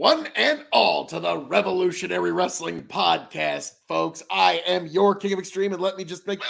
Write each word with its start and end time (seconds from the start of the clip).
One 0.00 0.28
and 0.34 0.64
all, 0.72 1.04
to 1.08 1.20
the 1.20 1.36
Revolutionary 1.36 2.32
Wrestling 2.32 2.84
Podcast, 2.84 3.72
folks. 3.86 4.22
I 4.30 4.62
am 4.66 4.86
your 4.86 5.14
King 5.14 5.34
of 5.34 5.38
Extreme, 5.38 5.74
and 5.74 5.82
let 5.82 5.98
me 5.98 6.04
just 6.04 6.26
make 6.26 6.40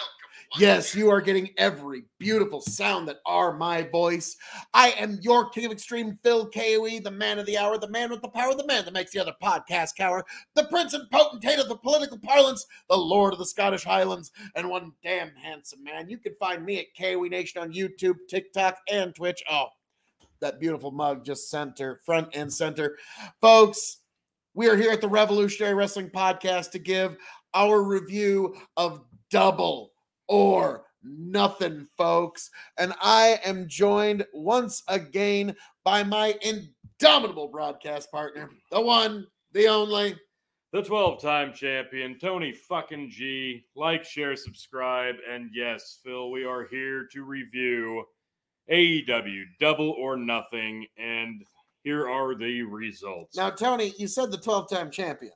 yes, 0.57 0.95
you 0.95 1.11
are 1.11 1.21
getting 1.21 1.51
every 1.59 2.05
beautiful 2.21 2.61
sound 2.61 3.09
that 3.09 3.17
are 3.27 3.57
my 3.57 3.83
voice. 3.83 4.37
I 4.73 4.91
am 4.91 5.19
your 5.21 5.51
King 5.51 5.67
of 5.67 5.73
Extreme, 5.73 6.21
Phil 6.23 6.49
KOE, 6.49 7.01
the 7.01 7.11
man 7.11 7.41
of 7.41 7.47
the 7.47 7.59
hour, 7.59 7.77
the 7.77 7.91
man 7.91 8.11
with 8.11 8.23
the 8.23 8.29
power, 8.29 8.55
the 8.55 8.69
man 8.69 8.85
that 8.85 8.95
makes 8.95 9.11
the 9.11 9.19
other 9.19 9.35
podcast 9.43 9.97
cower, 9.97 10.25
the 10.55 10.69
prince 10.71 10.95
and 10.95 11.11
potentate 11.11 11.59
of 11.59 11.69
the 11.69 11.77
political 11.79 12.21
parlance, 12.21 12.65
the 12.89 12.97
lord 12.97 13.33
of 13.33 13.41
the 13.41 13.47
Scottish 13.47 13.83
Highlands, 13.83 14.31
and 14.55 14.71
one 14.71 14.93
damn 15.03 15.35
handsome 15.35 15.83
man. 15.83 16.09
You 16.09 16.19
can 16.19 16.37
find 16.39 16.65
me 16.65 16.79
at 16.79 16.97
KOE 16.97 17.27
Nation 17.27 17.61
on 17.61 17.73
YouTube, 17.73 18.15
TikTok, 18.29 18.77
and 18.89 19.13
Twitch. 19.13 19.43
Oh, 19.51 19.71
that 20.41 20.61
beautiful 20.61 20.91
mug 20.91 21.25
just 21.25 21.51
center, 21.51 22.01
front 22.05 22.29
and 22.35 22.53
center. 22.53 22.97
Folks, 23.41 23.99
we 24.55 24.69
are 24.69 24.77
here 24.77 24.91
at 24.91 25.01
the 25.01 25.09
Revolutionary 25.09 25.75
Wrestling 25.75 26.11
Podcast 26.11 26.71
to 26.73 26.79
give 26.79 27.17
our 27.55 27.83
review 27.83 28.57
of 28.77 29.05
Double 29.31 29.93
or 30.29 30.85
Nothing, 31.03 31.87
folks. 31.97 32.51
And 32.79 32.93
I 33.01 33.41
am 33.45 33.69
joined 33.69 34.27
once 34.35 34.83
again 34.89 35.57
by 35.83 36.03
my 36.03 36.35
indomitable 36.43 37.49
broadcast 37.49 38.11
partner, 38.11 38.51
the 38.71 38.81
one, 38.81 39.27
the 39.53 39.67
only, 39.67 40.17
The 40.73 40.83
12 40.83 41.21
time 41.21 41.53
champion, 41.53 42.19
Tony 42.19 42.53
fucking 42.53 43.11
G. 43.11 43.65
Like, 43.75 44.05
share, 44.05 44.37
subscribe. 44.37 45.17
And 45.29 45.51
yes, 45.55 45.99
Phil, 46.05 46.31
we 46.31 46.45
are 46.45 46.67
here 46.71 47.09
to 47.13 47.25
review 47.25 48.05
AEW 48.71 49.43
Double 49.59 49.91
or 49.91 50.17
Nothing. 50.17 50.87
And 50.97 51.45
here 51.83 52.09
are 52.09 52.35
the 52.35 52.63
results. 52.63 53.37
Now, 53.37 53.51
Tony, 53.51 53.93
you 53.99 54.07
said 54.07 54.31
the 54.31 54.39
12 54.39 54.69
time 54.71 54.91
champion. 54.91 55.33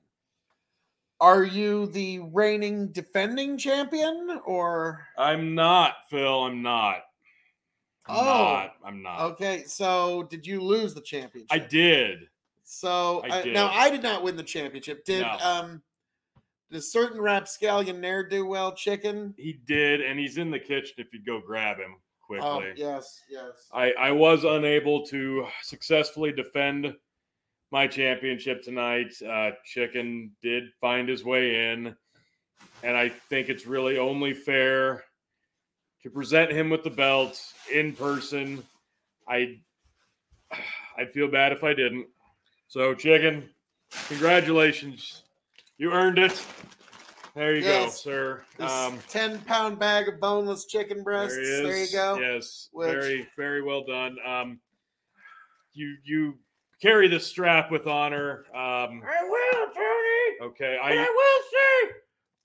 Are 1.20 1.44
you 1.44 1.86
the 1.86 2.18
reigning 2.32 2.88
defending 2.92 3.56
champion 3.56 4.40
or? 4.44 5.06
I'm 5.16 5.54
not, 5.54 5.94
Phil. 6.10 6.44
I'm 6.44 6.62
not. 6.62 7.02
I'm 8.06 8.16
Oh, 8.16 8.22
not. 8.24 8.74
I'm 8.84 9.02
not. 9.02 9.20
Okay, 9.32 9.62
so 9.66 10.24
did 10.24 10.46
you 10.46 10.60
lose 10.60 10.92
the 10.92 11.00
championship? 11.00 11.48
I 11.50 11.58
did. 11.58 12.28
So 12.64 13.22
I 13.30 13.40
I- 13.40 13.44
now. 13.44 13.68
I 13.72 13.90
did 13.90 14.02
not 14.02 14.22
win 14.22 14.36
the 14.36 14.42
championship. 14.42 15.04
Did 15.04 15.22
No. 15.22 15.38
um 15.40 15.82
does 16.70 16.90
certain 16.90 17.20
rapscallion 17.20 18.00
ne'er 18.00 18.28
do 18.28 18.44
well 18.44 18.74
chicken? 18.74 19.32
He 19.38 19.52
did. 19.52 20.00
And 20.00 20.18
he's 20.18 20.36
in 20.38 20.50
the 20.50 20.58
kitchen 20.58 20.94
if 20.98 21.06
you'd 21.12 21.24
go 21.24 21.40
grab 21.40 21.78
him 21.78 21.96
quickly. 22.26 22.46
Oh 22.46 22.62
yes, 22.76 23.22
yes. 23.28 23.68
I, 23.72 23.92
I 23.92 24.12
was 24.12 24.44
unable 24.44 25.04
to 25.06 25.46
successfully 25.62 26.32
defend 26.32 26.94
my 27.70 27.86
championship 27.86 28.62
tonight. 28.62 29.12
Uh, 29.22 29.50
Chicken 29.64 30.30
did 30.42 30.64
find 30.80 31.08
his 31.08 31.24
way 31.24 31.72
in, 31.72 31.94
and 32.82 32.96
I 32.96 33.08
think 33.08 33.48
it's 33.48 33.66
really 33.66 33.98
only 33.98 34.32
fair 34.32 35.04
to 36.02 36.10
present 36.10 36.52
him 36.52 36.70
with 36.70 36.84
the 36.84 36.90
belt 36.90 37.40
in 37.72 37.94
person. 37.94 38.62
I 39.28 39.60
I'd 40.98 41.12
feel 41.12 41.28
bad 41.28 41.52
if 41.52 41.64
I 41.64 41.74
didn't. 41.74 42.06
So, 42.68 42.94
Chicken, 42.94 43.48
congratulations, 44.08 45.22
you 45.78 45.92
earned 45.92 46.18
it. 46.18 46.44
There 47.34 47.54
you 47.56 47.62
Yes. 47.64 48.04
go, 48.04 48.10
sir. 48.10 48.44
This 48.58 48.70
Um, 48.70 48.98
ten 49.08 49.40
pound 49.44 49.78
bag 49.80 50.08
of 50.08 50.20
boneless 50.20 50.66
chicken 50.66 51.02
breasts. 51.02 51.36
there, 51.36 51.62
There, 51.64 51.76
you 51.84 51.90
go. 51.92 52.16
Yes, 52.18 52.68
Which- 52.72 52.92
very, 52.92 53.28
very 53.36 53.60
well 53.62 53.82
done. 53.84 54.16
Um, 54.24 54.60
you 55.72 55.96
you 56.04 56.38
carry 56.80 57.08
the 57.08 57.18
strap 57.18 57.70
with 57.72 57.86
honor. 57.88 58.44
Um, 58.54 59.02
I 59.04 59.24
will, 59.24 59.70
Tony. 59.74 60.52
okay, 60.52 60.78
I 60.78 60.92
I 60.92 61.10
will 61.10 61.42
say, 61.50 61.94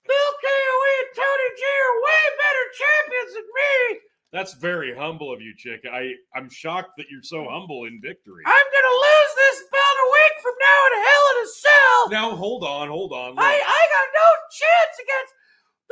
Bill 0.08 0.32
KOE 0.42 0.98
and 0.98 1.08
Tony 1.14 1.56
Gee 1.56 1.80
are 1.84 2.02
way 2.02 2.36
better 2.36 2.70
champions 2.74 3.34
than 3.34 3.44
me. 3.54 4.00
that's 4.32 4.54
very 4.54 4.92
humble 4.94 5.32
of 5.32 5.40
you, 5.40 5.54
chick. 5.56 5.84
I 5.86 6.14
I'm 6.34 6.48
shocked 6.50 6.96
that 6.96 7.06
you're 7.10 7.22
so 7.22 7.48
humble 7.48 7.84
in 7.84 8.00
victory. 8.02 8.42
I'm 8.44 8.66
gonna 8.72 8.96
lose 8.96 9.34
this 9.36 9.68
belt 9.70 9.79
a 10.00 10.06
week 10.08 10.34
from 10.40 10.56
now 10.56 10.78
in 10.88 10.92
Hell 11.04 11.24
in 11.30 11.36
a 11.44 11.48
Cell. 11.48 11.98
Now 12.10 12.28
hold 12.36 12.64
on, 12.64 12.88
hold 12.88 13.12
on. 13.12 13.36
I, 13.36 13.44
Look, 13.44 13.62
I 13.68 13.80
got 13.92 14.06
no 14.16 14.28
chance 14.50 14.94
against 15.00 15.32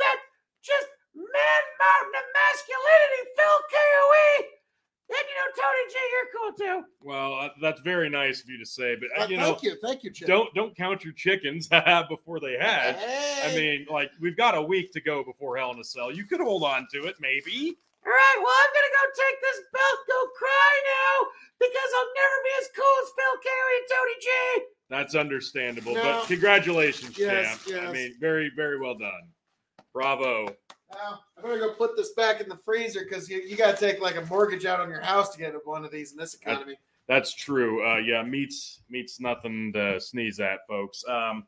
that 0.01 0.17
just 0.65 0.89
man 1.15 1.63
mountain 1.77 2.15
of 2.17 2.25
masculinity, 2.33 3.21
Phil 3.37 3.59
KOE. 3.69 4.29
And 5.09 5.25
you 5.25 5.35
know, 5.41 5.49
Tony 5.57 5.83
Gee, 5.89 6.07
you're 6.13 6.29
cool 6.37 6.51
too. 6.53 6.87
well, 7.01 7.33
uh, 7.33 7.49
that's 7.59 7.81
very 7.81 8.09
nice 8.09 8.43
of 8.43 8.49
you 8.49 8.59
to 8.59 8.65
say, 8.65 8.95
but 8.95 9.09
uh, 9.19 9.25
you 9.27 9.37
know, 9.37 9.53
thank 9.53 9.63
you, 9.63 9.77
thank 9.83 10.03
you, 10.03 10.11
Chip. 10.11 10.27
don't 10.27 10.53
don't 10.53 10.75
count 10.77 11.03
your 11.03 11.13
chickens 11.13 11.67
before 12.09 12.39
they 12.39 12.57
hatch. 12.59 12.97
I 13.43 13.55
mean, 13.55 13.87
like 13.89 14.11
we've 14.21 14.37
got 14.37 14.55
a 14.55 14.61
week 14.61 14.91
to 14.93 15.01
go 15.01 15.23
before 15.23 15.57
Hell 15.57 15.71
in 15.71 15.79
a 15.79 15.83
Cell. 15.83 16.11
You 16.11 16.25
could 16.25 16.41
hold 16.41 16.63
on 16.63 16.87
to 16.93 17.05
it, 17.05 17.15
maybe. 17.19 17.77
All 18.09 18.15
right, 18.15 18.37
well, 18.41 18.49
I'm 18.57 18.73
gonna 18.73 18.95
go 18.97 19.05
take 19.21 19.37
this 19.39 19.59
belt, 19.71 19.99
go 20.09 20.19
cry 20.35 20.73
now, 20.97 21.29
because 21.59 21.89
I'll 21.93 22.13
never 22.17 22.37
be 22.41 22.53
as 22.59 22.67
cool 22.73 22.95
as 23.05 23.09
Phil 23.13 23.35
KOE 23.45 23.77
and 23.77 23.87
Tony 23.93 24.17
Gee. 24.19 24.65
That's 24.89 25.13
understandable, 25.13 25.93
No. 25.93 26.01
but 26.01 26.25
congratulations, 26.27 27.15
Yes, 27.15 27.63
champ. 27.67 27.89
I 27.89 27.91
mean, 27.91 28.15
very, 28.19 28.49
very 28.55 28.79
well 28.79 28.95
done. 28.95 29.29
Bravo. 29.93 30.55
Now, 30.91 31.19
I'm 31.37 31.43
gonna 31.43 31.59
go 31.59 31.75
put 31.75 31.95
this 31.95 32.13
back 32.13 32.41
in 32.41 32.49
the 32.49 32.57
freezer 32.57 33.01
because 33.03 33.29
you, 33.29 33.41
you 33.41 33.55
gotta 33.55 33.77
take 33.77 34.01
like 34.01 34.15
a 34.15 34.25
mortgage 34.25 34.65
out 34.65 34.79
on 34.79 34.89
your 34.89 35.01
house 35.01 35.29
to 35.35 35.37
get 35.37 35.53
one 35.67 35.85
of 35.85 35.91
these 35.91 36.11
in 36.11 36.17
this 36.17 36.33
economy. 36.33 36.79
That's 37.07 37.31
true. 37.31 37.87
Uh, 37.87 37.97
yeah, 37.97 38.23
meats 38.23 38.81
meats 38.89 39.19
nothing 39.19 39.71
to 39.73 39.99
sneeze 40.01 40.39
at, 40.39 40.65
folks. 40.67 41.03
Um, 41.07 41.45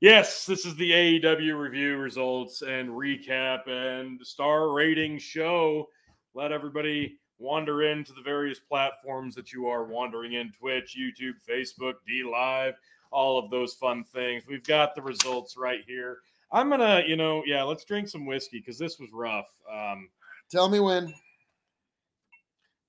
yes, 0.00 0.46
this 0.46 0.64
is 0.64 0.74
the 0.76 0.90
AEW 0.90 1.58
review 1.58 1.96
results 1.96 2.62
and 2.62 2.88
recap 2.88 3.68
and 3.68 4.24
star 4.24 4.72
rating 4.72 5.18
show. 5.18 5.88
Let 6.34 6.52
everybody 6.52 7.18
wander 7.38 7.82
into 7.82 8.12
the 8.12 8.22
various 8.22 8.58
platforms 8.58 9.34
that 9.34 9.52
you 9.52 9.66
are 9.68 9.84
wandering 9.84 10.34
in: 10.34 10.52
Twitch, 10.52 10.96
YouTube, 10.98 11.34
Facebook, 11.48 11.94
D 12.06 12.22
Live, 12.24 12.74
all 13.10 13.38
of 13.38 13.50
those 13.50 13.74
fun 13.74 14.04
things. 14.04 14.44
We've 14.46 14.64
got 14.64 14.94
the 14.94 15.02
results 15.02 15.56
right 15.56 15.80
here. 15.86 16.18
I'm 16.52 16.70
gonna, 16.70 17.02
you 17.06 17.16
know, 17.16 17.42
yeah, 17.46 17.62
let's 17.62 17.84
drink 17.84 18.08
some 18.08 18.26
whiskey 18.26 18.58
because 18.58 18.78
this 18.78 18.98
was 18.98 19.10
rough. 19.12 19.48
Um, 19.72 20.08
Tell 20.50 20.68
me 20.68 20.80
when. 20.80 21.12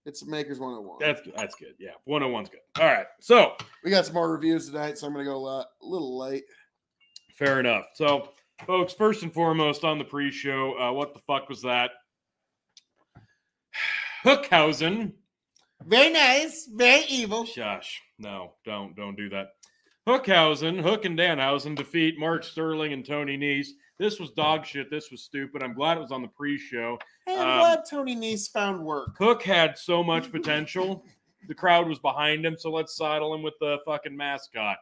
It's 0.05 0.25
Makers 0.25 0.59
101. 0.59 0.97
that's 0.99 1.21
good. 1.21 1.33
that's 1.35 1.55
good. 1.55 1.75
Yeah, 1.77 1.91
101's 2.07 2.49
good. 2.49 2.61
All 2.79 2.85
right, 2.85 3.05
so 3.19 3.55
we 3.83 3.91
got 3.91 4.05
some 4.05 4.15
more 4.15 4.31
reviews 4.31 4.67
tonight, 4.67 4.97
so 4.97 5.05
I'm 5.05 5.13
gonna 5.13 5.25
go 5.25 5.35
a, 5.35 5.37
lot, 5.37 5.67
a 5.81 5.85
little 5.85 6.17
late. 6.17 6.45
Fair 7.39 7.61
enough. 7.61 7.85
So, 7.93 8.33
folks, 8.67 8.91
first 8.93 9.23
and 9.23 9.33
foremost 9.33 9.85
on 9.85 9.97
the 9.97 10.03
pre-show, 10.03 10.77
uh, 10.77 10.91
what 10.91 11.13
the 11.13 11.21
fuck 11.21 11.47
was 11.47 11.61
that? 11.61 11.91
Hookhausen. 14.25 15.13
Very 15.85 16.09
nice, 16.11 16.67
very 16.73 17.05
evil. 17.07 17.45
Shush. 17.45 18.01
No, 18.17 18.55
don't 18.65 18.93
don't 18.97 19.15
do 19.15 19.29
that. 19.29 19.51
Hookhausen, 20.05 20.81
Hook 20.81 21.05
and 21.05 21.17
Danhausen 21.17 21.75
defeat 21.77 22.19
Mark 22.19 22.43
Sterling 22.43 22.91
and 22.91 23.05
Tony 23.05 23.37
Nese. 23.37 23.69
This 23.97 24.19
was 24.19 24.31
dog 24.31 24.65
shit. 24.65 24.89
This 24.91 25.09
was 25.09 25.23
stupid. 25.23 25.63
I'm 25.63 25.73
glad 25.73 25.95
it 25.97 26.01
was 26.01 26.11
on 26.11 26.21
the 26.21 26.27
pre-show. 26.27 26.97
I'm 27.27 27.39
Um, 27.39 27.59
glad 27.59 27.79
Tony 27.89 28.15
Nese 28.17 28.51
found 28.51 28.83
work. 28.83 29.17
Hook 29.17 29.41
had 29.43 29.77
so 29.77 30.03
much 30.03 30.29
potential. 30.31 31.05
The 31.47 31.55
crowd 31.55 31.87
was 31.87 31.99
behind 31.99 32.45
him, 32.45 32.57
so 32.57 32.69
let's 32.71 32.97
saddle 32.97 33.33
him 33.33 33.41
with 33.43 33.53
the 33.61 33.77
fucking 33.85 34.15
mascot. 34.17 34.77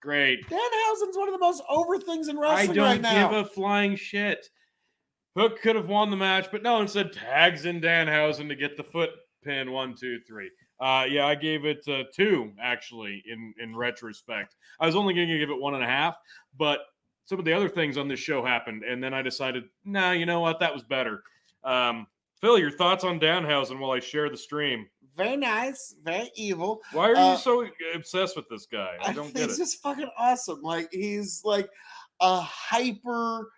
Great. 0.00 0.46
Danhausen's 0.48 1.16
one 1.16 1.28
of 1.28 1.34
the 1.34 1.38
most 1.38 1.62
over 1.68 1.98
things 1.98 2.28
in 2.28 2.38
wrestling 2.38 2.70
I 2.70 2.74
don't 2.74 2.84
right 2.84 3.00
now. 3.00 3.28
give 3.28 3.38
a 3.38 3.44
flying 3.44 3.96
shit. 3.96 4.48
Hook 5.36 5.60
could 5.60 5.76
have 5.76 5.88
won 5.88 6.10
the 6.10 6.16
match, 6.16 6.48
but 6.50 6.62
no, 6.62 6.80
instead 6.80 7.12
tags 7.12 7.64
in 7.64 7.80
Danhausen 7.80 8.48
to 8.48 8.54
get 8.54 8.76
the 8.76 8.84
foot 8.84 9.10
pin. 9.44 9.72
One, 9.72 9.94
two, 9.94 10.18
three. 10.26 10.50
Uh, 10.80 11.04
yeah, 11.08 11.26
I 11.26 11.34
gave 11.34 11.64
it 11.64 11.86
uh, 11.88 12.04
two 12.14 12.52
actually. 12.60 13.22
In 13.26 13.54
in 13.60 13.76
retrospect, 13.76 14.56
I 14.80 14.86
was 14.86 14.96
only 14.96 15.14
going 15.14 15.28
to 15.28 15.38
give 15.38 15.50
it 15.50 15.60
one 15.60 15.74
and 15.74 15.82
a 15.82 15.86
half, 15.86 16.16
but 16.56 16.80
some 17.24 17.38
of 17.38 17.44
the 17.44 17.52
other 17.52 17.68
things 17.68 17.98
on 17.98 18.08
this 18.08 18.20
show 18.20 18.44
happened, 18.44 18.84
and 18.84 19.02
then 19.02 19.12
I 19.12 19.20
decided, 19.20 19.64
nah, 19.84 20.12
you 20.12 20.24
know 20.24 20.40
what, 20.40 20.60
that 20.60 20.72
was 20.72 20.82
better. 20.82 21.22
Um, 21.62 22.06
Phil, 22.40 22.58
your 22.58 22.70
thoughts 22.70 23.04
on 23.04 23.20
Danhausen 23.20 23.78
while 23.78 23.90
I 23.90 24.00
share 24.00 24.30
the 24.30 24.36
stream? 24.36 24.86
Very 25.18 25.36
nice, 25.36 25.96
very 26.02 26.30
evil. 26.36 26.80
Why 26.92 27.10
are 27.10 27.16
Uh, 27.16 27.32
you 27.32 27.38
so 27.38 27.66
obsessed 27.94 28.36
with 28.36 28.48
this 28.48 28.64
guy? 28.66 28.96
I 29.02 29.12
don't 29.12 29.24
think 29.24 29.34
get 29.36 29.50
it. 29.50 29.56
just 29.58 29.82
fucking 29.82 30.08
awesome. 30.16 30.62
Like 30.62 30.88
he's 30.92 31.42
like 31.44 31.68
a 32.20 32.40
hyper 32.40 33.50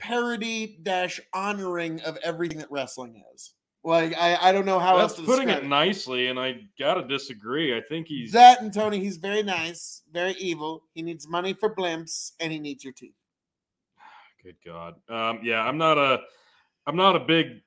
parody 0.00 0.78
dash 0.82 1.20
honoring 1.32 2.00
of 2.00 2.16
everything 2.24 2.58
that 2.58 2.70
wrestling 2.72 3.22
is. 3.34 3.54
Like 3.84 4.16
I, 4.16 4.36
I 4.40 4.52
don't 4.52 4.64
know 4.64 4.78
how 4.78 4.96
That's 4.96 5.12
else 5.12 5.20
to 5.20 5.26
putting 5.26 5.48
describe 5.48 5.64
it 5.64 5.68
nicely, 5.68 6.28
and 6.28 6.38
I 6.40 6.62
gotta 6.78 7.06
disagree. 7.06 7.76
I 7.76 7.80
think 7.80 8.06
he's 8.08 8.32
That 8.32 8.62
and 8.62 8.72
Tony, 8.72 8.98
he's 9.00 9.16
very 9.18 9.42
nice, 9.42 10.02
very 10.12 10.32
evil. 10.34 10.84
He 10.94 11.02
needs 11.02 11.28
money 11.28 11.52
for 11.52 11.74
blimps, 11.74 12.32
and 12.40 12.52
he 12.52 12.58
needs 12.58 12.84
your 12.84 12.92
teeth. 12.92 13.14
Good 14.42 14.56
God. 14.64 14.94
Um, 15.08 15.40
yeah, 15.42 15.62
I'm 15.62 15.78
not 15.78 15.98
a 15.98 16.20
I'm 16.86 16.96
not 16.96 17.16
a 17.16 17.20
big 17.20 17.60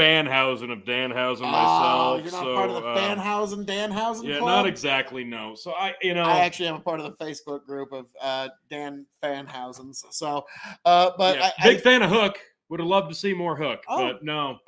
Fanhausen 0.00 0.70
of 0.72 0.84
Danhausen 0.84 1.42
Oh, 1.42 1.50
myself. 1.50 2.22
you're 2.24 2.32
not 2.32 2.42
so, 2.44 2.54
part 2.54 2.70
of 2.70 2.82
the 2.82 2.88
uh, 2.88 2.96
Fanhausen 2.96 3.66
Danhausen 3.66 4.24
Yeah, 4.24 4.38
club. 4.38 4.48
not 4.48 4.66
exactly. 4.66 5.24
No. 5.24 5.54
So 5.54 5.72
I, 5.72 5.94
you 6.02 6.14
know, 6.14 6.22
I 6.22 6.38
actually 6.40 6.68
am 6.68 6.76
a 6.76 6.80
part 6.80 7.00
of 7.00 7.06
the 7.06 7.24
Facebook 7.24 7.64
group 7.66 7.92
of 7.92 8.06
uh, 8.20 8.48
Dan 8.70 9.06
Fanhausens. 9.22 10.02
So, 10.10 10.44
uh, 10.84 11.10
but 11.18 11.36
yeah, 11.38 11.50
I, 11.60 11.64
big 11.74 11.80
fan 11.82 12.02
of 12.02 12.10
Hook. 12.10 12.38
Would 12.70 12.78
have 12.80 12.88
loved 12.88 13.08
to 13.10 13.16
see 13.16 13.34
more 13.34 13.56
Hook, 13.56 13.80
Oh. 13.88 14.12
but 14.12 14.22
no. 14.24 14.58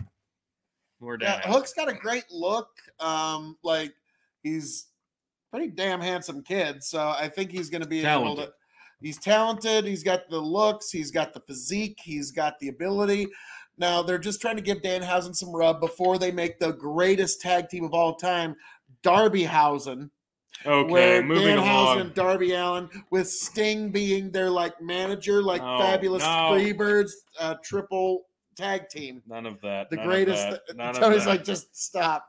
More 1.00 1.16
Yeah, 1.20 1.40
Dan. 1.40 1.52
Hook's 1.52 1.72
got 1.72 1.88
a 1.88 1.94
great 1.94 2.24
look. 2.30 2.68
Um, 3.00 3.56
like 3.62 3.92
he's 4.42 4.86
pretty 5.52 5.68
damn 5.68 6.00
handsome 6.00 6.42
kid, 6.42 6.82
so 6.82 7.08
I 7.10 7.28
think 7.28 7.50
he's 7.52 7.70
going 7.70 7.82
to 7.82 7.88
be 7.88 8.00
able 8.00 8.22
Talented. 8.24 8.46
to. 8.46 8.52
He's 9.00 9.18
talented. 9.18 9.84
He's 9.84 10.04
got 10.04 10.28
the 10.30 10.38
looks. 10.38 10.90
He's 10.90 11.10
got 11.10 11.34
the 11.34 11.40
physique. 11.40 11.98
He's 12.02 12.30
got 12.30 12.58
the 12.60 12.68
ability. 12.68 13.26
Now 13.78 14.02
they're 14.02 14.18
just 14.18 14.40
trying 14.40 14.56
to 14.56 14.62
give 14.62 14.82
Danhausen 14.82 15.34
some 15.34 15.54
rub 15.54 15.80
before 15.80 16.18
they 16.18 16.30
make 16.30 16.58
the 16.58 16.72
greatest 16.72 17.40
tag 17.40 17.68
team 17.68 17.84
of 17.84 17.94
all 17.94 18.14
time, 18.14 18.54
Darbyhausen, 19.02 20.10
Okay, 20.64 20.90
where 20.92 21.22
moving 21.22 21.56
Danhausen 21.56 21.60
along. 21.66 22.00
and 22.00 22.14
Darby 22.14 22.52
Allin, 22.52 22.88
with 23.10 23.28
Sting 23.28 23.90
being 23.90 24.30
their 24.30 24.50
like 24.50 24.80
manager, 24.80 25.42
like 25.42 25.62
No, 25.62 25.78
fabulous 25.78 26.22
no. 26.22 26.28
Freebirds, 26.52 27.10
uh, 27.40 27.54
triple 27.64 28.24
tag 28.56 28.88
team, 28.88 29.22
None 29.26 29.46
of 29.46 29.60
that. 29.62 29.88
the 29.90 29.96
none 29.96 30.04
of 30.04 30.10
greatest. 30.10 30.50
that, 30.50 30.60
None 30.76 30.90
of 30.90 30.96
Tony's 31.00 31.24
that. 31.24 31.30
like, 31.30 31.44
just 31.44 31.74
stop. 31.74 32.24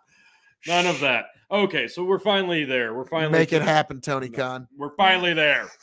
None 0.66 0.88
of 0.88 1.00
that. 1.02 1.26
Okay, 1.52 1.88
so 1.88 2.04
we're 2.04 2.18
finally 2.20 2.64
there. 2.64 2.94
We're 2.96 3.06
finally 3.06 3.32
Make 3.38 3.52
it 3.54 3.62
happen, 3.62 4.00
Tony 4.02 4.30
Khan. 4.30 4.68
We're 4.78 4.96
finally 4.96 5.34
there. 5.34 5.68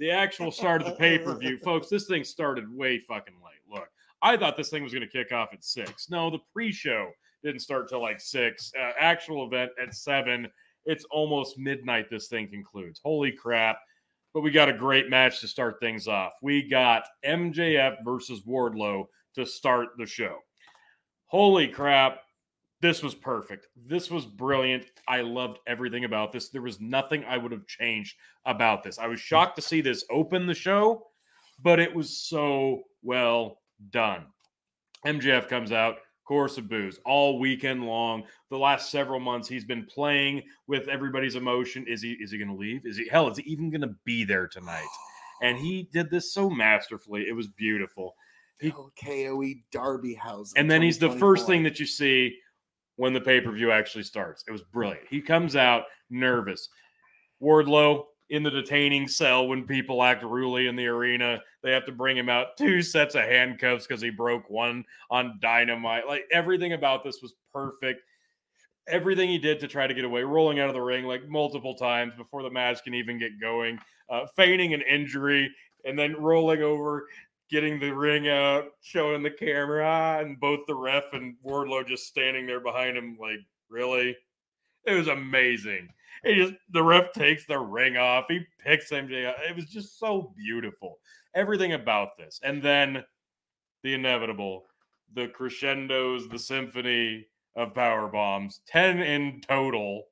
The 0.00 0.12
actual 0.12 0.52
start 0.52 0.80
of 0.82 0.86
the 0.86 0.94
pay 0.94 1.18
per 1.18 1.36
view, 1.36 1.58
folks. 1.58 1.88
This 1.88 2.06
thing 2.06 2.22
started 2.22 2.72
way 2.72 3.00
fucking 3.00 3.34
late. 3.44 3.57
I 4.22 4.36
thought 4.36 4.56
this 4.56 4.70
thing 4.70 4.82
was 4.82 4.92
going 4.92 5.06
to 5.06 5.12
kick 5.12 5.32
off 5.32 5.50
at 5.52 5.64
six. 5.64 6.10
No, 6.10 6.30
the 6.30 6.38
pre 6.52 6.72
show 6.72 7.10
didn't 7.44 7.60
start 7.60 7.88
till 7.88 8.02
like 8.02 8.20
six. 8.20 8.72
Uh, 8.78 8.92
actual 8.98 9.46
event 9.46 9.70
at 9.80 9.94
seven. 9.94 10.48
It's 10.84 11.04
almost 11.10 11.58
midnight. 11.58 12.06
This 12.10 12.28
thing 12.28 12.48
concludes. 12.48 13.00
Holy 13.04 13.32
crap! 13.32 13.78
But 14.34 14.40
we 14.40 14.50
got 14.50 14.68
a 14.68 14.72
great 14.72 15.08
match 15.08 15.40
to 15.40 15.48
start 15.48 15.78
things 15.80 16.08
off. 16.08 16.32
We 16.42 16.68
got 16.68 17.04
MJF 17.24 17.96
versus 18.04 18.42
Wardlow 18.46 19.04
to 19.34 19.46
start 19.46 19.88
the 19.98 20.06
show. 20.06 20.38
Holy 21.26 21.68
crap! 21.68 22.20
This 22.80 23.02
was 23.02 23.14
perfect. 23.14 23.66
This 23.76 24.10
was 24.10 24.24
brilliant. 24.24 24.86
I 25.08 25.20
loved 25.20 25.58
everything 25.66 26.04
about 26.04 26.32
this. 26.32 26.48
There 26.48 26.62
was 26.62 26.80
nothing 26.80 27.24
I 27.24 27.36
would 27.36 27.50
have 27.50 27.66
changed 27.66 28.16
about 28.46 28.84
this. 28.84 28.98
I 28.98 29.08
was 29.08 29.20
shocked 29.20 29.56
to 29.56 29.62
see 29.62 29.80
this 29.80 30.04
open 30.10 30.46
the 30.46 30.54
show, 30.54 31.08
but 31.60 31.80
it 31.80 31.92
was 31.92 32.16
so 32.16 32.82
well 33.02 33.58
done. 33.90 34.26
MJF 35.06 35.48
comes 35.48 35.72
out, 35.72 35.96
course 36.26 36.58
of 36.58 36.68
booze 36.68 36.98
all 37.06 37.38
weekend 37.38 37.84
long. 37.84 38.24
The 38.50 38.58
last 38.58 38.90
several 38.90 39.20
months, 39.20 39.48
he's 39.48 39.64
been 39.64 39.86
playing 39.86 40.42
with 40.66 40.88
everybody's 40.88 41.36
emotion. 41.36 41.84
Is 41.88 42.02
he 42.02 42.12
is 42.20 42.30
he 42.32 42.38
going 42.38 42.48
to 42.48 42.54
leave? 42.54 42.84
Is 42.84 42.96
he 42.98 43.08
hell? 43.08 43.30
Is 43.30 43.38
he 43.38 43.44
even 43.44 43.70
going 43.70 43.80
to 43.82 43.94
be 44.04 44.24
there 44.24 44.46
tonight? 44.46 44.86
And 45.42 45.56
he 45.56 45.88
did 45.92 46.10
this 46.10 46.32
so 46.34 46.50
masterfully. 46.50 47.26
It 47.28 47.32
was 47.32 47.46
beautiful. 47.48 48.14
He- 48.60 48.72
KOE 48.72 49.54
Darbyhausen. 49.72 50.52
and 50.56 50.68
then 50.70 50.82
he's 50.82 50.98
the 50.98 51.12
first 51.12 51.46
thing 51.46 51.62
that 51.62 51.78
you 51.78 51.86
see 51.86 52.36
when 52.96 53.12
the 53.12 53.20
pay 53.20 53.40
per 53.40 53.52
view 53.52 53.70
actually 53.70 54.02
starts. 54.02 54.42
It 54.48 54.50
was 54.50 54.62
brilliant. 54.64 55.06
He 55.08 55.20
comes 55.20 55.54
out 55.54 55.84
nervous. 56.10 56.68
Wardlow 57.40 58.04
in 58.30 58.42
the 58.42 58.50
detaining 58.50 59.08
cell 59.08 59.48
when 59.48 59.64
people 59.64 60.02
act 60.02 60.22
ruly 60.22 60.66
in 60.66 60.76
the 60.76 60.86
arena. 60.86 61.40
They 61.62 61.72
have 61.72 61.86
to 61.86 61.92
bring 61.92 62.16
him 62.16 62.28
out 62.28 62.56
two 62.56 62.82
sets 62.82 63.14
of 63.14 63.22
handcuffs 63.22 63.86
because 63.86 64.02
he 64.02 64.10
broke 64.10 64.48
one 64.50 64.84
on 65.10 65.38
dynamite. 65.40 66.06
Like 66.06 66.24
everything 66.32 66.74
about 66.74 67.04
this 67.04 67.20
was 67.22 67.34
perfect. 67.52 68.02
Everything 68.86 69.28
he 69.28 69.38
did 69.38 69.60
to 69.60 69.68
try 69.68 69.86
to 69.86 69.94
get 69.94 70.04
away, 70.04 70.22
rolling 70.22 70.60
out 70.60 70.68
of 70.68 70.74
the 70.74 70.80
ring 70.80 71.04
like 71.04 71.28
multiple 71.28 71.74
times 71.74 72.14
before 72.16 72.42
the 72.42 72.50
match 72.50 72.82
can 72.84 72.94
even 72.94 73.18
get 73.18 73.40
going, 73.40 73.78
uh, 74.10 74.26
feigning 74.36 74.72
an 74.74 74.82
injury, 74.82 75.50
and 75.84 75.98
then 75.98 76.16
rolling 76.16 76.62
over, 76.62 77.06
getting 77.50 77.78
the 77.78 77.90
ring 77.90 78.28
out, 78.28 78.64
showing 78.80 79.22
the 79.22 79.30
camera, 79.30 79.84
ah, 79.86 80.20
and 80.20 80.40
both 80.40 80.60
the 80.66 80.74
ref 80.74 81.04
and 81.12 81.36
Wardlow 81.44 81.86
just 81.86 82.06
standing 82.06 82.46
there 82.46 82.60
behind 82.60 82.96
him, 82.96 83.16
like, 83.20 83.40
really? 83.68 84.16
It 84.86 84.94
was 84.94 85.08
amazing. 85.08 85.88
He 86.24 86.34
just 86.34 86.54
the 86.70 86.82
ref 86.82 87.12
takes 87.12 87.46
the 87.46 87.58
ring 87.58 87.96
off. 87.96 88.26
He 88.28 88.40
picks 88.58 88.90
MJ. 88.90 89.32
It 89.48 89.54
was 89.56 89.66
just 89.66 89.98
so 89.98 90.32
beautiful. 90.36 90.98
Everything 91.34 91.74
about 91.74 92.16
this, 92.18 92.40
and 92.42 92.62
then 92.62 93.04
the 93.82 93.94
inevitable, 93.94 94.64
the 95.14 95.28
crescendos, 95.28 96.28
the 96.28 96.38
symphony 96.38 97.26
of 97.56 97.74
power 97.74 98.08
bombs, 98.08 98.60
ten 98.66 99.00
in 99.00 99.40
total. 99.40 100.04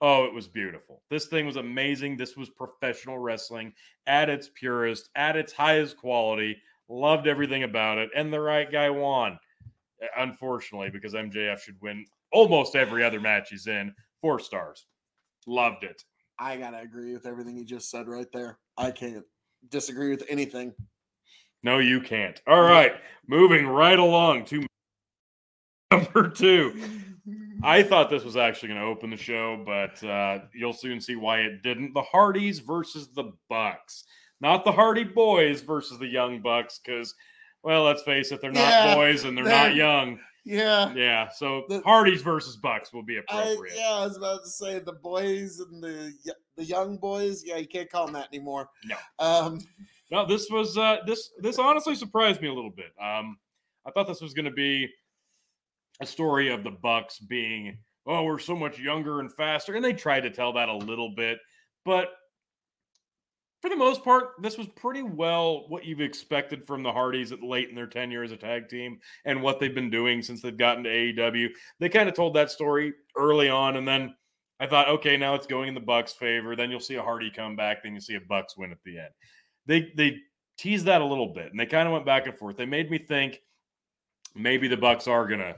Oh, 0.00 0.24
it 0.24 0.34
was 0.34 0.48
beautiful. 0.48 1.02
This 1.08 1.26
thing 1.26 1.46
was 1.46 1.56
amazing. 1.56 2.16
This 2.16 2.36
was 2.36 2.50
professional 2.50 3.18
wrestling 3.18 3.72
at 4.06 4.28
its 4.28 4.50
purest, 4.54 5.08
at 5.14 5.36
its 5.36 5.52
highest 5.52 5.96
quality. 5.96 6.58
Loved 6.88 7.26
everything 7.26 7.62
about 7.62 7.96
it, 7.96 8.10
and 8.14 8.30
the 8.30 8.40
right 8.40 8.70
guy 8.70 8.90
won. 8.90 9.38
Unfortunately, 10.18 10.90
because 10.90 11.14
MJF 11.14 11.60
should 11.60 11.80
win 11.80 12.04
almost 12.30 12.76
every 12.76 13.02
other 13.02 13.20
match 13.20 13.48
he's 13.48 13.66
in. 13.66 13.94
Four 14.20 14.38
stars. 14.38 14.86
Loved 15.46 15.84
it. 15.84 16.02
I 16.38 16.56
gotta 16.56 16.78
agree 16.80 17.12
with 17.12 17.26
everything 17.26 17.56
you 17.56 17.64
just 17.64 17.90
said 17.90 18.08
right 18.08 18.26
there. 18.32 18.58
I 18.76 18.90
can't 18.90 19.24
disagree 19.70 20.10
with 20.10 20.24
anything. 20.28 20.72
No, 21.62 21.78
you 21.78 22.00
can't. 22.00 22.40
All 22.46 22.62
right, 22.62 22.92
moving 23.26 23.66
right 23.66 23.98
along 23.98 24.44
to 24.46 24.66
number 25.90 26.28
two. 26.28 26.80
I 27.62 27.82
thought 27.82 28.10
this 28.10 28.24
was 28.24 28.36
actually 28.36 28.68
going 28.70 28.80
to 28.80 28.86
open 28.86 29.08
the 29.10 29.16
show, 29.16 29.62
but 29.64 30.02
uh, 30.04 30.40
you'll 30.54 30.74
soon 30.74 31.00
see 31.00 31.16
why 31.16 31.38
it 31.40 31.62
didn't. 31.62 31.94
The 31.94 32.02
Hardys 32.02 32.58
versus 32.58 33.08
the 33.14 33.32
Bucks, 33.48 34.04
not 34.42 34.64
the 34.66 34.72
Hardy 34.72 35.04
Boys 35.04 35.62
versus 35.62 35.98
the 35.98 36.06
Young 36.06 36.42
Bucks, 36.42 36.80
because, 36.84 37.14
well, 37.62 37.84
let's 37.84 38.02
face 38.02 38.30
it, 38.32 38.42
they're 38.42 38.52
not 38.52 38.60
Yeah, 38.60 38.94
boys 38.94 39.24
and 39.24 39.36
they're 39.38 39.44
they're- 39.44 39.54
not 39.54 39.74
young. 39.74 40.18
Yeah. 40.44 40.92
Yeah, 40.94 41.28
so 41.30 41.64
The- 41.68 41.80
Hardys 41.84 42.22
versus 42.22 42.56
Bucks 42.56 42.92
will 42.92 43.02
be 43.02 43.16
I, 43.16 43.20
appropriate. 43.42 43.76
yeah, 43.76 43.90
I 43.92 44.06
was 44.06 44.16
about 44.16 44.42
to 44.44 44.50
say 44.50 44.78
the 44.78 44.92
boys 44.92 45.60
and 45.60 45.82
the 45.82 46.12
the 46.56 46.64
young 46.64 46.96
boys. 46.98 47.42
Yeah, 47.44 47.56
you 47.56 47.66
can't 47.66 47.90
call 47.90 48.06
them 48.06 48.14
that 48.14 48.28
anymore. 48.32 48.68
No. 48.84 48.96
Um, 49.18 49.58
No, 50.10 50.26
this 50.26 50.48
was 50.50 50.76
uh, 50.78 50.98
this 51.06 51.30
this 51.38 51.58
honestly 51.58 51.94
surprised 51.94 52.40
me 52.40 52.48
a 52.48 52.52
little 52.54 52.70
bit. 52.70 52.92
Um, 53.02 53.38
I 53.86 53.90
thought 53.90 54.06
this 54.06 54.20
was 54.20 54.34
going 54.34 54.44
to 54.44 54.50
be 54.50 54.88
a 56.00 56.06
story 56.06 56.50
of 56.52 56.62
the 56.64 56.70
Bucks 56.70 57.18
being, 57.18 57.78
oh, 58.06 58.22
we're 58.24 58.38
so 58.38 58.54
much 58.56 58.78
younger 58.78 59.20
and 59.20 59.32
faster, 59.34 59.74
and 59.74 59.84
they 59.84 59.92
tried 59.92 60.20
to 60.22 60.30
tell 60.30 60.52
that 60.52 60.68
a 60.68 60.76
little 60.76 61.14
bit, 61.14 61.38
but 61.84 62.08
for 63.64 63.70
the 63.70 63.76
most 63.76 64.04
part, 64.04 64.32
this 64.42 64.58
was 64.58 64.66
pretty 64.76 65.00
well 65.00 65.64
what 65.70 65.86
you've 65.86 66.02
expected 66.02 66.66
from 66.66 66.82
the 66.82 66.92
Hardys 66.92 67.32
at 67.32 67.42
late 67.42 67.70
in 67.70 67.74
their 67.74 67.86
tenure 67.86 68.22
as 68.22 68.30
a 68.30 68.36
tag 68.36 68.68
team 68.68 68.98
and 69.24 69.40
what 69.40 69.58
they've 69.58 69.74
been 69.74 69.88
doing 69.88 70.20
since 70.20 70.42
they've 70.42 70.54
gotten 70.54 70.84
to 70.84 70.90
AEW. 70.90 71.48
They 71.80 71.88
kind 71.88 72.06
of 72.06 72.14
told 72.14 72.34
that 72.34 72.50
story 72.50 72.92
early 73.16 73.48
on, 73.48 73.78
and 73.78 73.88
then 73.88 74.14
I 74.60 74.66
thought, 74.66 74.90
okay, 74.90 75.16
now 75.16 75.34
it's 75.34 75.46
going 75.46 75.68
in 75.68 75.74
the 75.74 75.80
Bucks' 75.80 76.12
favor. 76.12 76.54
Then 76.54 76.70
you'll 76.70 76.78
see 76.78 76.96
a 76.96 77.02
Hardy 77.02 77.30
come 77.30 77.56
back, 77.56 77.82
then 77.82 77.94
you 77.94 78.02
see 78.02 78.16
a 78.16 78.20
Bucks 78.20 78.54
win 78.54 78.70
at 78.70 78.82
the 78.84 78.98
end. 78.98 79.08
They 79.64 79.90
they 79.96 80.18
teased 80.58 80.84
that 80.84 81.00
a 81.00 81.06
little 81.06 81.32
bit, 81.32 81.50
and 81.50 81.58
they 81.58 81.64
kind 81.64 81.88
of 81.88 81.94
went 81.94 82.04
back 82.04 82.26
and 82.26 82.38
forth. 82.38 82.58
They 82.58 82.66
made 82.66 82.90
me 82.90 82.98
think 82.98 83.40
maybe 84.34 84.68
the 84.68 84.76
Bucks 84.76 85.08
are 85.08 85.26
gonna 85.26 85.56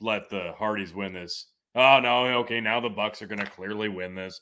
let 0.00 0.30
the 0.30 0.52
Hardys 0.56 0.94
win 0.94 1.12
this. 1.12 1.46
Oh 1.74 1.98
no, 1.98 2.24
okay, 2.38 2.60
now 2.60 2.78
the 2.78 2.88
Bucks 2.88 3.20
are 3.20 3.26
gonna 3.26 3.50
clearly 3.50 3.88
win 3.88 4.14
this. 4.14 4.40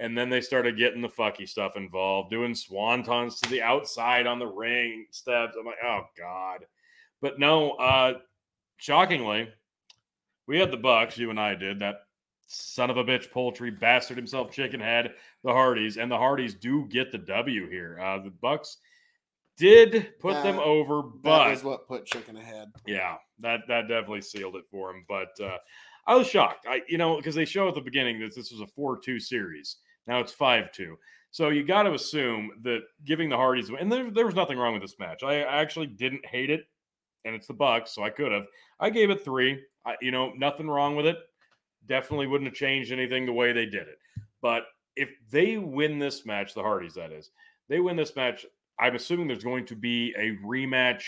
And 0.00 0.16
then 0.16 0.30
they 0.30 0.40
started 0.40 0.78
getting 0.78 1.02
the 1.02 1.08
fucky 1.08 1.48
stuff 1.48 1.76
involved, 1.76 2.30
doing 2.30 2.52
swantons 2.52 3.40
to 3.40 3.50
the 3.50 3.62
outside 3.62 4.26
on 4.26 4.38
the 4.38 4.46
ring 4.46 5.06
steps. 5.10 5.56
I'm 5.58 5.66
like, 5.66 5.82
oh 5.84 6.02
god. 6.16 6.66
But 7.20 7.38
no, 7.38 7.72
uh 7.72 8.14
shockingly, 8.76 9.48
we 10.46 10.58
had 10.58 10.70
the 10.70 10.76
Bucks, 10.76 11.18
you 11.18 11.30
and 11.30 11.40
I 11.40 11.54
did, 11.54 11.80
that 11.80 12.02
son 12.46 12.90
of 12.90 12.96
a 12.96 13.04
bitch 13.04 13.30
poultry 13.30 13.70
bastard 13.70 14.16
himself 14.16 14.52
chicken 14.52 14.80
head, 14.80 15.14
the 15.42 15.52
Hardys, 15.52 15.96
and 15.96 16.10
the 16.10 16.16
Hardys 16.16 16.54
do 16.54 16.86
get 16.86 17.10
the 17.10 17.18
W 17.18 17.68
here. 17.68 17.98
Uh 18.00 18.18
the 18.22 18.30
Bucks 18.30 18.78
did 19.58 20.12
put 20.20 20.40
them 20.44 20.58
over, 20.60 21.02
but 21.02 21.50
was 21.50 21.64
what 21.64 21.88
put 21.88 22.06
chicken 22.06 22.36
ahead. 22.36 22.68
yeah, 22.86 23.16
that 23.40 23.62
that 23.66 23.88
definitely 23.88 24.22
sealed 24.22 24.54
it 24.56 24.64
for 24.70 24.90
him. 24.90 25.04
But 25.08 25.38
uh, 25.42 25.58
I 26.06 26.14
was 26.14 26.28
shocked. 26.28 26.66
I 26.68 26.82
you 26.88 26.96
know 26.96 27.16
because 27.16 27.34
they 27.34 27.44
show 27.44 27.68
at 27.68 27.74
the 27.74 27.80
beginning 27.80 28.20
that 28.20 28.34
this 28.34 28.52
was 28.52 28.60
a 28.60 28.66
four-two 28.68 29.18
series. 29.18 29.78
Now 30.08 30.18
it's 30.18 30.32
five-two. 30.32 30.98
So 31.30 31.50
you 31.50 31.62
got 31.62 31.84
to 31.84 31.92
assume 31.92 32.50
that 32.62 32.80
giving 33.04 33.28
the 33.28 33.36
Hardys 33.36 33.68
and 33.68 33.92
there, 33.92 34.10
there 34.10 34.26
was 34.26 34.34
nothing 34.34 34.58
wrong 34.58 34.72
with 34.72 34.82
this 34.82 34.98
match. 34.98 35.22
I, 35.22 35.42
I 35.42 35.60
actually 35.60 35.86
didn't 35.86 36.24
hate 36.26 36.50
it, 36.50 36.66
and 37.24 37.34
it's 37.34 37.46
the 37.46 37.52
Bucks, 37.52 37.94
so 37.94 38.02
I 38.02 38.10
could 38.10 38.32
have. 38.32 38.46
I 38.80 38.88
gave 38.90 39.10
it 39.10 39.22
three. 39.22 39.62
I, 39.84 39.94
you 40.00 40.10
know, 40.10 40.32
nothing 40.36 40.68
wrong 40.68 40.96
with 40.96 41.06
it. 41.06 41.18
Definitely 41.86 42.26
wouldn't 42.26 42.48
have 42.48 42.56
changed 42.56 42.90
anything 42.90 43.26
the 43.26 43.32
way 43.32 43.52
they 43.52 43.66
did 43.66 43.88
it. 43.88 43.98
But 44.40 44.64
if 44.96 45.10
they 45.30 45.58
win 45.58 45.98
this 45.98 46.24
match, 46.24 46.54
the 46.54 46.62
Hardys, 46.62 46.94
that 46.94 47.12
is, 47.12 47.30
they 47.68 47.80
win 47.80 47.96
this 47.96 48.16
match. 48.16 48.46
I'm 48.80 48.94
assuming 48.94 49.28
there's 49.28 49.44
going 49.44 49.66
to 49.66 49.76
be 49.76 50.14
a 50.16 50.36
rematch 50.44 51.02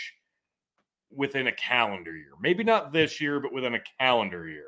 within 1.10 1.46
a 1.46 1.52
calendar 1.52 2.16
year. 2.16 2.32
Maybe 2.40 2.62
not 2.62 2.92
this 2.92 3.20
year, 3.20 3.40
but 3.40 3.52
within 3.52 3.74
a 3.74 3.82
calendar 3.98 4.46
year. 4.48 4.66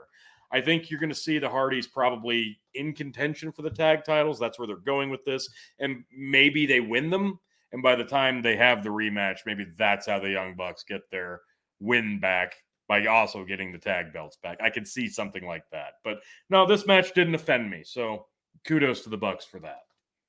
I 0.52 0.60
think 0.60 0.90
you're 0.90 1.00
going 1.00 1.08
to 1.08 1.14
see 1.14 1.38
the 1.38 1.48
Hardys 1.48 1.86
probably 1.86 2.60
in 2.74 2.92
contention 2.92 3.52
for 3.52 3.62
the 3.62 3.70
tag 3.70 4.04
titles. 4.04 4.38
That's 4.38 4.58
where 4.58 4.68
they're 4.68 4.76
going 4.76 5.10
with 5.10 5.24
this. 5.24 5.48
And 5.78 6.04
maybe 6.16 6.66
they 6.66 6.80
win 6.80 7.10
them. 7.10 7.38
And 7.72 7.82
by 7.82 7.96
the 7.96 8.04
time 8.04 8.42
they 8.42 8.56
have 8.56 8.82
the 8.82 8.90
rematch, 8.90 9.38
maybe 9.46 9.66
that's 9.78 10.06
how 10.06 10.18
the 10.18 10.30
Young 10.30 10.54
Bucks 10.54 10.84
get 10.84 11.10
their 11.10 11.40
win 11.80 12.20
back 12.20 12.54
by 12.86 13.06
also 13.06 13.44
getting 13.44 13.72
the 13.72 13.78
tag 13.78 14.12
belts 14.12 14.36
back. 14.42 14.58
I 14.62 14.68
could 14.68 14.86
see 14.86 15.08
something 15.08 15.46
like 15.46 15.64
that. 15.72 15.94
But 16.04 16.20
no, 16.50 16.66
this 16.66 16.86
match 16.86 17.14
didn't 17.14 17.34
offend 17.34 17.70
me. 17.70 17.82
So 17.84 18.26
kudos 18.66 19.00
to 19.02 19.08
the 19.08 19.16
Bucks 19.16 19.46
for 19.46 19.58
that. 19.60 19.84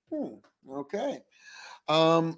Hmm, 0.09 0.35
okay. 0.71 1.19
Um, 1.89 2.37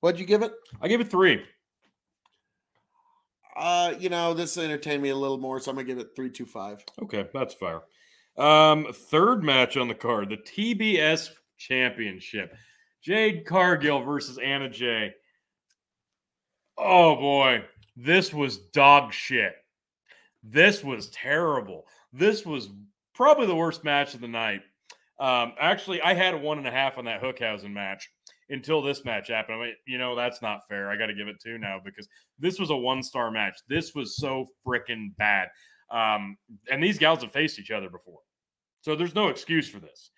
what'd 0.00 0.18
you 0.18 0.26
give 0.26 0.42
it? 0.42 0.52
I 0.80 0.88
give 0.88 1.00
it 1.00 1.10
three. 1.10 1.44
Uh, 3.56 3.94
you 3.98 4.08
know, 4.08 4.34
this 4.34 4.58
entertained 4.58 5.02
me 5.02 5.10
a 5.10 5.16
little 5.16 5.38
more, 5.38 5.60
so 5.60 5.70
I'm 5.70 5.76
gonna 5.76 5.86
give 5.86 5.98
it 5.98 6.10
three 6.16 6.30
two 6.30 6.46
five. 6.46 6.84
Okay, 7.02 7.28
that's 7.32 7.54
fair. 7.54 7.82
Um, 8.36 8.88
third 8.92 9.44
match 9.44 9.76
on 9.76 9.88
the 9.88 9.94
card, 9.94 10.30
the 10.30 10.36
TBS 10.36 11.30
Championship. 11.56 12.54
Jade 13.02 13.44
Cargill 13.46 14.00
versus 14.02 14.38
Anna 14.38 14.68
Jay. 14.68 15.12
Oh 16.76 17.14
boy, 17.16 17.64
this 17.96 18.32
was 18.32 18.58
dog 18.58 19.12
shit. 19.12 19.54
This 20.42 20.82
was 20.82 21.10
terrible. 21.10 21.86
This 22.12 22.44
was 22.44 22.70
probably 23.14 23.46
the 23.46 23.54
worst 23.54 23.84
match 23.84 24.14
of 24.14 24.20
the 24.20 24.28
night. 24.28 24.62
Um, 25.20 25.52
actually, 25.60 26.02
I 26.02 26.14
had 26.14 26.34
a 26.34 26.38
one 26.38 26.58
and 26.58 26.66
a 26.66 26.72
half 26.72 26.98
on 26.98 27.04
that 27.04 27.22
Hookhausen 27.22 27.72
match 27.72 28.10
until 28.54 28.80
this 28.80 29.04
match 29.04 29.28
happened. 29.28 29.58
I 29.58 29.60
mean, 29.66 29.74
you 29.86 29.98
know, 29.98 30.16
that's 30.16 30.40
not 30.40 30.66
fair. 30.68 30.90
I 30.90 30.96
got 30.96 31.06
to 31.06 31.14
give 31.14 31.28
it 31.28 31.36
two 31.42 31.58
now 31.58 31.80
because 31.84 32.08
this 32.38 32.58
was 32.58 32.70
a 32.70 32.76
one 32.76 33.02
star 33.02 33.30
match. 33.30 33.58
This 33.68 33.94
was 33.94 34.16
so 34.16 34.46
freaking 34.66 35.14
bad. 35.18 35.48
Um, 35.90 36.36
and 36.70 36.82
these 36.82 36.98
gals 36.98 37.22
have 37.22 37.32
faced 37.32 37.58
each 37.58 37.70
other 37.70 37.90
before. 37.90 38.20
So 38.80 38.96
there's 38.96 39.14
no 39.14 39.28
excuse 39.28 39.68
for 39.68 39.80
this. 39.80 40.10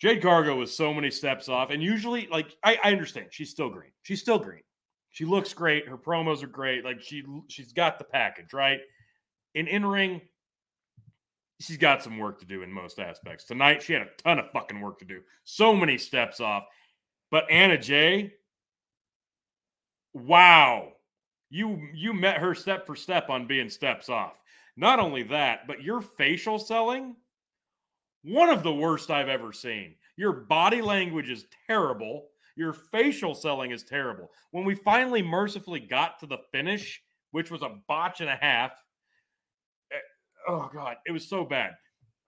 Jade 0.00 0.22
Cargill 0.22 0.56
was 0.56 0.74
so 0.74 0.94
many 0.94 1.10
steps 1.10 1.48
off. 1.48 1.70
And 1.70 1.82
usually, 1.82 2.26
like, 2.30 2.54
I, 2.64 2.78
I 2.82 2.92
understand 2.92 3.28
she's 3.30 3.50
still 3.50 3.68
green. 3.68 3.92
She's 4.02 4.20
still 4.20 4.38
green. 4.38 4.62
She 5.10 5.24
looks 5.24 5.52
great. 5.52 5.88
Her 5.88 5.98
promos 5.98 6.42
are 6.42 6.48
great. 6.48 6.84
Like 6.84 7.02
she 7.02 7.24
she's 7.48 7.72
got 7.72 7.98
the 7.98 8.04
package, 8.04 8.52
right? 8.52 8.78
In 9.54 9.66
in 9.66 9.84
ring, 9.84 10.20
she's 11.60 11.76
got 11.76 12.02
some 12.02 12.18
work 12.18 12.38
to 12.40 12.46
do 12.46 12.62
in 12.62 12.72
most 12.72 12.98
aspects. 12.98 13.44
Tonight, 13.44 13.82
she 13.82 13.92
had 13.92 14.02
a 14.02 14.08
ton 14.22 14.38
of 14.38 14.50
fucking 14.52 14.80
work 14.80 14.98
to 15.00 15.04
do. 15.04 15.20
So 15.44 15.74
many 15.74 15.98
steps 15.98 16.40
off. 16.40 16.64
But 17.30 17.50
Anna 17.50 17.78
Jay, 17.78 18.34
wow. 20.12 20.92
You 21.50 21.88
you 21.92 22.12
met 22.12 22.38
her 22.38 22.54
step 22.54 22.86
for 22.86 22.94
step 22.94 23.28
on 23.28 23.46
being 23.46 23.68
steps 23.68 24.08
off. 24.08 24.40
Not 24.76 25.00
only 25.00 25.22
that, 25.24 25.66
but 25.66 25.82
your 25.82 26.00
facial 26.00 26.58
selling, 26.58 27.16
one 28.22 28.50
of 28.50 28.62
the 28.62 28.72
worst 28.72 29.10
I've 29.10 29.28
ever 29.28 29.52
seen. 29.52 29.96
Your 30.16 30.32
body 30.32 30.80
language 30.80 31.28
is 31.28 31.46
terrible. 31.66 32.28
Your 32.56 32.72
facial 32.72 33.34
selling 33.34 33.72
is 33.72 33.82
terrible. 33.82 34.30
When 34.52 34.64
we 34.64 34.74
finally 34.74 35.22
mercifully 35.22 35.80
got 35.80 36.18
to 36.20 36.26
the 36.26 36.38
finish, 36.52 37.02
which 37.32 37.50
was 37.50 37.62
a 37.62 37.78
botch 37.88 38.20
and 38.20 38.30
a 38.30 38.36
half, 38.36 38.72
eh, 39.92 39.96
oh 40.48 40.70
god, 40.72 40.96
it 41.06 41.12
was 41.12 41.28
so 41.28 41.44
bad 41.44 41.74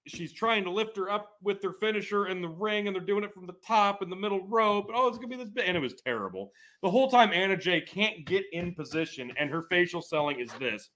she's 0.07 0.33
trying 0.33 0.65
to 0.65 0.71
lift 0.71 0.97
her 0.97 1.11
up 1.11 1.37
with 1.43 1.63
her 1.63 1.73
finisher 1.73 2.27
in 2.27 2.43
the 2.43 2.49
ring, 2.49 2.87
and 2.87 2.95
they're 2.95 3.05
doing 3.05 3.25
it 3.25 3.33
from 3.33 3.47
the 3.47 3.55
top 3.67 4.03
in 4.03 4.11
the 4.11 4.17
middle 4.17 4.47
rope. 4.47 4.91
Oh, 4.93 5.09
it's 5.09 5.19
gonna 5.19 5.29
be 5.29 5.37
this 5.37 5.51
big, 5.51 5.65
and 5.67 5.77
it 5.77 5.81
was 5.81 5.95
terrible. 5.95 6.53
The 6.83 6.91
whole 6.91 7.11
time 7.11 7.33
Anna 7.33 7.57
Jay 7.57 7.81
can't 7.81 8.25
get 8.27 8.45
in 8.53 8.75
position, 8.75 9.33
and 9.39 9.51
her 9.51 9.63
facial 9.63 10.03
selling 10.03 10.41
is 10.41 10.53
this. 10.59 10.91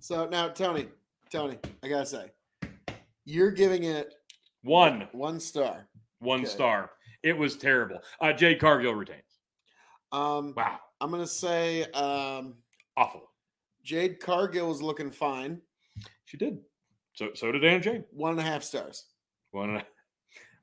So 0.00 0.28
now, 0.28 0.48
Tony, 0.48 0.88
Tony, 1.30 1.58
I 1.82 1.88
gotta 1.88 2.06
say, 2.06 2.30
you're 3.24 3.50
giving 3.50 3.84
it 3.84 4.14
one 4.62 5.08
one 5.12 5.40
star. 5.40 5.88
One 6.20 6.40
okay. 6.40 6.48
star. 6.48 6.90
It 7.22 7.36
was 7.36 7.56
terrible. 7.56 8.00
Uh, 8.20 8.32
Jade 8.32 8.60
Cargill 8.60 8.94
retains. 8.94 9.22
Um, 10.12 10.54
wow. 10.56 10.78
I'm 11.00 11.10
gonna 11.10 11.26
say 11.26 11.84
um, 11.92 12.54
awful. 12.96 13.30
Jade 13.84 14.20
Cargill 14.20 14.68
was 14.68 14.82
looking 14.82 15.10
fine. 15.10 15.60
She 16.28 16.36
did. 16.36 16.58
So 17.14 17.30
so 17.34 17.50
did 17.50 17.64
Ann 17.64 17.80
Jane. 17.80 18.04
One 18.10 18.32
and 18.32 18.40
a 18.40 18.42
half 18.42 18.62
stars. 18.62 19.06
One 19.52 19.70
and 19.70 19.78
a 19.78 19.86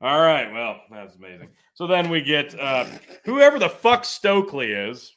all 0.00 0.20
right. 0.20 0.52
Well, 0.52 0.80
that's 0.92 1.16
amazing. 1.16 1.48
So 1.74 1.88
then 1.88 2.08
we 2.08 2.22
get 2.22 2.58
uh 2.58 2.86
whoever 3.24 3.58
the 3.58 3.68
fuck 3.68 4.04
Stokely 4.04 4.70
is. 4.70 5.12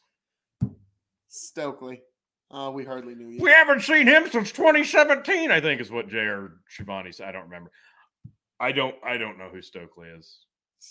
Stokely. 1.28 2.02
Uh, 2.50 2.72
we 2.74 2.84
hardly 2.84 3.14
knew 3.14 3.28
you. 3.28 3.44
We 3.44 3.52
haven't 3.52 3.82
seen 3.82 4.08
him 4.08 4.28
since 4.28 4.52
2017, 4.52 5.52
I 5.52 5.62
think 5.62 5.80
is 5.80 5.92
what 5.92 6.10
J.R. 6.10 6.54
Shivani 6.76 7.14
said. 7.14 7.28
I 7.28 7.32
don't 7.32 7.44
remember. 7.44 7.70
I 8.60 8.72
don't 8.72 8.96
I 9.04 9.18
don't 9.18 9.38
know 9.38 9.50
who 9.50 9.62
Stokely 9.62 10.08
is. 10.08 10.40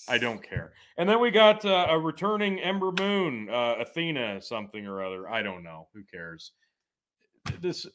I 0.09 0.19
don't 0.19 0.41
care. 0.41 0.73
And 0.99 1.09
then 1.09 1.19
we 1.19 1.33
got 1.33 1.65
uh, 1.65 1.88
a 1.91 1.99
returning 1.99 2.61
Ember 2.61 2.93
Moon, 2.93 3.49
uh, 3.50 3.75
Athena 3.81 4.41
something 4.41 4.87
or 4.87 5.03
other. 5.03 5.29
I 5.29 5.43
don't 5.43 5.65
know. 5.65 5.88
Who 5.95 6.05
cares? 6.05 6.53
This 7.61 7.87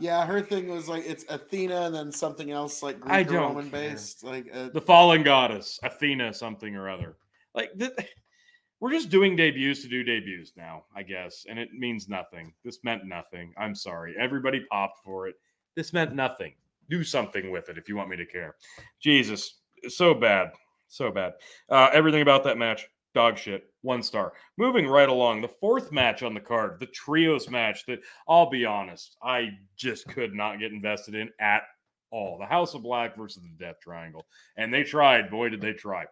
yeah, 0.00 0.24
her 0.26 0.40
thing 0.40 0.68
was 0.68 0.88
like 0.88 1.04
it's 1.06 1.24
Athena 1.28 1.82
and 1.82 1.94
then 1.94 2.12
something 2.12 2.50
else 2.50 2.82
like 2.82 3.00
Greek 3.00 3.14
I 3.14 3.22
don't 3.22 3.54
Roman 3.54 3.70
care. 3.70 3.90
based, 3.90 4.24
like 4.24 4.46
uh, 4.52 4.68
the 4.72 4.80
fallen 4.80 5.22
goddess 5.22 5.78
Athena 5.82 6.32
something 6.32 6.74
or 6.74 6.88
other. 6.88 7.16
Like 7.54 7.70
th- 7.78 7.92
we're 8.80 8.92
just 8.92 9.10
doing 9.10 9.36
debuts 9.36 9.82
to 9.82 9.88
do 9.88 10.02
debuts 10.02 10.52
now, 10.56 10.84
I 10.94 11.02
guess, 11.02 11.46
and 11.48 11.58
it 11.58 11.72
means 11.72 12.08
nothing. 12.08 12.52
This 12.64 12.78
meant 12.84 13.06
nothing. 13.06 13.52
I'm 13.58 13.74
sorry, 13.74 14.14
everybody 14.18 14.64
popped 14.70 14.98
for 15.04 15.28
it. 15.28 15.36
This 15.74 15.92
meant 15.92 16.14
nothing. 16.14 16.54
Do 16.88 17.02
something 17.02 17.50
with 17.50 17.68
it 17.68 17.78
if 17.78 17.88
you 17.88 17.96
want 17.96 18.08
me 18.08 18.16
to 18.16 18.26
care. 18.26 18.56
Jesus, 19.00 19.60
so 19.88 20.14
bad, 20.14 20.50
so 20.88 21.10
bad. 21.10 21.34
Uh, 21.68 21.90
everything 21.92 22.22
about 22.22 22.44
that 22.44 22.58
match 22.58 22.86
dog 23.16 23.38
shit, 23.38 23.64
one 23.80 24.02
star. 24.02 24.34
Moving 24.58 24.86
right 24.86 25.08
along, 25.08 25.40
the 25.40 25.48
fourth 25.48 25.90
match 25.90 26.22
on 26.22 26.34
the 26.34 26.40
card, 26.40 26.78
the 26.78 26.86
trios 26.86 27.48
match 27.48 27.86
that 27.86 28.00
I'll 28.28 28.50
be 28.50 28.66
honest, 28.66 29.16
I 29.22 29.52
just 29.74 30.06
could 30.08 30.34
not 30.34 30.60
get 30.60 30.70
invested 30.70 31.14
in 31.14 31.30
at 31.40 31.62
all. 32.10 32.36
The 32.38 32.44
House 32.44 32.74
of 32.74 32.82
Black 32.82 33.16
versus 33.16 33.42
the 33.42 33.64
Death 33.64 33.76
Triangle. 33.82 34.26
And 34.58 34.72
they 34.72 34.82
tried, 34.82 35.30
boy, 35.30 35.48
did 35.48 35.62
they 35.62 35.72
try. 35.72 36.04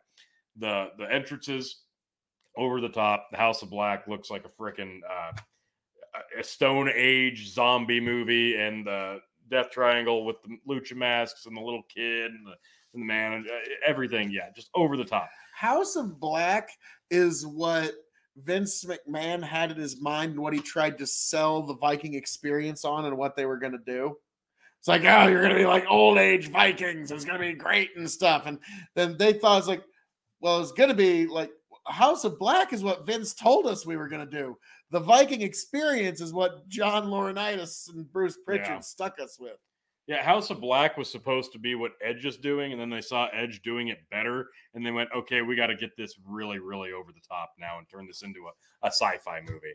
The 0.56 0.88
the 0.96 1.04
entrances 1.12 1.82
over 2.56 2.80
the 2.80 2.88
top. 2.88 3.28
The 3.30 3.36
House 3.36 3.60
of 3.60 3.68
Black 3.68 4.08
looks 4.08 4.30
like 4.30 4.46
a 4.46 4.62
freaking 4.62 5.00
uh, 5.08 5.32
a 6.38 6.42
Stone 6.42 6.90
Age 6.94 7.52
zombie 7.52 8.00
movie, 8.00 8.56
and 8.56 8.86
the 8.86 9.18
Death 9.50 9.70
Triangle 9.70 10.24
with 10.24 10.36
the 10.42 10.56
lucha 10.66 10.96
masks 10.96 11.44
and 11.44 11.54
the 11.54 11.60
little 11.60 11.82
kid 11.82 12.30
and 12.30 12.46
the, 12.46 12.54
and 12.94 13.02
the 13.02 13.06
man, 13.06 13.44
uh, 13.46 13.68
everything. 13.86 14.30
Yeah, 14.30 14.48
just 14.56 14.70
over 14.74 14.96
the 14.96 15.04
top. 15.04 15.28
House 15.54 15.96
of 15.96 16.18
Black 16.18 16.70
is 17.10 17.46
what 17.46 17.92
Vince 18.36 18.84
McMahon 18.84 19.42
had 19.42 19.70
in 19.70 19.76
his 19.76 20.00
mind 20.00 20.32
and 20.32 20.40
what 20.40 20.52
he 20.52 20.60
tried 20.60 20.98
to 20.98 21.06
sell 21.06 21.62
the 21.62 21.76
Viking 21.76 22.14
experience 22.14 22.84
on 22.84 23.04
and 23.04 23.16
what 23.16 23.36
they 23.36 23.46
were 23.46 23.58
going 23.58 23.72
to 23.72 23.78
do. 23.78 24.16
It's 24.80 24.88
like, 24.88 25.04
oh, 25.04 25.28
you're 25.28 25.40
going 25.40 25.52
to 25.52 25.58
be 25.58 25.64
like 25.64 25.86
old 25.88 26.18
age 26.18 26.50
Vikings. 26.50 27.10
It's 27.10 27.24
going 27.24 27.40
to 27.40 27.46
be 27.46 27.54
great 27.54 27.90
and 27.96 28.10
stuff. 28.10 28.46
And 28.46 28.58
then 28.94 29.16
they 29.16 29.32
thought 29.32 29.58
it's 29.58 29.68
like, 29.68 29.82
well, 30.40 30.60
it's 30.60 30.72
going 30.72 30.90
to 30.90 30.94
be 30.94 31.26
like 31.26 31.50
House 31.86 32.24
of 32.24 32.38
Black 32.38 32.72
is 32.72 32.82
what 32.82 33.06
Vince 33.06 33.32
told 33.32 33.66
us 33.66 33.86
we 33.86 33.96
were 33.96 34.08
going 34.08 34.28
to 34.28 34.38
do. 34.38 34.58
The 34.90 35.00
Viking 35.00 35.42
experience 35.42 36.20
is 36.20 36.32
what 36.32 36.68
John 36.68 37.06
Laurinaitis 37.06 37.94
and 37.94 38.10
Bruce 38.12 38.38
Pritchard 38.44 38.66
yeah. 38.68 38.80
stuck 38.80 39.20
us 39.20 39.38
with. 39.38 39.56
Yeah, 40.06 40.22
House 40.22 40.50
of 40.50 40.60
Black 40.60 40.98
was 40.98 41.10
supposed 41.10 41.52
to 41.52 41.58
be 41.58 41.74
what 41.74 41.92
Edge 42.02 42.26
is 42.26 42.36
doing, 42.36 42.72
and 42.72 42.80
then 42.80 42.90
they 42.90 43.00
saw 43.00 43.28
Edge 43.32 43.62
doing 43.62 43.88
it 43.88 43.98
better, 44.10 44.48
and 44.74 44.84
they 44.84 44.90
went, 44.90 45.08
okay, 45.16 45.40
we 45.40 45.56
got 45.56 45.68
to 45.68 45.76
get 45.76 45.96
this 45.96 46.16
really, 46.26 46.58
really 46.58 46.92
over 46.92 47.10
the 47.10 47.22
top 47.26 47.52
now 47.58 47.78
and 47.78 47.88
turn 47.88 48.06
this 48.06 48.22
into 48.22 48.40
a, 48.40 48.86
a 48.86 48.90
sci 48.90 49.16
fi 49.24 49.40
movie. 49.40 49.74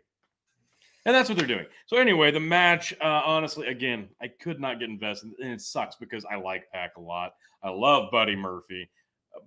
And 1.06 1.16
that's 1.16 1.30
what 1.30 1.38
they're 1.38 1.48
doing. 1.48 1.66
So, 1.88 1.98
anyway, 1.98 2.30
the 2.30 2.40
match, 2.40 2.94
uh, 3.02 3.22
honestly, 3.26 3.68
again, 3.68 4.10
I 4.22 4.28
could 4.28 4.60
not 4.60 4.80
get 4.80 4.90
invested, 4.90 5.32
and 5.40 5.54
it 5.54 5.62
sucks 5.62 5.96
because 5.96 6.26
I 6.26 6.36
like 6.36 6.72
Pac 6.72 6.98
a 6.98 7.02
lot. 7.02 7.34
I 7.64 7.70
love 7.70 8.12
Buddy 8.12 8.36
Murphy. 8.36 8.90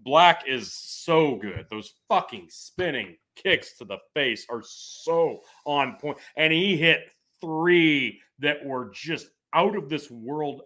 Black 0.05 0.45
is 0.49 0.73
so 0.73 1.37
good. 1.37 1.67
Those 1.71 1.95
fucking 2.09 2.47
spinning 2.49 3.17
kicks 3.37 3.77
to 3.79 3.85
the 3.85 3.99
face 4.15 4.47
are 4.51 4.63
so 4.65 5.43
on 5.65 5.97
point. 6.01 6.19
And 6.37 6.53
he 6.53 6.77
hit 6.77 7.11
three 7.41 8.21
that 8.39 8.65
were 8.65 8.91
just 8.93 9.29
out 9.53 9.77
of 9.77 9.89
this 9.89 10.11
world 10.11 10.63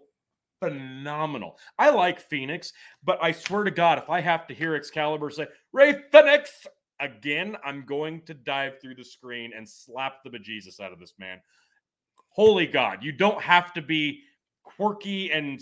phenomenal. 0.59 1.57
I 1.77 1.89
like 1.89 2.19
Phoenix, 2.19 2.73
but 3.03 3.19
I 3.21 3.31
swear 3.31 3.63
to 3.63 3.71
God, 3.71 3.97
if 3.97 4.09
I 4.09 4.21
have 4.21 4.47
to 4.47 4.53
hear 4.53 4.75
Excalibur 4.75 5.29
say, 5.29 5.47
Ray 5.73 6.01
Phoenix 6.11 6.51
again, 6.99 7.55
I'm 7.63 7.85
going 7.85 8.21
to 8.23 8.33
dive 8.33 8.81
through 8.81 8.95
the 8.95 9.03
screen 9.03 9.51
and 9.55 9.67
slap 9.67 10.23
the 10.23 10.29
bejesus 10.29 10.79
out 10.79 10.93
of 10.93 10.99
this 10.99 11.13
man. 11.19 11.39
Holy 12.29 12.67
God, 12.67 13.03
you 13.03 13.11
don't 13.11 13.41
have 13.41 13.73
to 13.73 13.81
be 13.81 14.21
quirky 14.63 15.31
and 15.31 15.61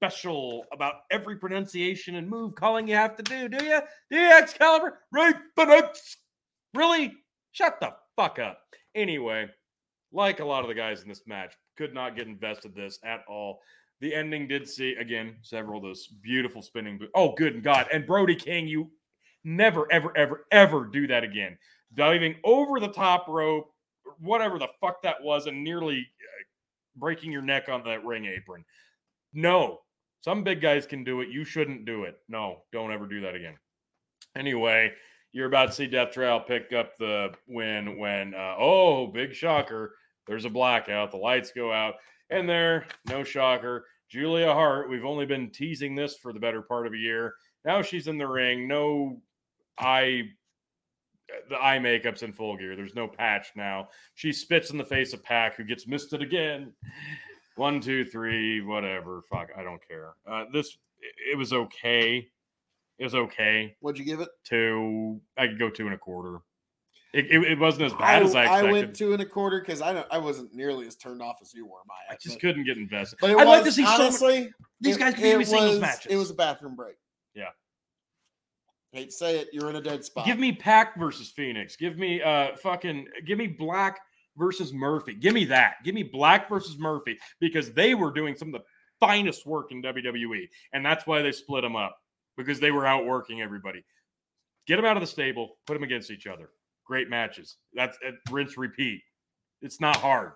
special 0.00 0.64
about 0.72 1.02
every 1.10 1.36
pronunciation 1.36 2.14
and 2.16 2.28
move 2.28 2.54
calling 2.54 2.86
you 2.86 2.94
have 2.94 3.16
to 3.16 3.22
do, 3.22 3.48
do 3.48 3.64
you? 3.64 3.80
Do 4.10 4.16
you, 4.16 4.30
Excalibur? 4.30 4.98
Right, 5.12 5.34
Phoenix? 5.56 6.16
really? 6.74 7.14
Shut 7.52 7.80
the 7.80 7.94
fuck 8.16 8.38
up. 8.38 8.60
Anyway, 8.94 9.48
like 10.12 10.40
a 10.40 10.44
lot 10.44 10.62
of 10.62 10.68
the 10.68 10.74
guys 10.74 11.02
in 11.02 11.08
this 11.08 11.22
match, 11.26 11.54
could 11.76 11.94
not 11.94 12.16
get 12.16 12.26
invested 12.26 12.74
this 12.74 12.98
at 13.04 13.24
all. 13.28 13.60
The 14.00 14.14
ending 14.14 14.46
did 14.46 14.68
see 14.68 14.94
again 14.94 15.36
several 15.42 15.78
of 15.78 15.84
those 15.84 16.06
beautiful 16.06 16.62
spinning. 16.62 16.98
Bo- 16.98 17.08
oh, 17.14 17.34
good 17.34 17.62
God! 17.62 17.86
And 17.92 18.06
Brody 18.06 18.36
King, 18.36 18.68
you 18.68 18.90
never, 19.44 19.90
ever, 19.90 20.16
ever, 20.16 20.46
ever 20.52 20.84
do 20.84 21.06
that 21.08 21.24
again. 21.24 21.58
Diving 21.94 22.36
over 22.44 22.80
the 22.80 22.92
top 22.92 23.26
rope, 23.28 23.72
whatever 24.20 24.58
the 24.58 24.68
fuck 24.80 25.02
that 25.02 25.22
was, 25.22 25.46
and 25.46 25.64
nearly 25.64 25.98
uh, 25.98 26.44
breaking 26.96 27.32
your 27.32 27.42
neck 27.42 27.68
on 27.68 27.82
that 27.84 28.04
ring 28.04 28.26
apron. 28.26 28.64
No, 29.32 29.80
some 30.20 30.44
big 30.44 30.60
guys 30.60 30.86
can 30.86 31.04
do 31.04 31.20
it. 31.20 31.28
You 31.28 31.44
shouldn't 31.44 31.84
do 31.84 32.04
it. 32.04 32.18
No, 32.28 32.62
don't 32.72 32.92
ever 32.92 33.06
do 33.06 33.20
that 33.22 33.34
again. 33.34 33.56
Anyway, 34.36 34.92
you're 35.32 35.46
about 35.46 35.66
to 35.66 35.72
see 35.72 35.86
Death 35.86 36.12
Trail 36.12 36.40
pick 36.40 36.72
up 36.72 36.96
the 36.98 37.32
win 37.46 37.98
when, 37.98 38.34
uh, 38.34 38.54
oh, 38.58 39.06
big 39.06 39.34
shocker, 39.34 39.94
there's 40.26 40.44
a 40.44 40.50
blackout. 40.50 41.10
The 41.10 41.16
lights 41.16 41.52
go 41.52 41.72
out, 41.72 41.94
and 42.30 42.48
there, 42.48 42.86
no 43.08 43.24
shocker, 43.24 43.86
Julia 44.08 44.52
Hart. 44.52 44.88
We've 44.88 45.04
only 45.04 45.26
been 45.26 45.50
teasing 45.50 45.94
this 45.94 46.16
for 46.16 46.32
the 46.32 46.40
better 46.40 46.62
part 46.62 46.86
of 46.86 46.92
a 46.92 46.98
year. 46.98 47.34
Now 47.64 47.82
she's 47.82 48.08
in 48.08 48.18
the 48.18 48.26
ring. 48.26 48.66
No 48.66 49.20
eye, 49.78 50.22
the 51.48 51.56
eye 51.56 51.78
makeup's 51.78 52.22
in 52.22 52.32
full 52.32 52.56
gear. 52.56 52.76
There's 52.76 52.94
no 52.94 53.08
patch 53.08 53.48
now. 53.56 53.88
She 54.14 54.32
spits 54.32 54.70
in 54.70 54.78
the 54.78 54.84
face 54.84 55.12
of 55.12 55.22
Pac, 55.22 55.56
who 55.56 55.64
gets 55.64 55.86
misted 55.86 56.22
again. 56.22 56.72
One, 57.56 57.80
two, 57.80 58.04
three, 58.04 58.60
whatever. 58.60 59.22
Fuck, 59.28 59.50
I 59.56 59.62
don't 59.62 59.86
care. 59.86 60.14
Uh, 60.26 60.44
this, 60.52 60.78
it 61.30 61.36
was 61.36 61.52
okay. 61.52 62.28
It 62.98 63.04
was 63.04 63.14
okay. 63.14 63.76
What'd 63.80 63.98
you 63.98 64.04
give 64.04 64.20
it? 64.20 64.28
Two, 64.44 65.20
I 65.36 65.46
could 65.48 65.58
go 65.58 65.70
two 65.70 65.86
and 65.86 65.94
a 65.94 65.98
quarter. 65.98 66.38
It, 67.14 67.26
it, 67.30 67.52
it 67.52 67.58
wasn't 67.58 67.84
as 67.84 67.94
bad 67.94 68.22
as 68.22 68.34
I 68.34 68.42
expected. 68.42 68.68
I 68.68 68.72
went 68.72 68.94
two 68.94 69.12
and 69.14 69.22
a 69.22 69.24
quarter 69.24 69.60
because 69.60 69.80
I 69.80 69.94
don't. 69.94 70.06
I 70.10 70.18
wasn't 70.18 70.52
nearly 70.54 70.86
as 70.86 70.94
turned 70.96 71.22
off 71.22 71.36
as 71.40 71.54
you 71.54 71.64
were. 71.64 71.78
My, 71.86 71.94
I 72.10 72.16
just 72.20 72.38
couldn't 72.38 72.64
get 72.64 72.76
invested. 72.76 73.18
But 73.20 73.30
it 73.30 73.38
I'd 73.38 73.46
was, 73.46 73.46
like 73.46 73.64
to 73.64 73.72
see 73.72 73.84
so 73.84 73.90
honestly. 73.92 74.40
much- 74.42 74.50
these 74.80 74.96
it- 74.96 74.98
guys 74.98 75.14
can 75.14 75.24
it 75.24 75.28
give 75.30 75.38
me 75.38 75.44
singles 75.46 75.70
was- 75.72 75.80
matches. 75.80 76.06
It 76.12 76.16
was 76.16 76.30
a 76.30 76.34
bathroom 76.34 76.76
break. 76.76 76.96
Yeah. 77.34 77.48
Hate 78.92 79.06
to 79.06 79.12
say 79.12 79.38
it, 79.38 79.48
you're 79.52 79.68
in 79.70 79.76
a 79.76 79.80
dead 79.82 80.04
spot. 80.04 80.26
Give 80.26 80.38
me 80.38 80.52
Pac 80.52 80.98
versus 80.98 81.30
Phoenix. 81.30 81.76
Give 81.76 81.96
me 81.98 82.20
uh 82.22 82.56
fucking 82.56 83.06
give 83.26 83.38
me 83.38 83.46
Black 83.46 83.98
versus 84.36 84.72
Murphy. 84.72 85.14
Give 85.14 85.34
me 85.34 85.44
that. 85.46 85.76
Give 85.84 85.94
me 85.94 86.02
Black 86.02 86.48
versus 86.48 86.78
Murphy 86.78 87.18
because 87.40 87.72
they 87.72 87.94
were 87.94 88.10
doing 88.10 88.34
some 88.36 88.48
of 88.48 88.60
the 88.60 88.64
finest 89.00 89.46
work 89.46 89.72
in 89.72 89.82
WWE, 89.82 90.46
and 90.72 90.84
that's 90.84 91.06
why 91.06 91.22
they 91.22 91.32
split 91.32 91.62
them 91.62 91.76
up 91.76 91.96
because 92.36 92.60
they 92.60 92.70
were 92.70 92.86
outworking 92.86 93.40
everybody. 93.42 93.84
Get 94.66 94.76
them 94.76 94.84
out 94.84 94.96
of 94.96 95.02
the 95.02 95.06
stable, 95.06 95.56
put 95.66 95.74
them 95.74 95.82
against 95.82 96.10
each 96.10 96.26
other. 96.26 96.50
Great 96.88 97.10
matches. 97.10 97.56
That's 97.74 97.98
uh, 98.06 98.12
rinse 98.30 98.56
repeat. 98.56 99.02
It's 99.62 99.80
not 99.80 99.96
hard. 99.96 100.32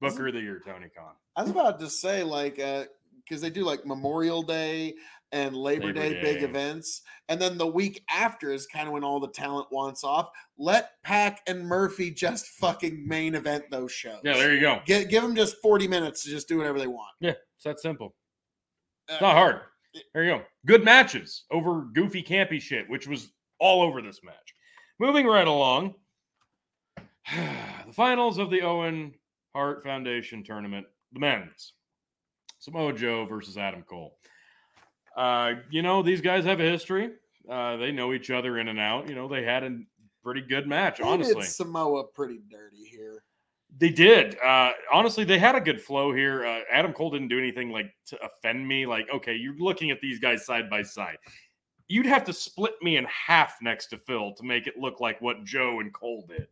Booker 0.00 0.26
of 0.26 0.34
the 0.34 0.40
year, 0.40 0.60
Tony 0.66 0.88
Khan. 0.94 1.12
I 1.36 1.42
was 1.42 1.50
about 1.52 1.78
to 1.80 1.88
say 1.88 2.24
like 2.24 2.58
uh 2.58 2.84
because 3.24 3.40
they 3.40 3.50
do 3.50 3.62
like 3.64 3.86
Memorial 3.86 4.42
Day 4.42 4.94
and 5.30 5.56
Labor, 5.56 5.86
Labor 5.86 6.00
Day, 6.00 6.20
big 6.20 6.42
events, 6.42 7.02
and 7.28 7.40
then 7.40 7.56
the 7.56 7.66
week 7.66 8.02
after 8.10 8.50
is 8.50 8.66
kind 8.66 8.88
of 8.88 8.92
when 8.92 9.04
all 9.04 9.20
the 9.20 9.28
talent 9.28 9.68
wants 9.70 10.02
off. 10.02 10.28
Let 10.58 10.90
Pac 11.04 11.40
and 11.46 11.64
Murphy 11.64 12.10
just 12.10 12.48
fucking 12.48 13.06
main 13.06 13.36
event 13.36 13.70
those 13.70 13.92
shows. 13.92 14.20
Yeah, 14.24 14.34
there 14.34 14.52
you 14.52 14.60
go. 14.60 14.80
Give, 14.84 15.08
give 15.08 15.22
them 15.22 15.36
just 15.36 15.56
40 15.62 15.86
minutes 15.86 16.24
to 16.24 16.30
just 16.30 16.48
do 16.48 16.58
whatever 16.58 16.78
they 16.80 16.88
want. 16.88 17.12
Yeah, 17.20 17.30
it's 17.54 17.64
that 17.64 17.78
simple. 17.80 18.14
Uh, 19.08 19.12
It's 19.14 19.22
not 19.22 19.34
hard. 19.36 19.60
There 20.12 20.24
you 20.24 20.30
go. 20.38 20.42
Good 20.66 20.84
matches 20.84 21.44
over 21.52 21.82
goofy, 21.94 22.22
campy 22.24 22.60
shit, 22.60 22.90
which 22.90 23.06
was 23.06 23.30
all 23.60 23.82
over 23.82 24.02
this 24.02 24.20
match. 24.24 24.54
Moving 24.98 25.26
right 25.26 25.46
along, 25.46 25.94
the 27.86 27.92
finals 27.92 28.38
of 28.38 28.50
the 28.50 28.62
Owen 28.62 29.14
Hart 29.54 29.82
Foundation 29.82 30.42
tournament, 30.42 30.86
the 31.12 31.20
men's. 31.20 31.74
Samoa 32.58 32.92
Joe 32.92 33.26
versus 33.26 33.56
Adam 33.56 33.82
Cole. 33.82 34.16
Uh, 35.16 35.54
you 35.70 35.82
know, 35.82 36.02
these 36.02 36.20
guys 36.20 36.44
have 36.44 36.60
a 36.60 36.64
history. 36.64 37.10
Uh, 37.50 37.76
they 37.76 37.90
know 37.90 38.12
each 38.12 38.30
other 38.30 38.58
in 38.58 38.68
and 38.68 38.78
out. 38.78 39.08
You 39.08 39.14
know, 39.14 39.28
they 39.28 39.42
had 39.42 39.64
a 39.64 39.78
pretty 40.22 40.42
good 40.42 40.66
match, 40.66 40.98
They 40.98 41.04
honestly. 41.04 41.44
Samoa 41.44 42.04
pretty 42.04 42.40
dirty 42.48 42.84
here. 42.84 43.24
They 43.78 43.88
did. 43.88 44.36
Uh, 44.38 44.70
honestly, 44.92 45.24
they 45.24 45.38
had 45.38 45.54
a 45.54 45.60
good 45.60 45.80
flow 45.80 46.12
here. 46.14 46.46
Uh, 46.46 46.60
Adam 46.70 46.92
Cole 46.92 47.10
didn't 47.10 47.28
do 47.28 47.38
anything 47.38 47.70
like 47.70 47.92
to 48.06 48.18
offend 48.24 48.66
me. 48.66 48.86
Like, 48.86 49.08
okay, 49.12 49.34
you're 49.34 49.56
looking 49.58 49.90
at 49.90 50.00
these 50.00 50.18
guys 50.18 50.44
side 50.44 50.70
by 50.70 50.82
side. 50.82 51.16
You'd 51.88 52.06
have 52.06 52.24
to 52.24 52.32
split 52.32 52.74
me 52.82 52.96
in 52.96 53.06
half 53.06 53.56
next 53.60 53.88
to 53.88 53.98
Phil 53.98 54.34
to 54.34 54.44
make 54.44 54.66
it 54.66 54.78
look 54.78 55.00
like 55.00 55.20
what 55.20 55.44
Joe 55.44 55.80
and 55.80 55.92
Cole 55.92 56.24
did. 56.28 56.46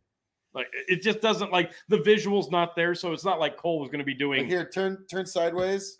Like, 0.54 0.66
it- 0.88 1.02
just 1.02 1.20
doesn't 1.20 1.52
like 1.52 1.72
the 1.88 1.98
visuals 1.98 2.50
not 2.50 2.74
there, 2.76 2.94
so 2.94 3.12
it's 3.12 3.24
not 3.24 3.38
like 3.38 3.56
Cole 3.56 3.78
was 3.80 3.88
going 3.88 4.00
to 4.00 4.04
be 4.04 4.12
Like 4.12 4.18
doing. 4.18 4.46
here, 4.46 4.68
turn 4.68 5.04
turn 5.10 5.26
sideways. 5.26 5.96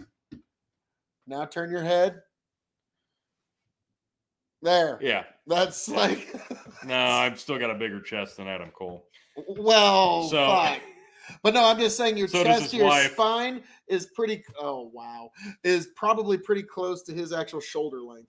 Now 1.26 1.44
turn 1.44 1.70
your 1.70 1.82
head. 1.82 2.20
There. 4.62 4.98
Yeah, 5.00 5.24
That's 5.46 5.88
like 5.88 6.34
no, 6.84 6.94
I've 6.94 7.40
still 7.40 7.58
got 7.58 7.70
a 7.70 7.74
bigger 7.74 8.00
chest 8.00 8.36
than 8.36 8.46
Adam 8.46 8.70
Cole. 8.70 9.06
well, 9.48 10.28
So- 10.28 10.46
fuck. 10.46 10.80
But 11.44 11.54
no, 11.54 11.64
I'm 11.64 11.78
just 11.78 11.96
saying 11.96 12.16
your 12.16 12.26
So 12.26 12.42
chest 12.42 12.74
your 12.74 12.86
wife. 12.86 13.12
spine 13.12 13.62
is 13.88 14.08
pretty. 14.16 14.42
Oh 14.60 14.90
wow, 14.92 15.30
is 15.62 15.90
probably 15.94 16.36
pretty 16.36 16.64
close 16.64 17.04
to 17.04 17.12
his 17.14 17.32
actual 17.32 17.60
shoulder 17.60 18.00
length. 18.02 18.28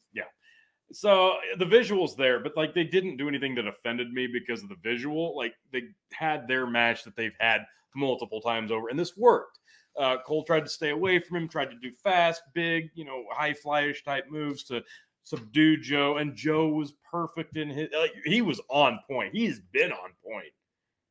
So 0.94 1.36
the 1.58 1.66
visuals 1.66 2.16
there, 2.16 2.40
but 2.40 2.56
like 2.58 2.74
they 2.74 2.84
didn't 2.84 3.18
do 3.18 3.28
anything 3.28 3.56
that 3.56 3.68
offended 3.68 4.12
me 4.12 4.28
because 4.28 4.64
of 4.64 4.70
the 4.70 4.76
visual. 4.84 5.36
Like 5.36 5.54
they 5.72 5.84
had 6.14 6.48
their 6.48 6.68
match 6.68 7.04
that 7.04 7.16
they've 7.16 7.36
had 7.40 7.62
multiple 7.96 8.42
times 8.42 8.72
over, 8.72 8.90
and 8.90 9.00
this 9.00 9.18
worked. 9.18 9.60
Uh, 9.98 10.18
Cole 10.26 10.44
tried 10.44 10.64
to 10.64 10.70
stay 10.70 10.90
away 10.90 11.20
from 11.20 11.38
him, 11.38 11.48
tried 11.50 11.70
to 11.70 11.78
do 11.82 11.92
fast, 11.92 12.42
big, 12.54 12.90
you 12.96 13.04
know, 13.04 13.26
high 13.32 13.54
flyish 13.54 14.04
type 14.04 14.26
moves 14.30 14.64
to 14.64 14.82
subdue 15.24 15.78
Joe, 15.78 16.18
and 16.18 16.36
Joe 16.36 16.70
was 16.70 16.94
perfect 17.10 17.58
in 17.58 17.70
his. 17.70 17.90
Like, 17.98 18.14
he 18.26 18.42
was 18.42 18.62
on 18.70 19.00
point. 19.10 19.34
He's 19.34 19.60
been 19.72 19.92
on 19.92 20.12
point. 20.24 20.54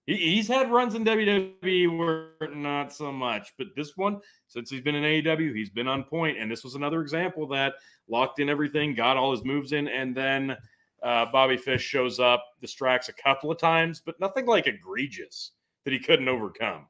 He, 0.06 0.16
he's 0.16 0.48
had 0.48 0.70
runs 0.70 0.94
in 0.94 1.04
WWE 1.04 1.98
where 1.98 2.54
not 2.54 2.92
so 2.92 3.12
much, 3.12 3.52
but 3.58 3.68
this 3.76 3.96
one, 3.96 4.20
since 4.48 4.70
he's 4.70 4.80
been 4.80 4.94
in 4.94 5.04
AEW, 5.04 5.54
he's 5.54 5.70
been 5.70 5.88
on 5.88 6.04
point, 6.04 6.38
and 6.38 6.50
this 6.50 6.64
was 6.64 6.74
another 6.74 7.00
example 7.00 7.46
that 7.48 7.74
locked 8.08 8.40
in 8.40 8.48
everything, 8.48 8.94
got 8.94 9.16
all 9.16 9.30
his 9.30 9.44
moves 9.44 9.72
in, 9.72 9.88
and 9.88 10.16
then 10.16 10.56
uh, 11.02 11.26
Bobby 11.32 11.56
Fish 11.56 11.82
shows 11.82 12.20
up, 12.20 12.44
distracts 12.60 13.08
a 13.08 13.12
couple 13.12 13.50
of 13.50 13.58
times, 13.58 14.02
but 14.04 14.18
nothing 14.20 14.46
like 14.46 14.66
egregious 14.66 15.52
that 15.84 15.92
he 15.92 15.98
couldn't 15.98 16.28
overcome. 16.28 16.86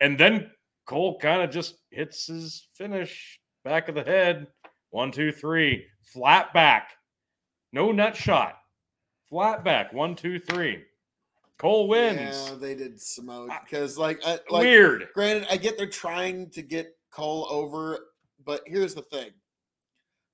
And 0.00 0.18
then 0.18 0.50
Cole 0.86 1.18
kind 1.18 1.42
of 1.42 1.50
just 1.50 1.76
hits 1.90 2.26
his 2.26 2.68
finish, 2.74 3.40
back 3.64 3.88
of 3.88 3.94
the 3.94 4.02
head, 4.02 4.46
one, 4.90 5.10
two, 5.10 5.32
three, 5.32 5.86
flat 6.02 6.52
back, 6.52 6.90
no 7.72 7.90
nut 7.90 8.16
shot, 8.16 8.56
flat 9.28 9.64
back, 9.64 9.92
one, 9.92 10.14
two, 10.14 10.38
three. 10.38 10.82
Cole 11.58 11.88
wins. 11.88 12.48
Yeah, 12.50 12.56
they 12.56 12.74
did 12.74 13.00
Samoa 13.00 13.48
ah, 13.50 13.60
because 13.64 13.96
like 13.96 14.20
I, 14.26 14.38
like 14.50 14.64
Weird. 14.64 15.08
granted, 15.14 15.46
I 15.50 15.56
get 15.56 15.76
they're 15.78 15.86
trying 15.86 16.50
to 16.50 16.62
get 16.62 16.96
Cole 17.10 17.46
over, 17.50 17.98
but 18.44 18.62
here's 18.66 18.94
the 18.94 19.02
thing. 19.02 19.30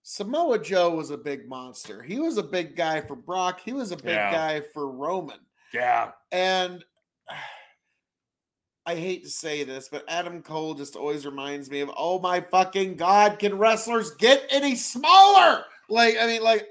Samoa 0.02 0.59
Joe 0.59 0.90
was 0.90 1.11
a 1.11 1.18
big 1.18 1.46
monster. 1.48 2.02
He 2.02 2.18
was 2.18 2.38
a 2.38 2.42
big 2.42 2.74
guy 2.74 3.00
for 3.02 3.14
Brock. 3.14 3.61
He 3.62 3.72
was 3.72 3.92
a 3.92 3.96
big 3.96 4.06
Yeah. 4.06 4.33
guy 4.33 4.61
for 4.72 4.90
Roman. 4.90 5.38
Yeah. 5.74 6.12
And 6.33 6.83
I 8.87 8.94
hate 8.96 9.24
to 9.24 9.30
say 9.30 9.62
this, 9.62 9.88
but 9.90 10.04
Adam 10.09 10.42
Cole 10.42 10.74
just 10.74 10.96
always 10.96 11.26
reminds 11.26 11.70
me 11.70 11.80
of, 11.80 11.90
oh 11.96 12.18
my 12.18 12.40
fucking 12.40 12.96
god, 12.96 13.38
can 13.38 13.59
wrestlers 13.59 14.12
get 14.12 14.46
any 14.50 14.74
smaller? 14.74 15.64
Like, 15.90 16.16
I 16.20 16.26
mean, 16.26 16.42
like 16.42 16.66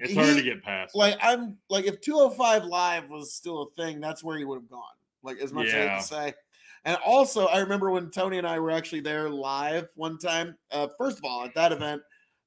It's 0.00 0.14
hard 0.14 0.36
to 0.36 0.42
get 0.42 0.62
past. 0.62 0.94
like 0.94 1.16
I'm 1.20 1.58
like 1.68 1.84
if 1.84 2.00
205 2.00 2.64
live 2.64 3.08
was 3.10 3.34
still 3.34 3.62
a 3.62 3.82
thing, 3.82 4.00
that's 4.00 4.24
where 4.24 4.38
he 4.38 4.44
would 4.44 4.56
have 4.56 4.68
gone. 4.70 4.82
Like 5.22 5.38
as 5.38 5.52
much 5.52 5.68
as 5.68 5.74
I 5.74 5.78
hate 5.78 6.00
to 6.00 6.06
say. 6.06 6.34
And 6.84 6.98
also, 7.06 7.46
I 7.46 7.58
remember 7.60 7.90
when 7.92 8.10
Tony 8.10 8.38
and 8.38 8.46
I 8.46 8.58
were 8.58 8.70
actually 8.72 9.00
there 9.00 9.30
live 9.30 9.88
one 9.94 10.18
time. 10.18 10.56
Uh, 10.72 10.88
first 10.98 11.18
of 11.18 11.24
all, 11.24 11.44
at 11.44 11.54
that 11.54 11.70
event, 11.70 12.02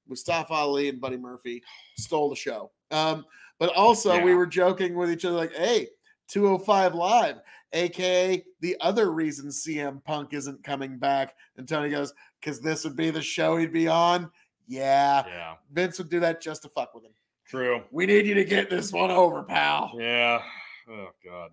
Mustafa 0.09 0.51
Ali 0.53 0.89
and 0.89 0.99
Buddy 0.99 1.15
Murphy 1.17 1.63
stole 1.97 2.29
the 2.29 2.35
show. 2.35 2.71
Um, 2.91 3.25
but 3.59 3.73
also, 3.75 4.21
we 4.21 4.35
were 4.35 4.45
joking 4.45 4.95
with 4.95 5.09
each 5.09 5.23
other, 5.23 5.37
like, 5.37 5.53
"Hey, 5.55 5.87
205 6.27 6.93
live, 6.95 7.37
aka 7.71 8.43
the 8.59 8.75
other 8.81 9.11
reason 9.11 9.49
CM 9.49 10.03
Punk 10.03 10.33
isn't 10.33 10.63
coming 10.65 10.97
back." 10.97 11.35
And 11.55 11.65
Tony 11.65 11.89
goes, 11.89 12.13
"Because 12.41 12.59
this 12.59 12.83
would 12.83 12.97
be 12.97 13.11
the 13.11 13.21
show 13.21 13.55
he'd 13.55 13.71
be 13.71 13.87
on." 13.87 14.29
Yeah, 14.67 15.23
yeah. 15.27 15.55
Vince 15.71 15.97
would 15.99 16.09
do 16.09 16.19
that 16.19 16.41
just 16.41 16.63
to 16.63 16.69
fuck 16.69 16.93
with 16.93 17.05
him. 17.05 17.13
True. 17.47 17.83
We 17.91 18.05
need 18.05 18.25
you 18.25 18.33
to 18.35 18.45
get 18.45 18.69
this 18.69 18.91
one 18.91 19.11
over, 19.11 19.43
pal. 19.43 19.91
Yeah. 19.99 20.41
Oh 20.89 21.09
God. 21.23 21.51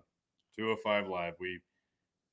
205 0.57 1.07
live. 1.07 1.33
We 1.39 1.59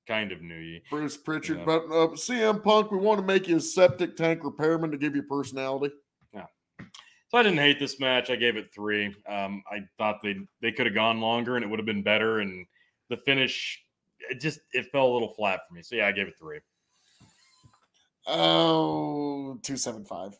kind 0.09 0.33
of 0.33 0.43
knew 0.43 0.57
you. 0.59 0.81
Bruce 0.91 1.17
Pritchard, 1.17 1.59
Yeah. 1.59 1.65
but 1.65 1.85
uh, 1.87 2.09
CM 2.17 2.63
Punk, 2.63 2.91
we 2.91 2.99
want 2.99 3.21
to 3.21 3.27
make 3.27 3.49
you 3.49 3.57
a 3.57 3.61
septic 3.61 4.17
tank 4.17 4.45
repairman 4.45 4.91
to 4.91 4.99
give 4.99 5.15
you 5.15 5.23
personality. 5.23 5.95
Yeah. 6.35 6.47
So 7.29 7.39
I 7.39 7.43
didn't 7.43 7.59
hate 7.59 7.79
this 7.79 8.01
match. 8.01 8.29
I 8.31 8.37
gave 8.37 8.57
it 8.57 8.73
three. 8.75 9.15
Um, 9.29 9.63
I 9.71 9.81
thought 9.99 10.21
they 10.23 10.37
they 10.63 10.73
could 10.73 10.87
have 10.87 10.95
gone 10.95 11.21
longer 11.21 11.57
and 11.57 11.65
it 11.65 11.69
would 11.69 11.79
have 11.79 11.87
been 11.87 12.03
better. 12.03 12.41
And 12.41 12.67
the 13.09 13.17
finish, 13.19 13.81
it 14.31 14.41
just 14.41 14.61
it 14.73 14.87
fell 14.91 15.07
a 15.07 15.13
little 15.13 15.33
flat 15.35 15.61
for 15.69 15.75
me. 15.75 15.83
So 15.83 15.97
yeah, 15.97 16.07
I 16.07 16.13
gave 16.13 16.27
it 16.29 16.35
three. 16.39 16.61
Oh, 18.27 19.59
275. 19.63 20.37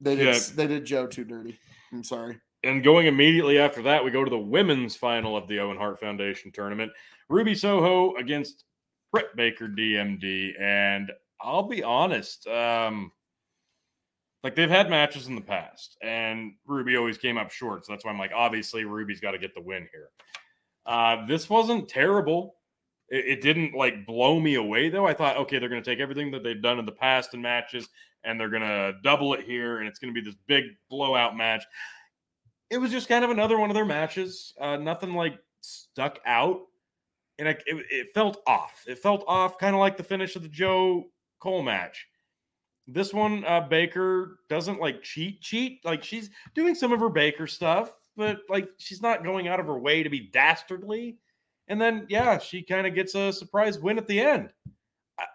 They 0.00 0.16
did 0.16 0.26
Yeah. 0.26 0.40
they 0.54 0.66
did 0.66 0.84
Joe 0.84 1.06
too 1.06 1.24
dirty. 1.24 1.58
I'm 1.92 2.04
sorry. 2.04 2.38
And 2.64 2.84
going 2.84 3.06
immediately 3.06 3.58
after 3.58 3.82
that, 3.82 4.04
we 4.04 4.10
go 4.10 4.24
to 4.24 4.30
the 4.30 4.38
women's 4.38 4.94
final 4.94 5.36
of 5.36 5.48
the 5.48 5.58
Owen 5.58 5.76
Hart 5.76 5.98
Foundation 5.98 6.52
tournament. 6.52 6.92
Ruby 7.28 7.54
Soho 7.54 8.14
against 8.16 8.64
Britt 9.10 9.34
Baker 9.36 9.68
DMD. 9.68 10.60
And 10.60 11.10
I'll 11.40 11.64
be 11.64 11.82
honest, 11.82 12.46
um, 12.46 13.10
like 14.42 14.54
they've 14.56 14.70
had 14.70 14.90
matches 14.90 15.28
in 15.28 15.34
the 15.34 15.40
past, 15.40 15.96
and 16.02 16.54
Ruby 16.66 16.96
always 16.96 17.18
came 17.18 17.38
up 17.38 17.50
short. 17.50 17.86
So 17.86 17.92
that's 17.92 18.04
why 18.04 18.10
I'm 18.10 18.18
like, 18.18 18.32
obviously, 18.34 18.84
Ruby's 18.84 19.20
got 19.20 19.32
to 19.32 19.38
get 19.38 19.54
the 19.54 19.60
win 19.60 19.88
here. 19.92 20.08
Uh, 20.84 21.26
this 21.26 21.48
wasn't 21.48 21.88
terrible. 21.88 22.56
It, 23.08 23.24
it 23.26 23.40
didn't 23.40 23.74
like 23.74 24.04
blow 24.04 24.40
me 24.40 24.56
away 24.56 24.88
though. 24.88 25.06
I 25.06 25.14
thought, 25.14 25.36
okay, 25.36 25.58
they're 25.58 25.68
going 25.68 25.82
to 25.82 25.88
take 25.88 26.00
everything 26.00 26.32
that 26.32 26.42
they've 26.42 26.60
done 26.60 26.78
in 26.80 26.86
the 26.86 26.92
past 26.92 27.34
in 27.34 27.42
matches, 27.42 27.88
and 28.24 28.38
they're 28.38 28.48
going 28.48 28.62
to 28.62 28.94
double 29.04 29.34
it 29.34 29.44
here, 29.44 29.78
and 29.78 29.88
it's 29.88 30.00
going 30.00 30.12
to 30.12 30.20
be 30.20 30.24
this 30.24 30.38
big 30.46 30.64
blowout 30.90 31.36
match 31.36 31.64
it 32.72 32.78
was 32.78 32.90
just 32.90 33.06
kind 33.06 33.22
of 33.22 33.30
another 33.30 33.58
one 33.58 33.68
of 33.68 33.74
their 33.74 33.84
matches. 33.84 34.54
Uh, 34.58 34.78
nothing 34.78 35.12
like 35.12 35.38
stuck 35.60 36.18
out, 36.24 36.62
and 37.38 37.46
I, 37.46 37.50
it, 37.66 37.86
it 37.90 38.06
felt 38.14 38.38
off. 38.46 38.82
It 38.88 38.98
felt 38.98 39.24
off, 39.28 39.58
kind 39.58 39.74
of 39.74 39.80
like 39.80 39.98
the 39.98 40.02
finish 40.02 40.36
of 40.36 40.42
the 40.42 40.48
Joe 40.48 41.04
Cole 41.38 41.62
match. 41.62 42.06
This 42.86 43.12
one, 43.12 43.44
uh, 43.44 43.60
Baker 43.60 44.38
doesn't 44.48 44.80
like 44.80 45.02
cheat, 45.02 45.42
cheat. 45.42 45.84
Like 45.84 46.02
she's 46.02 46.30
doing 46.54 46.74
some 46.74 46.92
of 46.92 47.00
her 47.00 47.10
Baker 47.10 47.46
stuff, 47.46 47.92
but 48.16 48.40
like 48.48 48.70
she's 48.78 49.02
not 49.02 49.22
going 49.22 49.48
out 49.48 49.60
of 49.60 49.66
her 49.66 49.78
way 49.78 50.02
to 50.02 50.08
be 50.08 50.30
dastardly. 50.32 51.18
And 51.68 51.80
then, 51.80 52.06
yeah, 52.08 52.38
she 52.38 52.62
kind 52.62 52.86
of 52.86 52.94
gets 52.94 53.14
a 53.14 53.32
surprise 53.32 53.78
win 53.78 53.98
at 53.98 54.08
the 54.08 54.18
end. 54.18 54.50
I, 55.18 55.26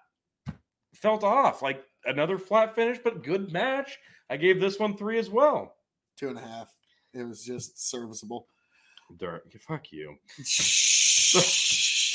felt 0.96 1.24
off, 1.24 1.62
like 1.62 1.84
another 2.06 2.40
flat 2.40 2.74
finish, 2.74 2.98
but 3.04 3.24
good 3.24 3.54
match. 3.54 4.00
I 4.30 4.38
gave 4.38 4.60
this 4.60 4.80
one 4.80 4.98
three 4.98 5.20
as 5.20 5.30
well. 5.30 5.76
Two 6.18 6.30
and 6.30 6.38
a 6.38 6.42
half. 6.42 6.77
It 7.18 7.24
was 7.28 7.44
just 7.44 7.90
serviceable. 7.90 8.48
Dirt. 9.18 9.44
Fuck 9.62 9.92
you. 9.92 10.16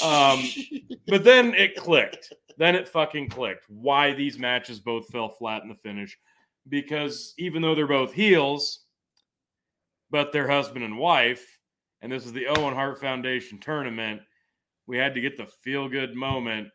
Um, 0.02 0.42
But 1.06 1.22
then 1.22 1.54
it 1.54 1.76
clicked. 1.76 2.32
Then 2.58 2.74
it 2.74 2.88
fucking 2.88 3.28
clicked. 3.28 3.66
Why 3.68 4.12
these 4.12 4.36
matches 4.36 4.80
both 4.80 5.06
fell 5.08 5.28
flat 5.28 5.62
in 5.62 5.68
the 5.68 5.76
finish. 5.76 6.18
Because 6.68 7.34
even 7.38 7.62
though 7.62 7.74
they're 7.76 7.86
both 7.86 8.12
heels, 8.12 8.80
but 10.10 10.32
they're 10.32 10.48
husband 10.48 10.84
and 10.84 10.98
wife, 10.98 11.46
and 12.00 12.10
this 12.10 12.26
is 12.26 12.32
the 12.32 12.46
Owen 12.48 12.74
Hart 12.74 13.00
Foundation 13.00 13.58
tournament, 13.60 14.22
we 14.88 14.96
had 14.96 15.14
to 15.14 15.20
get 15.20 15.36
the 15.36 15.46
feel 15.62 15.88
good 15.88 16.16
moment. 16.16 16.68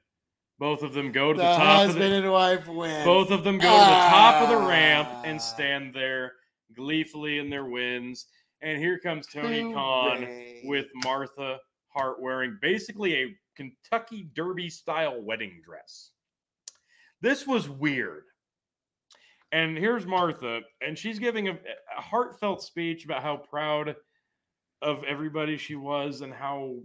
Both 0.59 0.81
of 0.81 0.93
them 0.93 1.11
go 1.11 1.33
to 1.33 1.37
the, 1.37 1.43
the, 1.43 1.49
top 1.57 1.59
of 1.61 1.67
husband 1.87 2.13
the, 2.13 2.17
and 2.19 2.31
wife 2.31 2.67
win. 2.67 3.03
both 3.05 3.29
of 3.31 3.43
them 3.43 3.57
go 3.57 3.63
to 3.69 3.69
the 3.69 4.07
top 4.09 4.41
of 4.43 4.49
the 4.49 4.67
ramp 4.67 5.09
Ah. 5.11 5.21
and 5.25 5.41
stand 5.41 5.93
there 5.93 6.31
gleefully 6.75 7.39
in 7.39 7.49
their 7.49 7.65
wins. 7.65 8.25
And 8.61 8.79
here 8.79 8.99
comes 8.99 9.27
Tony 9.27 9.71
Khan 9.73 10.27
with 10.63 10.87
Martha 11.03 11.59
Hart 11.89 12.21
wearing 12.21 12.57
basically 12.61 13.15
a 13.15 13.35
Kentucky 13.55 14.29
Derby 14.35 14.69
style 14.69 15.21
wedding 15.21 15.61
dress. 15.63 16.11
This 17.21 17.47
was 17.47 17.69
weird. 17.69 18.23
And 19.51 19.77
here's 19.77 20.05
Martha, 20.05 20.61
and 20.85 20.97
she's 20.97 21.19
giving 21.19 21.47
a, 21.47 21.53
a 21.97 22.01
heartfelt 22.01 22.61
speech 22.61 23.05
about 23.05 23.23
how 23.23 23.37
proud 23.37 23.95
of 24.81 25.03
everybody 25.05 25.57
she 25.57 25.75
was 25.75 26.21
and 26.21 26.33
how 26.33 26.75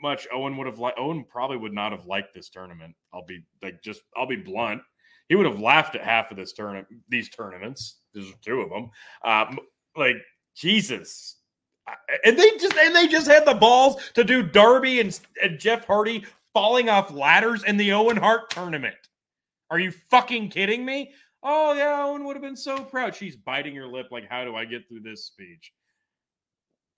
much 0.00 0.28
Owen 0.32 0.56
would 0.56 0.66
have 0.66 0.78
liked. 0.78 0.98
Owen 0.98 1.24
probably 1.28 1.56
would 1.56 1.74
not 1.74 1.92
have 1.92 2.06
liked 2.06 2.34
this 2.34 2.48
tournament. 2.48 2.94
I'll 3.12 3.26
be 3.26 3.40
like, 3.62 3.82
just 3.82 4.02
I'll 4.16 4.26
be 4.28 4.36
blunt. 4.36 4.80
He 5.28 5.36
would 5.36 5.46
have 5.46 5.60
laughed 5.60 5.94
at 5.94 6.02
half 6.02 6.30
of 6.30 6.36
this 6.36 6.52
tournament, 6.52 6.86
these 7.08 7.28
tournaments. 7.28 7.98
There's 8.14 8.32
two 8.42 8.60
of 8.60 8.70
them. 8.70 8.90
Um, 9.24 9.58
like 9.96 10.16
Jesus, 10.54 11.36
and 12.24 12.38
they 12.38 12.50
just 12.58 12.76
and 12.76 12.94
they 12.94 13.06
just 13.06 13.26
had 13.26 13.44
the 13.44 13.54
balls 13.54 14.10
to 14.14 14.24
do 14.24 14.42
Darby 14.42 15.00
and, 15.00 15.18
and 15.42 15.58
Jeff 15.58 15.86
Hardy 15.86 16.24
falling 16.54 16.88
off 16.88 17.12
ladders 17.12 17.64
in 17.64 17.76
the 17.76 17.92
Owen 17.92 18.16
Hart 18.16 18.50
tournament. 18.50 18.96
Are 19.70 19.78
you 19.78 19.92
fucking 20.10 20.48
kidding 20.48 20.84
me? 20.84 21.12
Oh 21.42 21.72
yeah, 21.74 22.04
Owen 22.04 22.24
would 22.24 22.36
have 22.36 22.42
been 22.42 22.56
so 22.56 22.82
proud. 22.82 23.14
She's 23.14 23.36
biting 23.36 23.74
her 23.76 23.86
lip 23.86 24.06
like, 24.10 24.28
how 24.28 24.44
do 24.44 24.56
I 24.56 24.64
get 24.64 24.88
through 24.88 25.00
this 25.00 25.26
speech? 25.26 25.72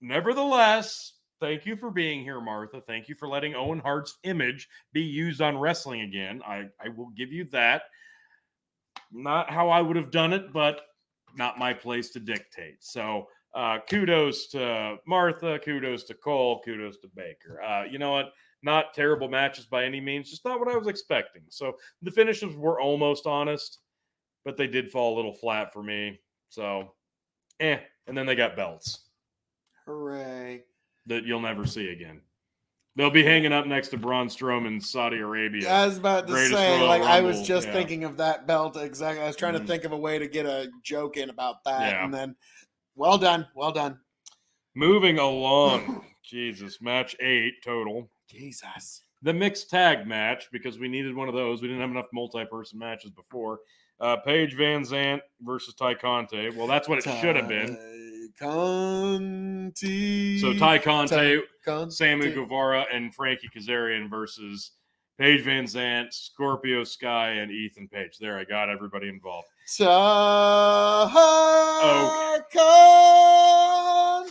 Nevertheless, 0.01 1.13
thank 1.39 1.65
you 1.65 1.75
for 1.75 1.91
being 1.91 2.23
here, 2.23 2.41
Martha. 2.41 2.81
Thank 2.81 3.07
you 3.07 3.15
for 3.15 3.27
letting 3.27 3.55
Owen 3.55 3.79
Hart's 3.79 4.17
image 4.23 4.67
be 4.93 5.01
used 5.01 5.41
on 5.41 5.57
wrestling 5.57 6.01
again. 6.01 6.41
I, 6.47 6.65
I 6.83 6.89
will 6.89 7.11
give 7.15 7.31
you 7.31 7.45
that. 7.51 7.83
Not 9.11 9.49
how 9.49 9.69
I 9.69 9.81
would 9.81 9.95
have 9.95 10.11
done 10.11 10.33
it, 10.33 10.53
but 10.53 10.81
not 11.35 11.59
my 11.59 11.73
place 11.73 12.09
to 12.11 12.19
dictate. 12.19 12.77
So 12.79 13.27
uh, 13.53 13.79
kudos 13.89 14.47
to 14.47 14.97
Martha, 15.05 15.59
kudos 15.59 16.03
to 16.05 16.13
Cole, 16.13 16.61
kudos 16.63 16.97
to 16.99 17.07
Baker. 17.15 17.61
Uh, 17.61 17.83
you 17.83 17.99
know 17.99 18.11
what? 18.11 18.33
Not 18.63 18.93
terrible 18.93 19.27
matches 19.27 19.65
by 19.65 19.85
any 19.85 19.99
means, 19.99 20.29
just 20.29 20.45
not 20.45 20.59
what 20.59 20.69
I 20.69 20.77
was 20.77 20.87
expecting. 20.87 21.41
So 21.49 21.77
the 22.01 22.11
finishes 22.11 22.55
were 22.55 22.79
almost 22.79 23.25
honest, 23.25 23.79
but 24.45 24.55
they 24.55 24.67
did 24.67 24.91
fall 24.91 25.15
a 25.15 25.17
little 25.17 25.33
flat 25.33 25.73
for 25.73 25.83
me. 25.83 26.19
So, 26.49 26.93
eh. 27.59 27.79
And 28.07 28.17
then 28.17 28.25
they 28.25 28.35
got 28.35 28.55
belts 28.55 29.09
Hooray. 29.85 30.63
that 31.05 31.23
you'll 31.23 31.39
never 31.41 31.65
see 31.65 31.89
again. 31.89 32.21
They'll 32.97 33.09
be 33.09 33.23
hanging 33.23 33.53
up 33.53 33.65
next 33.67 33.87
to 33.89 33.97
Braun 33.97 34.27
Strowman, 34.27 34.67
in 34.67 34.81
Saudi 34.81 35.19
Arabia. 35.19 35.71
I 35.71 35.85
was 35.85 35.97
about 35.97 36.27
to 36.27 36.35
say, 36.49 36.77
Royal 36.77 36.87
like, 36.87 37.03
I 37.03 37.21
was 37.21 37.41
just 37.41 37.67
yeah. 37.67 37.73
thinking 37.73 38.03
of 38.03 38.17
that 38.17 38.47
belt 38.47 38.75
exactly. 38.75 39.23
I 39.23 39.27
was 39.27 39.37
trying 39.37 39.53
Mhm. 39.53 39.59
to 39.59 39.65
think 39.65 39.85
of 39.85 39.93
a 39.93 39.97
way 39.97 40.19
to 40.19 40.27
get 40.27 40.45
a 40.45 40.69
joke 40.83 41.15
in 41.15 41.29
about 41.29 41.63
that. 41.63 41.93
Yeah. 41.93 42.03
And 42.03 42.13
then, 42.13 42.35
well 42.95 43.17
done. 43.17 43.47
Well 43.55 43.71
done. 43.71 43.97
Moving 44.75 45.19
along. 45.19 46.05
Jesus, 46.23 46.81
match 46.81 47.15
eight 47.21 47.63
total. 47.63 48.09
Jesus. 48.29 49.03
the 49.23 49.33
mixed 49.33 49.69
tag 49.69 50.07
match 50.07 50.47
because 50.51 50.79
we 50.79 50.87
needed 50.87 51.15
one 51.15 51.27
of 51.27 51.35
those. 51.35 51.61
We 51.61 51.67
didn't 51.67 51.81
have 51.81 51.91
enough 51.91 52.07
multi-person 52.11 52.79
matches 52.79 53.11
before. 53.11 53.59
Uh, 53.99 54.17
Paige 54.17 54.55
Van 54.55 54.81
Zant 54.83 55.21
versus 55.41 55.75
Ty 55.75 55.93
Conte. 55.95 56.49
Well, 56.55 56.65
that's 56.65 56.89
what 56.89 56.97
it 56.97 57.03
should 57.21 57.35
have 57.35 57.47
been. 57.47 58.31
Conti. 58.39 60.39
So 60.39 60.53
Ty 60.53 60.79
Conte, 60.79 61.39
Conti. 61.63 61.93
Sammy 61.95 62.31
Guevara, 62.31 62.85
and 62.93 63.13
Frankie 63.13 63.49
Kazarian 63.55 64.09
versus 64.09 64.71
Paige 65.17 65.43
Van 65.43 65.65
Zant, 65.65 66.11
Scorpio 66.13 66.83
Sky, 66.83 67.31
and 67.33 67.51
Ethan 67.51 67.87
Page. 67.87 68.17
There, 68.19 68.37
I 68.37 68.43
got 68.43 68.69
everybody 68.69 69.07
involved. 69.09 69.47
Con. 72.53 74.29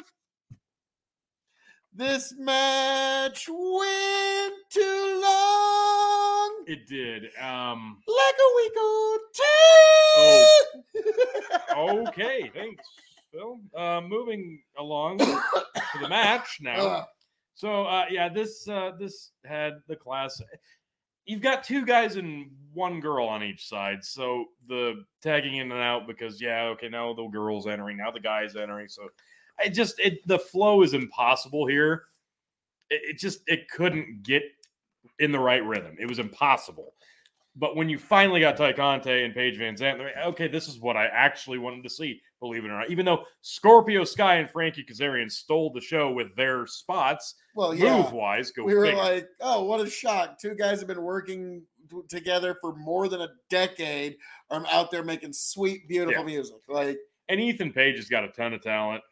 This 1.93 2.35
match 2.39 3.49
went 3.49 4.55
too 4.71 5.21
long. 5.23 6.65
It 6.67 6.87
did. 6.89 7.25
Um, 7.41 7.99
Like 8.07 8.35
a 8.39 8.51
week 8.57 8.73
or 8.77 9.19
Oh. 11.73 12.05
okay, 12.09 12.51
thanks, 12.55 12.85
Phil. 13.33 13.61
Uh, 13.75 14.01
moving 14.01 14.63
along 14.79 15.19
to 15.19 15.41
the 16.01 16.09
match 16.09 16.59
now. 16.61 16.81
Ugh. 16.87 17.05
So 17.55 17.85
uh, 17.85 18.07
yeah, 18.11 18.29
this 18.29 18.69
uh, 18.69 18.93
this 18.99 19.33
had 19.45 19.75
the 19.87 19.97
class. 19.97 20.41
You've 21.27 21.43
got 21.43 21.63
two 21.63 21.85
guys 21.85 22.17
and 22.17 22.51
one 22.73 23.01
girl 23.01 23.27
on 23.27 23.43
each 23.43 23.69
side, 23.69 24.05
so 24.05 24.47
the 24.69 25.05
tagging 25.23 25.57
in 25.57 25.71
and 25.71 25.81
out 25.81 26.07
because 26.07 26.41
yeah, 26.41 26.65
okay, 26.69 26.89
now 26.89 27.13
the 27.13 27.27
girl's 27.29 27.67
entering, 27.67 27.97
now 27.99 28.11
the 28.11 28.21
guy's 28.21 28.57
entering. 28.57 28.89
So 28.89 29.09
I 29.59 29.69
just 29.69 30.01
it 30.01 30.27
the 30.27 30.39
flow 30.39 30.83
is 30.83 30.95
impossible 30.95 31.67
here. 31.67 32.05
It, 32.89 33.01
it 33.11 33.19
just 33.19 33.41
it 33.47 33.69
couldn't 33.69 34.23
get 34.23 34.43
in 35.19 35.33
the 35.33 35.39
right 35.39 35.65
rhythm. 35.65 35.97
It 36.01 36.09
was 36.09 36.19
impossible. 36.19 36.95
But 37.57 37.77
when 37.77 37.89
you 37.89 37.99
finally 37.99 38.41
got 38.41 38.57
Ty 38.57 38.73
Conte 38.73 39.25
and 39.25 39.35
Paige 39.35 39.59
Van 39.59 39.77
Zandt, 39.77 40.01
okay, 40.27 40.49
this 40.49 40.69
is 40.69 40.79
what 40.79 40.97
I 40.97 41.07
actually 41.07 41.59
wanted 41.59 41.83
to 41.83 41.91
see, 41.91 42.21
believe 42.41 42.65
it 42.65 42.69
or 42.69 42.79
not. 42.79 42.91
Even 42.91 43.05
though 43.05 43.25
Scorpio 43.43 44.03
Sky 44.05 44.37
and 44.37 44.51
Frankie 44.51 44.85
Kazarian 44.85 45.31
stole 45.31 45.71
the 45.73 45.81
show 45.81 46.11
with 46.11 46.35
their 46.37 46.67
spots, 46.67 47.35
Well, 47.55 47.75
yeah. 47.75 47.97
move 48.03 48.13
wise, 48.13 48.51
go 48.51 48.65
we 48.65 48.75
were 48.75 48.87
figure. 48.87 48.99
like, 48.99 49.29
oh, 49.41 49.65
what 49.65 49.81
a 49.81 49.89
shock. 49.89 50.39
Two 50.41 50.55
guys 50.55 50.79
have 50.81 50.89
been 50.89 51.03
working 51.03 51.63
together 52.09 52.57
for 52.61 52.75
more 52.77 53.09
than 53.09 53.21
a 53.21 53.29
decade. 53.51 54.17
I'm 54.51 54.65
out 54.67 54.91
there 54.91 55.03
making 55.05 55.33
sweet, 55.33 55.87
beautiful 55.89 56.23
Yeah. 56.23 56.27
music. 56.37 56.57
Like, 56.69 56.99
and 57.29 57.41
Ethan 57.41 57.73
Page 57.73 57.97
has 57.97 58.09
got 58.09 58.25
a 58.25 58.29
ton 58.29 58.53
of 58.55 58.63
talent, 58.63 59.03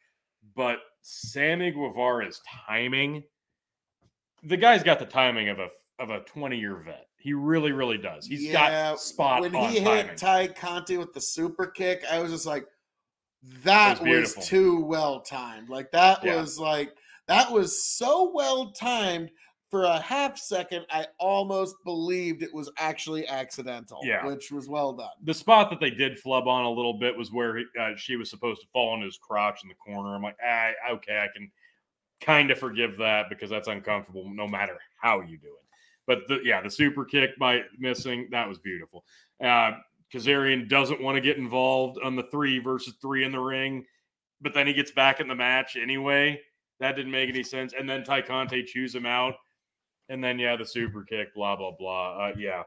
but 0.56 0.78
Sammy 1.02 1.70
Guevara's 1.70 2.40
timing, 2.66 3.22
the 4.42 4.56
guy's 4.56 4.82
got 4.82 4.98
the 4.98 5.06
timing 5.06 5.48
of 5.48 5.58
a 5.58 5.68
of 6.00 6.10
a 6.10 6.20
20 6.20 6.56
year 6.56 6.76
vet. 6.76 7.06
He 7.16 7.32
really, 7.32 7.72
really 7.72 7.98
does. 7.98 8.24
He's 8.24 8.44
Yeah, 8.44 8.52
got 8.92 9.00
spot 9.00 9.40
when 9.40 9.52
he 9.52 9.80
timing. 9.80 10.06
hit 10.08 10.16
Ty 10.16 10.46
Conti 10.48 10.96
with 10.96 11.12
the 11.12 11.20
super 11.20 11.66
kick, 11.66 12.04
I 12.08 12.20
was 12.20 12.30
just 12.30 12.46
like, 12.46 12.64
that 13.62 14.00
was 14.02 14.36
was, 14.36 14.46
too 14.46 14.80
well 14.84 15.20
timed. 15.20 15.68
Like 15.68 15.90
that 15.92 16.24
Yeah. 16.24 16.40
was 16.40 16.58
like 16.58 16.94
that 17.26 17.50
was 17.50 17.84
so 17.84 18.30
well 18.34 18.70
timed. 18.72 19.30
For 19.70 19.82
a 19.84 20.00
half 20.00 20.38
second, 20.38 20.86
I 20.90 21.06
almost 21.20 21.76
believed 21.84 22.42
it 22.42 22.54
was 22.54 22.70
actually 22.78 23.28
accidental. 23.28 24.00
Yeah. 24.02 24.24
which 24.24 24.50
was 24.50 24.66
well 24.66 24.94
done. 24.94 25.10
the 25.24 25.34
spot 25.34 25.68
that 25.68 25.78
they 25.78 25.90
did 25.90 26.18
flub 26.18 26.48
on 26.48 26.64
a 26.64 26.70
little 26.70 26.94
bit 26.94 27.14
was 27.14 27.30
where 27.30 27.58
he, 27.58 27.64
uh, 27.78 27.90
she 27.94 28.16
was 28.16 28.30
supposed 28.30 28.62
to 28.62 28.66
fall 28.68 28.88
on 28.94 29.02
his 29.02 29.18
crotch 29.18 29.60
in 29.62 29.68
the 29.68 29.74
corner. 29.74 30.14
I'm 30.14 30.22
like, 30.22 30.38
ah, 30.42 30.70
okay, 30.92 31.18
I 31.18 31.28
can 31.36 31.50
kind 32.18 32.50
of 32.50 32.58
forgive 32.58 32.96
that 32.96 33.28
because 33.28 33.50
that's 33.50 33.68
uncomfortable 33.68 34.30
no 34.32 34.48
matter 34.48 34.78
how 35.02 35.20
you 35.20 35.36
do 35.36 35.48
it. 35.48 35.64
But 36.06 36.20
the, 36.28 36.40
yeah, 36.42 36.62
the 36.62 36.70
super 36.70 37.04
kick 37.04 37.38
by 37.38 37.60
missing 37.78 38.26
that 38.30 38.48
was 38.48 38.58
beautiful. 38.58 39.04
Uh, 39.44 39.72
Kazarian 40.12 40.68
doesn't 40.68 41.02
want 41.02 41.16
to 41.16 41.20
get 41.20 41.36
involved 41.36 41.98
on 42.02 42.16
the 42.16 42.24
three 42.24 42.58
versus 42.58 42.94
three 43.00 43.24
in 43.24 43.32
the 43.32 43.40
ring, 43.40 43.84
but 44.40 44.54
then 44.54 44.66
he 44.66 44.72
gets 44.72 44.90
back 44.90 45.20
in 45.20 45.28
the 45.28 45.34
match 45.34 45.76
anyway. 45.76 46.40
That 46.80 46.96
didn't 46.96 47.12
make 47.12 47.28
any 47.28 47.42
sense. 47.42 47.74
And 47.78 47.88
then 47.88 48.04
Ty 48.04 48.22
Conte 48.22 48.64
chews 48.64 48.94
him 48.94 49.06
out. 49.06 49.34
And 50.08 50.22
then, 50.24 50.38
yeah, 50.38 50.56
the 50.56 50.64
super 50.64 51.02
kick, 51.02 51.34
blah, 51.34 51.56
blah, 51.56 51.72
blah. 51.72 52.28
Uh, 52.28 52.32
yeah. 52.38 52.62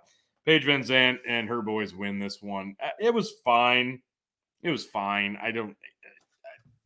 Paige 0.46 0.66
Van 0.66 0.82
Zant 0.82 1.18
and 1.28 1.48
her 1.48 1.62
boys 1.62 1.96
win 1.96 2.20
this 2.20 2.42
one. 2.42 2.76
Uh, 2.84 2.90
It 3.00 3.14
was 3.14 3.34
fine. 3.44 4.02
It 4.64 4.70
was 4.70 4.86
fine. 4.86 5.38
I 5.42 5.52
don't 5.52 5.76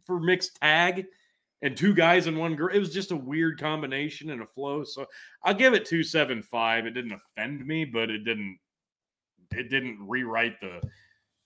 for 0.06 0.20
mixed 0.20 0.56
tag 0.62 1.06
and 1.62 1.76
two 1.76 1.94
guys 1.94 2.28
and 2.28 2.38
one 2.38 2.56
girl. 2.56 2.74
It 2.74 2.80
was 2.80 2.94
just 2.94 3.12
a 3.12 3.16
weird 3.16 3.60
combination 3.60 4.30
and 4.30 4.42
a 4.42 4.46
flow. 4.46 4.84
So 4.84 5.06
I'll 5.44 5.54
give 5.54 5.74
it 5.74 5.86
two 5.86 6.04
seven 6.04 6.42
five. 6.42 6.86
It 6.86 6.92
didn't 6.92 7.14
offend 7.14 7.66
me, 7.66 7.86
but 7.86 8.10
it 8.10 8.20
didn't 8.20 8.60
it 9.52 9.70
didn't 9.70 9.98
rewrite 10.00 10.60
the 10.62 10.82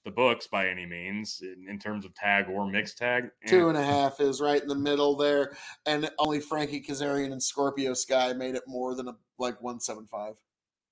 the 0.05 0.11
books 0.11 0.47
by 0.47 0.67
any 0.69 0.85
means 0.85 1.41
in, 1.41 1.67
in 1.69 1.77
terms 1.77 2.05
of 2.05 2.15
tag 2.15 2.45
or 2.49 2.65
mixed 2.65 2.97
tag. 2.97 3.25
Eh, 3.43 3.49
Two 3.49 3.67
and 3.67 3.77
a 3.77 3.83
half 3.83 4.21
is 4.21 4.39
right 4.39 4.61
in 4.61 4.67
the 4.69 4.75
middle 4.75 5.15
there, 5.17 5.55
and 5.85 6.09
only 6.19 6.39
Frankie 6.39 6.81
Kazarian 6.81 7.31
and 7.33 7.43
Scorpio 7.43 7.93
Sky 7.93 8.31
made 8.33 8.55
it 8.55 8.63
more 8.65 8.95
than 8.95 9.09
a 9.09 9.15
like 9.37 9.61
one 9.61 9.79
seven 9.79 10.05
five. 10.07 10.35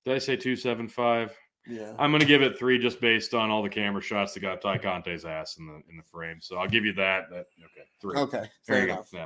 Did 0.06 0.16
I 0.16 0.20
say 0.20 0.36
two 0.36 0.56
seven 0.56 0.88
five? 0.88 1.36
Yeah, 1.70 1.94
I'm 2.00 2.12
going 2.12 2.22
to 2.22 2.26
give 2.28 2.42
it 2.42 2.58
three 2.58 2.78
just 2.80 3.02
based 3.02 3.34
on 3.34 3.50
all 3.50 3.62
the 3.62 3.70
camera 3.70 4.02
shots 4.02 4.34
that 4.34 4.40
got 4.40 4.62
Ty 4.62 4.78
Conte's 4.78 5.26
ass 5.26 5.58
in 5.58 5.68
the 5.68 5.82
in 5.90 5.98
the 5.98 6.04
frame. 6.04 6.38
So 6.42 6.58
I'll 6.58 6.68
give 6.68 6.86
you 6.86 6.94
that. 6.94 7.30
That 7.30 7.46
okay, 7.60 7.88
three. 8.02 8.18
okay, 8.18 8.50
There 8.68 8.78
fair 8.78 8.82
you 8.82 8.88
go. 8.88 8.94
enough. 8.94 9.10
Yeah. 9.14 9.26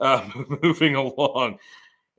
Uh, 0.00 0.30
moving 0.62 0.94
along, 0.96 1.58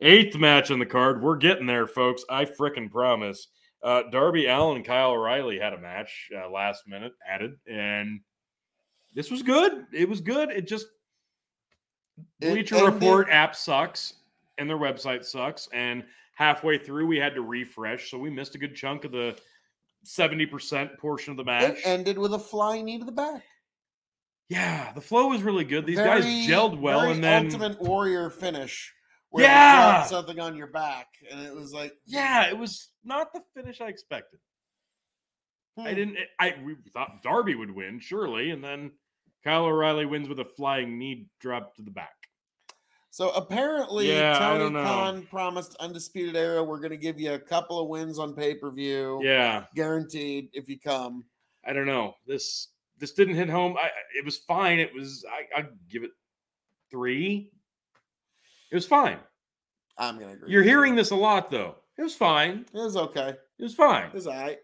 eighth 0.02 0.36
match 0.38 0.70
on 0.72 0.80
the 0.80 0.86
card. 0.86 1.22
We're 1.22 1.38
getting 1.38 1.66
there, 1.68 1.86
folks. 1.88 2.24
I 2.30 2.46
frickin' 2.46 2.90
promise. 2.92 3.48
Uh, 3.82 4.04
Darby 4.12 4.48
Allin 4.48 4.78
and 4.78 4.86
Kyle 4.86 5.12
O'Reilly 5.12 5.58
had 5.60 5.74
a 5.74 5.78
match 5.78 6.30
uh, 6.36 6.50
last 6.50 6.88
minute 6.88 7.14
added, 7.28 7.56
and 7.66 8.20
this 9.14 9.32
was 9.32 9.42
good. 9.42 9.86
It 9.94 10.08
was 10.10 10.20
good. 10.22 10.50
It 10.50 10.68
just 10.68 10.88
It 12.42 12.52
Bleacher 12.52 12.76
ended- 12.76 12.94
Report 12.96 13.30
app 13.30 13.56
sucks, 13.56 14.16
and 14.58 14.70
their 14.70 14.78
website 14.78 15.24
sucks. 15.24 15.70
And 15.72 16.04
halfway 16.36 16.78
through, 16.78 17.08
we 17.08 17.18
had 17.18 17.34
to 17.36 17.42
refresh, 17.42 18.12
so 18.12 18.18
we 18.18 18.30
missed 18.30 18.56
a 18.56 18.58
good 18.58 18.76
chunk 18.76 19.06
of 19.06 19.12
the 19.14 19.38
seventy 20.04 20.46
percent 20.46 20.98
portion 20.98 21.32
of 21.32 21.38
the 21.38 21.46
match. 21.46 21.78
It 21.80 21.86
ended 21.86 22.18
with 22.18 22.34
a 22.34 22.40
flying 22.40 22.86
knee 22.86 23.00
to 23.00 23.06
the 23.06 23.12
back. 23.14 23.44
yeah, 24.50 24.92
the 24.94 25.02
flow 25.02 25.28
was 25.30 25.42
really 25.42 25.64
good. 25.64 25.86
These 25.86 25.98
Very- 26.00 26.22
guys 26.22 26.48
gelled 26.48 26.80
well, 26.82 27.02
and 27.02 27.24
then 27.24 27.46
Ultimate 27.46 27.82
Warrior 27.82 28.30
finish. 28.30 28.94
Where 29.32 29.46
Yeah! 29.46 30.04
something 30.04 30.40
on 30.40 30.56
your 30.56 30.68
back, 30.68 31.08
and 31.30 31.40
it 31.42 31.54
was 31.54 31.72
like, 31.74 31.94
Yeah, 32.06 32.50
it 32.50 32.58
was 32.58 32.90
not 33.04 33.32
the 33.34 33.42
finish 33.56 33.80
I 33.82 33.88
expected. 33.88 34.40
I 35.78 35.90
hmm. 35.90 35.96
didn't. 35.96 36.18
I 36.40 36.56
we 36.66 36.76
thought 36.94 37.22
Darby 37.24 37.56
would 37.56 37.72
win 37.72 38.00
surely, 38.00 38.52
and 38.52 38.64
then 38.64 38.92
Kyle 39.44 39.66
O'Reilly 39.66 40.06
wins 40.06 40.28
with 40.28 40.40
a 40.40 40.46
flying 40.46 40.98
knee 40.98 41.28
drop 41.40 41.76
to 41.76 41.82
the 41.82 41.92
back. 41.92 42.10
So 43.12 43.30
apparently, 43.32 44.10
Yeah, 44.10 44.38
Tony. 44.38 44.74
Khan 44.76 45.28
promised 45.30 45.76
Undisputed 45.80 46.36
Era. 46.36 46.64
We're 46.64 46.80
going 46.80 46.92
to 46.92 46.98
give 46.98 47.20
you 47.20 47.34
a 47.34 47.40
couple 47.40 47.80
of 47.80 47.88
wins 47.88 48.20
on 48.20 48.36
pay 48.36 48.54
per 48.56 48.72
view, 48.72 49.20
Yeah, 49.24 49.66
guaranteed 49.76 50.50
if 50.54 50.70
you 50.70 50.80
come. 50.80 51.24
I 51.66 51.74
don't 51.74 51.88
know. 51.88 52.14
This 52.28 52.70
this 52.98 53.14
didn't 53.14 53.36
hit 53.36 53.50
home. 53.50 53.78
I 53.78 53.86
I- 53.88 54.18
it 54.18 54.26
was 54.26 54.38
fine. 54.40 54.80
It 54.80 54.94
was 54.94 55.26
I 55.32 55.60
I'd 55.60 55.70
give 55.90 56.04
it 56.04 56.12
three. 56.92 57.52
It 58.72 58.76
was 58.76 58.86
fine. 58.86 59.18
I'm 59.98 60.16
going 60.16 60.30
to 60.30 60.34
agree. 60.36 60.52
You're 60.52 60.62
with 60.62 60.66
you. 60.68 60.72
hearing 60.72 60.96
this 60.96 61.12
a 61.12 61.16
lot 61.16 61.50
though. 61.50 61.76
It 61.98 62.04
was 62.04 62.16
fine. 62.16 62.66
It 62.74 62.78
was 62.78 62.96
okay. 62.96 63.30
It 63.60 63.64
was 63.64 63.76
fine. 63.76 64.08
It 64.08 64.14
was 64.14 64.28
all 64.28 64.34
right. 64.34 64.58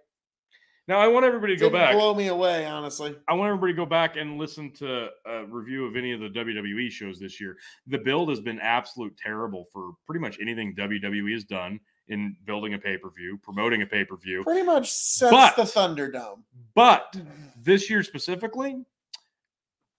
Now 0.88 1.00
I 1.00 1.08
want 1.08 1.26
everybody 1.26 1.56
to 1.56 1.60
go 1.60 1.66
Didn't 1.70 1.82
back. 1.82 1.96
blow 1.96 2.14
me 2.14 2.28
away, 2.28 2.66
honestly. 2.66 3.16
I 3.28 3.34
want 3.34 3.48
everybody 3.50 3.74
to 3.74 3.78
go 3.78 3.88
back 3.88 4.18
and 4.18 4.38
listen 4.38 4.72
to 4.74 5.08
a 5.26 5.46
review 5.48 5.86
of 5.86 5.96
any 5.96 6.12
of 6.14 6.20
the 6.20 6.30
WWE 6.30 6.92
shows 6.92 7.20
this 7.20 7.42
year. 7.42 7.58
The 7.88 7.98
build 7.98 8.30
has 8.30 8.40
been 8.40 8.60
absolute 8.60 9.18
terrible 9.18 9.66
for 9.74 9.94
pretty 10.06 10.20
much 10.22 10.38
anything 10.40 10.76
WWE 10.76 11.34
has 11.34 11.44
done 11.44 11.80
in 12.08 12.36
building 12.46 12.76
a 12.76 12.78
pay 12.78 12.98
per 13.00 13.10
view, 13.10 13.40
promoting 13.42 13.82
a 13.82 13.86
pay 13.88 14.06
per 14.06 14.16
view. 14.16 14.44
Pretty 14.44 14.62
much 14.62 14.92
since 14.92 15.32
But- 15.32 15.56
the 15.56 15.64
Thunderdome. 15.64 16.44
But 16.76 17.18
this 17.60 17.90
year 17.90 18.04
specifically, 18.04 18.86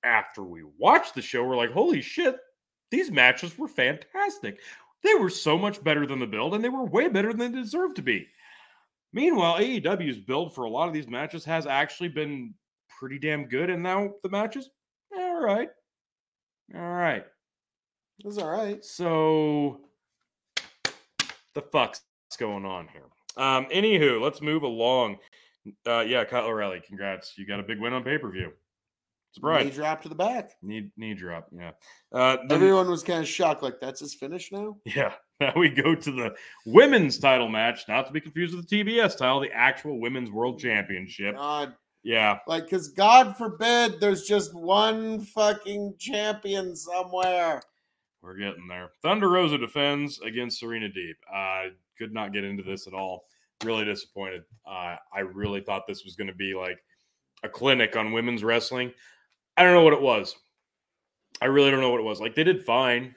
after 0.04 0.44
we 0.44 0.62
watched 0.78 1.14
the 1.16 1.22
show, 1.22 1.42
we're 1.44 1.56
like, 1.56 1.72
holy 1.72 2.00
shit, 2.00 2.36
these 2.90 3.10
matches 3.10 3.56
were 3.58 3.68
fantastic. 3.68 4.60
They 5.02 5.14
were 5.14 5.30
so 5.30 5.58
much 5.58 5.82
better 5.82 6.06
than 6.06 6.18
the 6.18 6.26
build, 6.26 6.54
and 6.54 6.64
they 6.64 6.68
were 6.68 6.84
way 6.84 7.08
better 7.08 7.32
than 7.32 7.52
they 7.52 7.60
deserved 7.60 7.96
to 7.96 8.02
be. 8.02 8.26
Meanwhile, 9.12 9.58
AEW's 9.58 10.18
build 10.18 10.54
for 10.54 10.64
a 10.64 10.70
lot 10.70 10.88
of 10.88 10.94
these 10.94 11.08
matches 11.08 11.44
has 11.44 11.66
actually 11.66 12.08
been 12.08 12.54
pretty 12.98 13.18
damn 13.18 13.46
good, 13.46 13.70
and 13.70 13.82
now 13.82 14.10
the 14.22 14.28
matches, 14.28 14.70
all 15.16 15.40
right, 15.40 15.68
all 16.74 16.80
right. 16.80 17.24
It 18.18 18.26
was 18.26 18.38
all 18.38 18.50
right. 18.50 18.84
So, 18.84 19.80
the 21.54 21.62
fuck's 21.62 22.02
going 22.38 22.64
on 22.64 22.88
here? 22.88 23.04
Um, 23.36 23.66
anywho, 23.66 24.20
let's 24.20 24.40
move 24.40 24.62
along. 24.62 25.18
Uh, 25.86 26.00
yeah, 26.00 26.24
Kyle 26.24 26.46
O'Reilly, 26.46 26.80
congrats! 26.86 27.36
You 27.36 27.46
got 27.46 27.60
a 27.60 27.62
big 27.62 27.80
win 27.80 27.92
on 27.92 28.02
pay 28.02 28.18
per 28.18 28.30
view. 28.30 28.52
Knee 29.42 29.70
drop 29.70 30.02
to 30.02 30.08
the 30.08 30.14
back. 30.14 30.50
Knee 30.62 30.90
knee 30.96 31.14
drop. 31.14 31.48
Yeah. 31.52 31.72
Uh, 32.12 32.36
then- 32.48 32.52
Everyone 32.52 32.88
was 32.90 33.02
kind 33.02 33.20
of 33.20 33.28
shocked. 33.28 33.62
Like, 33.62 33.80
that's 33.80 34.00
his 34.00 34.14
finish 34.14 34.50
now? 34.52 34.76
yeah. 34.84 35.12
Now 35.38 35.52
we 35.54 35.68
go 35.68 35.94
to 35.94 36.10
the 36.10 36.34
women's 36.64 37.18
title 37.18 37.50
match, 37.50 37.84
not 37.88 38.06
to 38.06 38.12
be 38.14 38.22
confused 38.22 38.56
with 38.56 38.66
the 38.66 38.82
TBS 38.84 39.18
title, 39.18 39.38
the 39.40 39.52
actual 39.52 40.00
women's 40.00 40.30
world 40.30 40.58
championship. 40.58 41.36
God. 41.36 41.74
Yeah. 42.02 42.38
Like, 42.46 42.64
because 42.64 42.88
God 42.88 43.36
forbid 43.36 44.00
there's 44.00 44.22
just 44.22 44.54
one 44.54 45.20
fucking 45.20 45.96
champion 45.98 46.74
somewhere. 46.74 47.60
We're 48.22 48.38
getting 48.38 48.66
there. 48.66 48.92
Thunder 49.02 49.28
Rosa 49.28 49.58
defends 49.58 50.18
against 50.20 50.58
Serena 50.58 50.88
Deeb. 50.88 51.12
I 51.30 51.68
could 51.98 52.14
not 52.14 52.32
get 52.32 52.44
into 52.44 52.62
this 52.62 52.86
at 52.86 52.94
all. 52.94 53.26
Really 53.62 53.84
disappointed. 53.84 54.42
Uh, 54.66 54.96
I 55.12 55.20
really 55.20 55.60
thought 55.60 55.86
this 55.86 56.02
was 56.04 56.16
going 56.16 56.28
to 56.28 56.34
be 56.34 56.54
like 56.54 56.78
a 57.42 57.48
clinic 57.50 57.94
on 57.94 58.12
women's 58.12 58.42
wrestling. 58.42 58.90
I 59.56 59.62
don't 59.62 59.74
know 59.74 59.82
what 59.82 59.92
it 59.92 60.02
was. 60.02 60.36
I 61.40 61.46
really 61.46 61.70
don't 61.70 61.80
know 61.80 61.90
what 61.90 62.00
it 62.00 62.04
was. 62.04 62.20
Like 62.20 62.34
they 62.34 62.44
did 62.44 62.64
fine. 62.64 63.14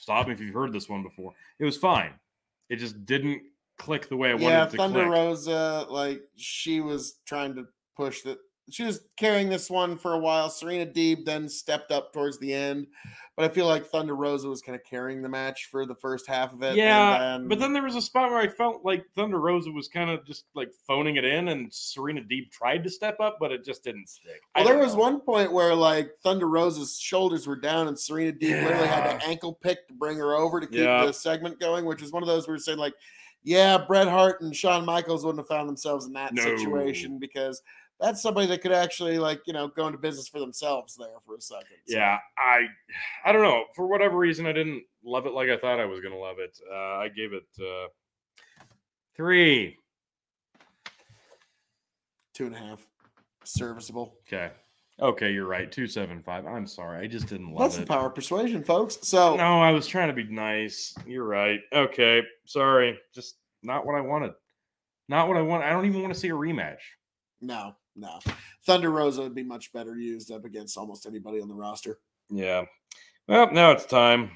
Stop 0.00 0.26
me 0.26 0.32
if 0.32 0.40
you've 0.40 0.54
heard 0.54 0.72
this 0.72 0.88
one 0.88 1.02
before. 1.02 1.32
It 1.58 1.64
was 1.64 1.76
fine. 1.76 2.12
It 2.70 2.76
just 2.76 3.04
didn't 3.06 3.42
click 3.78 4.08
the 4.08 4.16
way 4.16 4.30
I 4.30 4.34
wanted 4.34 4.46
yeah, 4.46 4.64
it 4.64 4.70
to 4.70 4.76
Thunder 4.76 5.00
click. 5.00 5.12
Rosa, 5.12 5.86
like, 5.88 6.22
she 6.36 6.80
was 6.80 7.20
trying 7.26 7.54
to 7.54 7.66
push 7.96 8.22
that. 8.22 8.38
She 8.70 8.84
was 8.84 9.00
carrying 9.16 9.48
this 9.48 9.70
one 9.70 9.96
for 9.96 10.12
a 10.14 10.18
while. 10.18 10.50
Serena 10.50 10.84
Deeb 10.84 11.24
then 11.24 11.48
stepped 11.48 11.90
up 11.90 12.12
towards 12.12 12.38
the 12.38 12.52
end. 12.52 12.86
But 13.36 13.48
I 13.48 13.54
feel 13.54 13.66
like 13.66 13.86
Thunder 13.86 14.16
Rosa 14.16 14.48
was 14.48 14.60
kind 14.60 14.74
of 14.74 14.82
carrying 14.84 15.22
the 15.22 15.28
match 15.28 15.68
for 15.70 15.86
the 15.86 15.94
first 15.94 16.26
half 16.26 16.52
of 16.52 16.60
it. 16.64 16.70
and 16.70 16.76
Yeah, 16.76 17.38
but 17.46 17.60
then 17.60 17.72
there 17.72 17.84
was 17.84 17.94
a 17.94 18.02
spot 18.02 18.30
where 18.30 18.40
I 18.40 18.48
felt 18.48 18.84
like 18.84 19.04
Thunder 19.14 19.38
Rosa 19.38 19.70
was 19.70 19.86
kind 19.86 20.10
of 20.10 20.26
just 20.26 20.46
like 20.56 20.72
phoning 20.88 21.14
it 21.16 21.24
in, 21.24 21.46
and 21.46 21.72
Serena 21.72 22.20
Deeb 22.20 22.50
tried 22.50 22.82
to 22.82 22.90
step 22.90 23.20
up, 23.20 23.36
but 23.38 23.52
it 23.52 23.64
just 23.64 23.84
didn't 23.84 24.08
stick. 24.08 24.40
Well, 24.56 24.64
there 24.64 24.76
was 24.78 24.94
know. 24.94 25.00
one 25.02 25.20
point 25.20 25.52
where 25.52 25.72
like 25.72 26.10
Thunder 26.24 26.48
Rosa's 26.48 26.98
shoulders 26.98 27.46
were 27.46 27.54
down 27.54 27.86
and 27.86 27.96
Serena 27.96 28.32
Deeb 28.32 28.60
literally 28.64 28.88
had 28.88 29.04
Yeah. 29.04 29.18
to 29.18 29.26
ankle 29.26 29.54
pick 29.54 29.86
to 29.86 29.94
bring 29.94 30.18
her 30.18 30.34
over 30.34 30.58
to 30.58 30.66
keep 30.66 30.80
Yeah. 30.80 31.06
the 31.06 31.12
segment 31.12 31.60
going, 31.60 31.84
which 31.84 32.02
is 32.02 32.10
one 32.10 32.24
of 32.24 32.26
those 32.26 32.48
where 32.48 32.54
we 32.54 32.56
were 32.56 32.62
saying 32.62 32.78
like, 32.78 32.94
yeah, 33.44 33.78
Bret 33.78 34.08
Hart 34.08 34.40
and 34.40 34.54
Shawn 34.54 34.84
Michaels 34.84 35.24
wouldn't 35.24 35.38
have 35.38 35.46
found 35.48 35.68
themselves 35.68 36.06
in 36.06 36.12
that 36.14 36.34
No. 36.34 36.42
situation 36.42 37.20
because 37.20 37.62
that's 38.00 38.22
somebody 38.22 38.46
that 38.48 38.62
could 38.62 38.72
actually 38.72 39.18
like 39.18 39.40
you 39.46 39.52
know 39.52 39.68
go 39.68 39.86
into 39.86 39.98
business 39.98 40.28
for 40.28 40.38
themselves 40.40 40.96
there 40.96 41.08
for 41.26 41.36
a 41.36 41.40
second. 41.40 41.76
So, 41.86 41.96
Yeah, 41.96 42.18
I, 42.36 42.66
I 43.24 43.32
don't 43.32 43.42
know. 43.42 43.64
For 43.74 43.86
whatever 43.86 44.16
reason, 44.16 44.46
I 44.46 44.52
didn't 44.52 44.82
love 45.04 45.26
it 45.26 45.32
like 45.32 45.48
I 45.48 45.56
thought 45.56 45.80
I 45.80 45.84
was 45.86 46.00
gonna 46.00 46.18
love 46.18 46.36
it. 46.38 46.58
Uh, 46.70 46.74
I 46.98 47.08
gave 47.08 47.32
it 47.32 47.46
uh, 47.60 47.88
three. 49.16 49.76
two 52.34 52.46
and 52.46 52.54
a 52.54 52.58
half, 52.58 52.86
serviceable. 53.44 54.14
Okay, 54.26 54.50
okay, 55.00 55.32
you're 55.32 55.46
right. 55.48 55.70
Two 55.72 55.86
seven 55.88 56.22
five. 56.22 56.46
I'm 56.46 56.66
sorry, 56.66 57.04
I 57.04 57.08
just 57.08 57.26
didn't 57.26 57.50
love 57.52 57.60
it. 57.60 57.64
That's 57.64 57.76
the 57.78 57.86
power 57.86 58.06
of 58.06 58.14
persuasion, 58.14 58.62
folks. 58.62 58.98
So 59.02 59.36
No, 59.36 59.60
I 59.60 59.70
was 59.72 59.86
trying 59.88 60.08
to 60.08 60.14
be 60.14 60.24
nice. 60.24 60.94
You're 61.06 61.24
right. 61.26 61.60
Okay, 61.72 62.22
sorry. 62.44 62.98
Just 63.12 63.36
not 63.64 63.84
what 63.84 63.96
I 63.96 64.00
wanted. 64.00 64.32
Not 65.08 65.26
what 65.26 65.36
I 65.36 65.42
want. 65.42 65.64
I 65.64 65.70
don't 65.70 65.86
even 65.86 66.02
want 66.02 66.14
to 66.14 66.20
see 66.20 66.28
a 66.28 66.32
rematch. 66.34 66.78
No, 67.40 67.74
no. 67.98 68.18
Thunder 68.64 68.90
Rosa 68.90 69.22
would 69.22 69.34
be 69.34 69.42
much 69.42 69.72
better 69.72 69.96
used 69.96 70.30
up 70.30 70.44
against 70.44 70.76
almost 70.76 71.06
anybody 71.06 71.40
on 71.40 71.48
the 71.48 71.54
roster. 71.54 71.98
Yeah. 72.30 72.64
Well, 73.26 73.52
now 73.52 73.72
it's 73.72 73.86
time. 73.86 74.30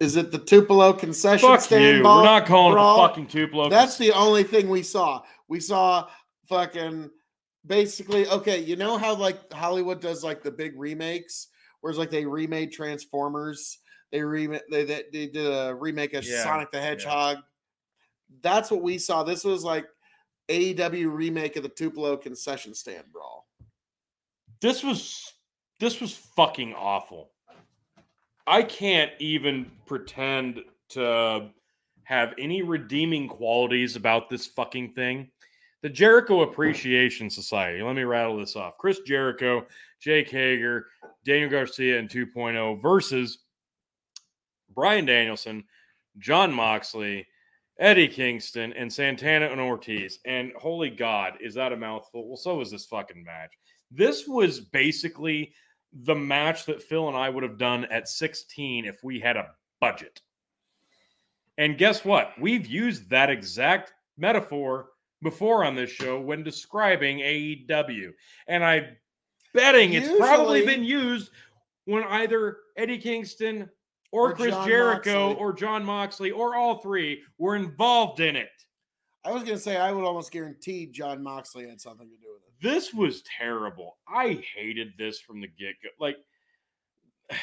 Is 0.00 0.16
it 0.16 0.30
the 0.30 0.38
Tupelo 0.38 0.92
concession 0.92 1.48
Fuck 1.48 1.60
stand 1.60 1.98
you. 1.98 2.02
ball? 2.02 2.18
We're 2.18 2.24
not 2.24 2.46
calling 2.46 2.74
brawl? 2.74 2.98
it 2.98 3.02
the 3.02 3.08
fucking 3.08 3.26
Tupelo. 3.26 3.68
That's 3.68 3.98
the 3.98 4.12
only 4.12 4.44
thing 4.44 4.68
we 4.68 4.82
saw. 4.82 5.22
We 5.48 5.60
saw 5.60 6.08
fucking 6.48 7.10
basically 7.66 8.28
okay, 8.28 8.58
you 8.60 8.76
know 8.76 8.96
how 8.96 9.16
like 9.16 9.52
Hollywood 9.52 10.00
does 10.00 10.22
like 10.22 10.42
the 10.42 10.52
big 10.52 10.78
remakes, 10.78 11.48
whereas 11.80 11.98
like 11.98 12.10
they 12.10 12.24
remade 12.24 12.72
Transformers, 12.72 13.78
they 14.12 14.22
remade 14.22 14.62
they, 14.70 14.84
they, 14.84 15.02
they 15.12 15.26
did 15.26 15.46
a 15.46 15.74
remake 15.74 16.14
of 16.14 16.24
Yeah, 16.24 16.44
Sonic 16.44 16.70
the 16.70 16.80
Hedgehog. 16.80 17.38
That's 18.42 18.70
what 18.70 18.82
we 18.82 18.98
saw. 18.98 19.24
This 19.24 19.42
was 19.42 19.64
like 19.64 19.86
AEW 20.48 21.14
remake 21.14 21.56
of 21.56 21.62
the 21.62 21.68
Tupelo 21.68 22.16
concession 22.16 22.74
stand 22.74 23.04
brawl. 23.12 23.46
this 24.60 24.82
was 24.82 25.34
this 25.80 26.00
was 26.00 26.14
fucking 26.14 26.74
awful. 26.74 27.30
I 28.46 28.62
can't 28.62 29.12
even 29.18 29.70
pretend 29.86 30.60
to 30.90 31.50
have 32.04 32.34
any 32.38 32.62
redeeming 32.62 33.28
qualities 33.28 33.94
about 33.94 34.30
this 34.30 34.46
fucking 34.46 34.94
thing. 34.94 35.30
The 35.82 35.90
Jericho 35.90 36.40
Appreciation 36.40 37.30
Society. 37.30 37.82
Let 37.82 37.94
me 37.94 38.02
rattle 38.02 38.38
this 38.38 38.56
off. 38.56 38.78
Chris 38.78 39.00
Jericho, 39.00 39.66
Jake 40.00 40.30
Hager, 40.30 40.86
Daniel 41.24 41.50
Garcia, 41.50 41.98
and 41.98 42.08
2.0 42.08 42.82
versus 42.82 43.38
Bryan 44.74 45.04
Danielson, 45.04 45.62
Jon 46.18 46.52
Moxley, 46.52 47.27
Eddie 47.78 48.08
Kingston, 48.08 48.72
and 48.72 48.92
Santana 48.92 49.46
and 49.46 49.60
Ortiz. 49.60 50.18
And 50.24 50.52
holy 50.56 50.90
God, 50.90 51.34
is 51.40 51.54
that 51.54 51.72
a 51.72 51.76
mouthful? 51.76 52.26
Well, 52.26 52.36
so 52.36 52.56
was 52.56 52.70
this 52.70 52.86
fucking 52.86 53.22
match. 53.22 53.52
This 53.90 54.26
was 54.26 54.60
basically 54.60 55.52
the 55.92 56.14
match 56.14 56.66
that 56.66 56.82
Phil 56.82 57.08
and 57.08 57.16
I 57.16 57.30
would 57.30 57.44
have 57.44 57.58
done 57.58 57.84
at 57.86 58.08
16 58.08 58.84
if 58.84 59.02
we 59.02 59.20
had 59.20 59.36
a 59.36 59.48
budget. 59.80 60.20
And 61.56 61.78
guess 61.78 62.04
what? 62.04 62.32
We've 62.40 62.66
used 62.66 63.10
that 63.10 63.30
exact 63.30 63.92
metaphor 64.16 64.90
before 65.22 65.64
on 65.64 65.74
this 65.74 65.90
show 65.90 66.20
when 66.20 66.42
describing 66.42 67.18
AEW. 67.18 68.10
And 68.46 68.64
I'm 68.64 68.96
betting 69.54 69.94
it's 69.94 70.16
probably 70.18 70.64
been 70.64 70.84
used 70.84 71.30
when 71.86 72.04
either 72.04 72.58
Eddie 72.76 72.98
Kingston 72.98 73.68
or, 74.10 74.30
Or 74.30 74.34
Chris 74.34 74.50
John 74.50 74.66
Jericho 74.68 75.28
Moxley. 75.28 75.44
or 75.44 75.52
Jon 75.52 75.84
Moxley 75.84 76.30
or 76.30 76.54
all 76.56 76.78
three 76.80 77.22
were 77.38 77.56
involved 77.56 78.20
in 78.20 78.36
it. 78.36 78.48
I 79.24 79.32
was 79.32 79.42
gonna 79.42 79.58
say 79.58 79.76
I 79.76 79.92
would 79.92 80.04
almost 80.04 80.30
guarantee 80.32 80.86
Jon 80.86 81.22
Moxley 81.22 81.68
had 81.68 81.80
something 81.80 82.08
to 82.08 82.16
do 82.16 82.32
with 82.32 82.42
it. 82.44 82.62
This 82.62 82.94
was 82.94 83.22
terrible. 83.22 83.98
I 84.08 84.42
hated 84.56 84.92
this 84.98 85.20
from 85.20 85.40
the 85.40 85.48
get 85.48 85.74
go. 85.82 85.90
Like, 86.00 86.16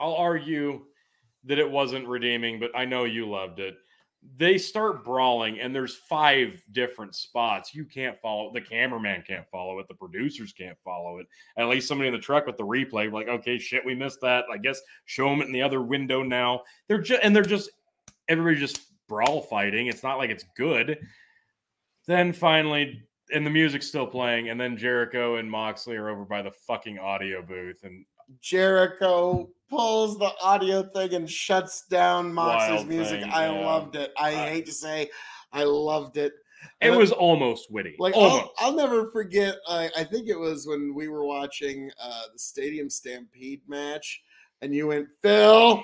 I'll 0.00 0.14
argue 0.14 0.86
that 1.44 1.58
it 1.58 1.70
wasn't 1.70 2.08
redeeming, 2.08 2.58
but 2.58 2.70
I 2.74 2.84
know 2.84 3.04
you 3.04 3.28
loved 3.28 3.60
it. 3.60 3.76
They 4.36 4.58
start 4.58 5.04
brawling, 5.04 5.60
and 5.60 5.74
there's 5.74 5.94
five 5.94 6.60
different 6.72 7.14
spots. 7.14 7.74
You 7.74 7.84
can't 7.84 8.18
follow. 8.20 8.50
The 8.52 8.60
cameraman 8.60 9.22
can't 9.26 9.48
follow 9.50 9.78
it. 9.78 9.86
The 9.86 9.94
producers 9.94 10.52
can't 10.52 10.78
follow 10.84 11.18
it. 11.18 11.26
At 11.56 11.68
least 11.68 11.86
somebody 11.86 12.08
in 12.08 12.14
the 12.14 12.20
truck 12.20 12.46
with 12.46 12.56
the 12.56 12.64
replay, 12.64 13.12
like, 13.12 13.28
okay, 13.28 13.58
shit, 13.58 13.84
we 13.84 13.94
missed 13.94 14.20
that. 14.22 14.46
I 14.52 14.56
guess 14.56 14.80
show 15.04 15.28
them 15.28 15.42
it 15.42 15.46
in 15.46 15.52
the 15.52 15.62
other 15.62 15.82
window 15.82 16.22
now. 16.22 16.62
They're 16.88 17.00
just, 17.00 17.22
and 17.22 17.36
they're 17.36 17.42
just, 17.42 17.70
everybody 18.28 18.56
just 18.58 18.80
brawl 19.08 19.42
fighting. 19.42 19.86
It's 19.86 20.02
not 20.02 20.18
like 20.18 20.30
it's 20.30 20.46
good. 20.56 20.98
Then 22.06 22.32
finally, 22.32 23.02
and 23.32 23.46
the 23.46 23.50
music's 23.50 23.86
still 23.86 24.06
playing, 24.06 24.50
and 24.50 24.60
then 24.60 24.76
Jericho 24.76 25.36
and 25.36 25.50
Moxley 25.50 25.96
are 25.96 26.08
over 26.08 26.24
by 26.24 26.42
the 26.42 26.50
fucking 26.50 26.98
audio 26.98 27.40
booth, 27.42 27.84
and 27.84 28.04
Jericho 28.40 29.48
pulls 29.68 30.18
the 30.18 30.30
audio 30.42 30.82
thing 30.82 31.14
and 31.14 31.28
shuts 31.30 31.84
down 31.88 32.32
Moxley's 32.32 32.78
Wild 32.78 32.88
music. 32.88 33.22
thing, 33.22 33.30
I 33.32 33.46
yeah. 33.46 33.66
loved 33.66 33.96
it. 33.96 34.12
I 34.18 34.28
I- 34.30 34.50
hate 34.50 34.66
to 34.66 34.72
say, 34.72 35.10
I 35.52 35.64
loved 35.64 36.16
it. 36.16 36.32
it 36.80 36.88
And 36.88 36.96
was 36.96 37.12
almost 37.12 37.70
witty. 37.70 37.94
like 37.98 38.14
almost. 38.16 38.50
I'll, 38.58 38.68
I'll 38.70 38.76
never 38.76 39.10
forget. 39.10 39.56
I 39.68 39.90
I 39.96 40.04
think 40.04 40.28
it 40.28 40.38
was 40.38 40.66
when 40.66 40.94
we 40.94 41.08
were 41.08 41.24
watching 41.24 41.90
uh, 42.02 42.22
the 42.32 42.38
Stadium 42.38 42.88
Stampede 42.90 43.62
match, 43.68 44.22
and 44.62 44.74
you 44.74 44.88
went, 44.88 45.08
Phil. 45.22 45.82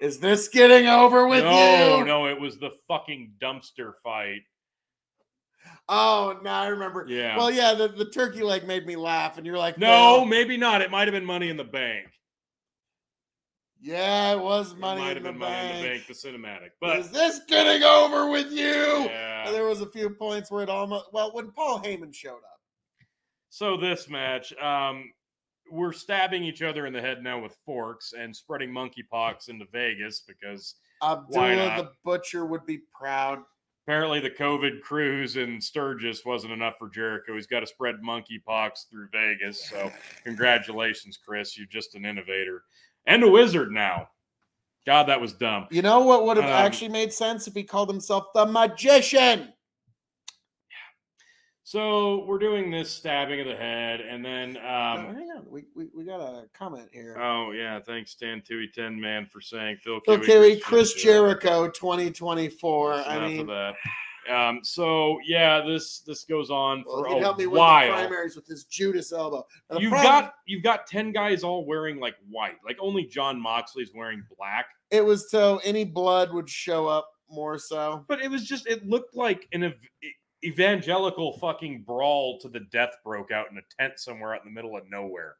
Is 0.00 0.18
this 0.18 0.48
getting 0.48 0.88
over 0.88 1.28
with 1.28 1.44
no, 1.44 1.98
you? 1.98 2.04
no, 2.04 2.26
it 2.26 2.40
was 2.40 2.58
the 2.58 2.70
fucking 2.88 3.34
dumpster 3.40 3.92
fight. 4.02 4.40
Oh, 5.94 6.38
now 6.42 6.62
I 6.62 6.68
remember. 6.68 7.04
Yeah. 7.06 7.36
Well, 7.36 7.50
yeah, 7.50 7.74
the, 7.74 7.86
the 7.88 8.06
turkey 8.06 8.42
leg 8.42 8.66
made 8.66 8.86
me 8.86 8.96
laugh, 8.96 9.36
and 9.36 9.44
you're 9.44 9.58
like, 9.58 9.76
no, 9.76 10.24
maybe 10.24 10.56
not. 10.56 10.80
It 10.80 10.90
might 10.90 11.06
have 11.06 11.12
been 11.12 11.24
Money 11.26 11.50
in 11.50 11.58
the 11.58 11.64
Bank. 11.64 12.06
Yeah, 13.78 14.32
it 14.32 14.40
was 14.40 14.74
money. 14.74 15.02
It 15.02 15.04
might 15.04 15.10
in 15.10 15.16
have 15.16 15.24
the 15.24 15.30
been 15.32 15.38
Money 15.38 15.70
in 15.70 15.82
the 15.82 15.88
bank. 15.88 16.06
The 16.06 16.14
cinematic. 16.14 16.70
But 16.80 16.98
Is 17.00 17.10
this 17.10 17.40
getting 17.46 17.82
over 17.82 18.30
with 18.30 18.50
you? 18.52 19.04
yeah. 19.04 19.44
And 19.46 19.54
there 19.54 19.66
was 19.66 19.82
a 19.82 19.90
few 19.90 20.08
points 20.08 20.50
where 20.50 20.62
it 20.62 20.70
almost 20.70 21.12
well 21.12 21.30
when 21.34 21.50
Paul 21.50 21.80
Heyman 21.82 22.14
showed 22.14 22.36
up. 22.36 22.60
So 23.50 23.76
this 23.76 24.08
match, 24.08 24.54
um, 24.62 25.12
we're 25.70 25.92
stabbing 25.92 26.42
each 26.42 26.62
other 26.62 26.86
in 26.86 26.94
the 26.94 27.02
head 27.02 27.22
now 27.22 27.38
with 27.42 27.54
forks 27.66 28.14
and 28.18 28.34
spreading 28.34 28.70
monkeypox 28.70 29.50
into 29.50 29.66
Vegas 29.72 30.22
because 30.26 30.76
Abdullah 31.02 31.76
the 31.76 31.90
Butcher 32.02 32.46
would 32.46 32.64
be 32.64 32.80
proud. 32.98 33.40
Apparently 33.84 34.20
the 34.20 34.30
COVID 34.30 34.80
cruise 34.82 35.36
in 35.36 35.60
Sturgis 35.60 36.24
wasn't 36.24 36.52
enough 36.52 36.74
for 36.78 36.88
Jericho. 36.88 37.34
He's 37.34 37.46
got 37.46 37.60
to 37.60 37.66
spread 37.66 37.96
monkeypox 38.06 38.88
through 38.90 39.08
Vegas. 39.12 39.68
So 39.68 39.90
congratulations, 40.24 41.18
Chris. 41.24 41.56
You're 41.56 41.66
just 41.66 41.94
an 41.94 42.04
innovator 42.04 42.62
and 43.06 43.22
a 43.22 43.28
wizard 43.28 43.72
now. 43.72 44.08
God, 44.86 45.04
that 45.04 45.20
was 45.20 45.32
dumb. 45.32 45.66
You 45.70 45.82
know 45.82 46.00
what 46.00 46.24
would 46.24 46.36
have 46.36 46.46
Um, 46.46 46.52
actually 46.52 46.88
made 46.88 47.12
sense 47.12 47.46
if 47.46 47.54
he 47.54 47.62
called 47.62 47.88
himself 47.88 48.26
the 48.34 48.46
Magician? 48.46 49.52
So 51.64 52.24
we're 52.26 52.38
doing 52.40 52.70
this 52.72 52.90
stabbing 52.90 53.40
of 53.40 53.46
the 53.46 53.54
head, 53.54 54.00
and 54.00 54.24
then 54.24 54.54
No, 54.54 54.60
um, 54.60 55.14
hang 55.14 55.30
on, 55.36 55.44
we, 55.48 55.64
we 55.76 55.88
we 55.94 56.04
got 56.04 56.20
a 56.20 56.48
comment 56.52 56.88
here. 56.92 57.16
oh 57.20 57.52
yeah, 57.52 57.78
thanks 57.78 58.14
Dan 58.16 58.42
Tui 58.46 58.68
Ten 58.74 59.00
Man 59.00 59.26
for 59.26 59.40
saying 59.40 59.76
Phil. 59.76 60.00
okay, 60.08 60.18
Kiwi, 60.18 60.58
Chris 60.58 60.92
Jericho, 60.94 61.68
2024. 61.68 62.94
I 62.94 63.28
mean, 63.28 63.46
that. 63.46 63.74
Um, 64.28 64.60
so 64.62 65.18
yeah, 65.24 65.60
this 65.64 66.00
this 66.00 66.24
goes 66.24 66.50
on 66.50 66.84
well, 66.86 67.04
for 67.04 67.16
a 67.16 67.20
help 67.20 67.38
me 67.38 67.46
while. 67.46 67.90
primaries 67.92 68.34
with 68.36 68.46
his 68.46 68.64
Judas 68.64 69.12
elbow. 69.12 69.46
You've 69.78 69.90
problem- 69.92 70.02
got 70.24 70.34
you've 70.46 70.62
got 70.64 70.86
ten 70.86 71.12
guys 71.12 71.42
all 71.44 71.64
wearing 71.64 72.00
like 72.00 72.14
white. 72.28 72.56
Like 72.64 72.76
only 72.80 73.04
Jon 73.04 73.40
Moxley's 73.40 73.90
wearing 73.94 74.24
black. 74.36 74.66
it 74.90 75.04
was 75.04 75.30
so 75.30 75.60
any 75.64 75.84
blood 75.84 76.32
would 76.32 76.48
show 76.48 76.86
up 76.88 77.08
more 77.30 77.58
so. 77.58 78.04
But 78.08 78.20
it 78.20 78.30
was 78.30 78.46
just 78.46 78.66
it 78.66 78.86
looked 78.86 79.16
like 79.16 79.48
an 79.52 79.64
e, 79.64 79.72
evangelical 80.44 81.38
fucking 81.38 81.82
brawl 81.86 82.38
to 82.40 82.48
the 82.48 82.60
death 82.72 82.90
broke 83.04 83.30
out 83.30 83.46
in 83.50 83.58
a 83.58 83.62
tent 83.82 83.98
somewhere 83.98 84.34
out 84.34 84.44
in 84.44 84.52
the 84.52 84.54
middle 84.54 84.76
of 84.76 84.84
nowhere. 84.90 85.36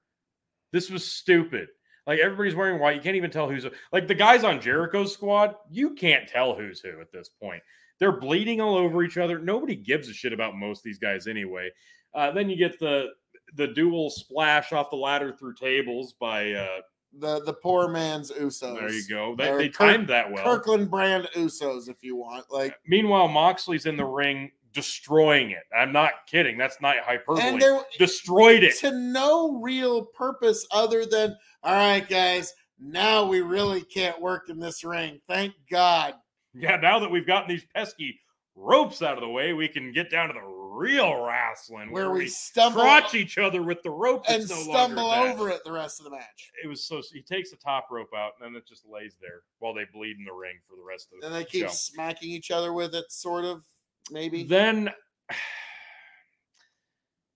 This 0.73 0.91
was 0.91 1.11
stupid. 1.11 1.69
Like 2.07 2.19
everybody's 2.19 2.55
wearing 2.55 2.81
white. 2.81 2.97
You 2.97 3.03
can't 3.03 3.17
even 3.17 3.31
tell 3.31 3.49
who's 3.49 3.67
like 3.93 4.09
the 4.09 4.15
guys 4.15 4.43
on 4.45 4.61
Jericho's 4.61 5.13
squad. 5.13 5.55
You 5.71 5.95
can't 5.95 6.29
tell 6.29 6.55
who's 6.55 6.81
who 6.81 7.01
at 7.01 7.13
this 7.13 7.29
point. 7.29 7.63
They're 8.01 8.19
bleeding 8.19 8.61
all 8.61 8.75
over 8.77 9.05
each 9.05 9.19
other. 9.19 9.39
Nobody 9.39 9.77
gives 9.77 10.09
a 10.09 10.13
shit 10.13 10.33
about 10.33 10.57
most 10.57 10.79
of 10.81 10.85
these 10.85 10.99
guys 10.99 11.27
anyway. 11.29 11.71
Uh, 12.15 12.33
then 12.33 12.51
you 12.51 12.57
get 12.57 12.79
the 12.81 13.09
the 13.55 13.69
dual 13.69 14.11
splash 14.11 14.73
off 14.73 14.91
the 14.91 14.97
ladder 14.97 15.37
through 15.39 15.55
tables 15.55 16.15
by 16.19 16.53
uh, 16.53 16.81
The 17.19 17.43
the 17.45 17.53
poor 17.53 17.89
man's 17.89 18.33
Usos. 18.33 18.81
there 18.81 18.91
you 18.91 19.05
go. 19.09 19.37
They, 19.37 19.57
they 19.57 19.69
Kirk- 19.69 19.89
timed 19.97 20.09
that 20.09 20.33
well. 20.33 20.43
Kirkland 20.45 20.91
brand 20.91 21.29
Usos, 21.37 21.89
if 21.89 22.03
you 22.03 22.17
want. 22.17 22.47
Like, 22.51 22.75
Meanwhile, 22.87 23.29
Moxley's 23.29 23.87
in 23.87 23.97
the 23.97 24.05
ring 24.05 24.51
destroying 24.73 25.51
it. 25.51 25.63
I'm 25.77 25.93
not 25.93 26.13
kidding. 26.27 26.57
That's 26.59 26.81
not 26.81 26.97
hyperbole. 27.05 27.43
and 27.43 27.61
there 27.61 27.81
Destroyed 27.99 28.63
it. 28.63 28.77
to 28.79 28.91
no 28.93 29.61
real 29.61 30.05
purpose 30.07 30.67
other 30.73 31.05
than, 31.07 31.37
all 31.63 31.75
right, 31.75 32.07
guys, 32.09 32.53
now 32.79 33.25
we 33.27 33.41
really 33.41 33.83
can't 33.83 34.21
work 34.21 34.49
in 34.49 34.59
this 34.59 34.83
ring. 34.85 35.21
Thank 35.29 35.55
God. 35.71 36.15
Yeah, 36.55 36.77
now 36.77 36.99
that 36.99 37.11
we've 37.11 37.27
gotten 37.27 37.49
these 37.49 37.65
pesky 37.75 38.19
ropes 38.55 39.03
out 39.03 39.15
of 39.15 39.21
the 39.23 39.29
way, 39.29 39.53
we 39.53 39.69
can 39.69 39.93
get 39.93 40.11
down 40.11 40.29
to 40.29 40.35
the 40.35 40.41
real 40.47 41.23
wrestling 41.25 41.93
Where 41.93 42.11
we 42.11 42.21
we 42.21 42.29
stumble 42.29 42.81
crotch 42.83 43.15
each 43.15 43.39
other 43.39 43.63
with 43.63 43.83
the 43.83 43.91
rope 43.91 44.25
and 44.29 44.49
no 44.49 44.57
stumble 44.57 45.11
over 45.11 45.49
it 45.51 45.61
the 45.65 45.73
rest 45.73 46.01
of 46.01 46.05
the 46.05 46.11
match. 46.11 46.51
It 46.65 46.67
was 46.67 46.85
so 46.87 47.03
he 47.13 47.23
takes 47.23 47.51
the 47.51 47.57
top 47.57 47.89
rope 47.91 48.09
out 48.17 48.33
and 48.41 48.55
then 48.55 48.57
it 48.59 48.67
just 48.67 48.83
lays 48.91 49.15
there 49.21 49.43
while 49.59 49.75
they 49.75 49.85
bleed 49.93 50.17
in 50.19 50.25
the 50.25 50.33
ring 50.33 50.57
for 50.69 50.77
the 50.77 50.83
rest 50.83 51.09
of 51.13 51.21
the 51.21 51.27
And 51.27 51.35
they 51.37 51.45
keep 51.45 51.67
show. 51.67 51.73
smacking 51.73 52.31
each 52.31 52.51
other 52.51 52.73
with 52.73 52.95
it, 52.95 53.11
sort 53.13 53.45
of, 53.45 53.65
maybe. 54.11 54.45
Then 54.45 54.91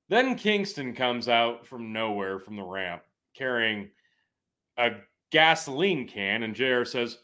then 0.09 0.37
Kingston 0.37 0.95
comes 0.95 1.29
out 1.29 1.67
from 1.67 1.93
nowhere 1.93 2.39
from 2.39 2.57
the 2.57 2.63
ramp 2.63 3.03
carrying 3.37 3.91
a 4.79 4.91
gasoline 5.31 6.07
can 6.07 6.43
and 6.43 6.55
JR 6.55 6.85
says, 6.85 7.19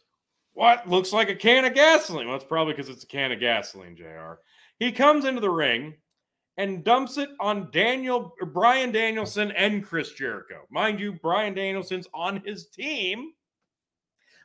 What 0.52 0.88
looks 0.88 1.12
like 1.12 1.28
a 1.28 1.34
can 1.34 1.64
of 1.64 1.74
gasoline? 1.74 2.26
Well, 2.26 2.36
it's 2.36 2.44
probably 2.44 2.74
because 2.74 2.88
it's 2.88 3.04
a 3.04 3.08
can 3.08 3.32
of 3.32 3.40
gasoline, 3.40 3.96
JR. 3.96 4.34
He 4.78 4.92
comes 4.92 5.24
into 5.24 5.40
the 5.40 5.50
ring 5.50 5.94
and 6.56 6.84
dumps 6.84 7.18
it 7.18 7.30
on 7.40 7.70
Daniel 7.70 8.34
Bryan 8.52 8.92
Danielson 8.92 9.52
and 9.52 9.84
Chris 9.84 10.12
Jericho. 10.12 10.62
Mind 10.70 11.00
you, 11.00 11.12
Bryan 11.12 11.54
Danielson's 11.54 12.08
on 12.12 12.42
his 12.44 12.66
team, 12.66 13.32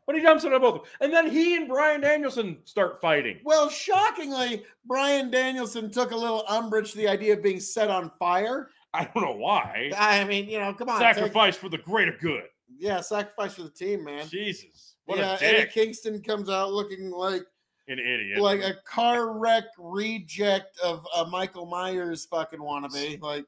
but 0.08 0.16
he 0.16 0.22
dumps 0.24 0.44
it 0.46 0.54
on 0.54 0.62
both. 0.62 0.76
of 0.78 0.82
them. 0.84 0.92
And 1.02 1.14
then 1.14 1.30
he 1.30 1.56
and 1.58 1.68
Bryan 1.68 2.02
Danielson 2.02 2.58
start 2.64 3.00
fighting. 3.00 3.40
Well, 3.44 3.70
shockingly, 3.70 4.64
Bryan 4.86 5.30
Danielson 5.30 5.92
took 5.92 6.12
a 6.12 6.16
little 6.18 6.44
umbrage 6.50 6.92
to 6.94 6.98
the 6.98 7.08
idea 7.08 7.34
of 7.34 7.44
being 7.44 7.60
set 7.60 7.90
on 7.92 8.10
fire. 8.18 8.70
I 8.94 9.04
don't 9.04 9.24
know 9.24 9.36
why. 9.36 9.92
I 9.96 10.24
mean, 10.24 10.50
you 10.50 10.58
know, 10.60 10.74
come 10.74 10.90
on. 10.90 11.00
take- 11.00 11.14
Sacrifice 11.16 11.56
for 11.58 11.70
the 11.70 11.78
greater 11.78 12.16
good. 12.20 12.46
yeah, 12.80 13.02
sacrifice 13.02 13.54
for 13.56 13.64
the 13.64 13.70
team, 13.70 14.04
man. 14.06 14.28
Jesus. 14.28 14.96
What 15.06 15.20
yeah, 15.20 15.38
Eddie. 15.42 15.70
Kingston 15.72 16.22
comes 16.24 16.50
out 16.50 16.72
looking 16.74 17.12
like 17.12 17.44
An 17.88 18.00
idiot. 18.00 18.40
like 18.40 18.62
a 18.62 18.76
car 18.86 19.38
wreck 19.38 19.66
reject 19.78 20.78
of 20.84 21.06
a 21.18 21.26
Michael 21.28 21.66
Myers 21.66 22.26
fucking 22.26 22.60
wannabe. 22.60 23.22
Like, 23.22 23.46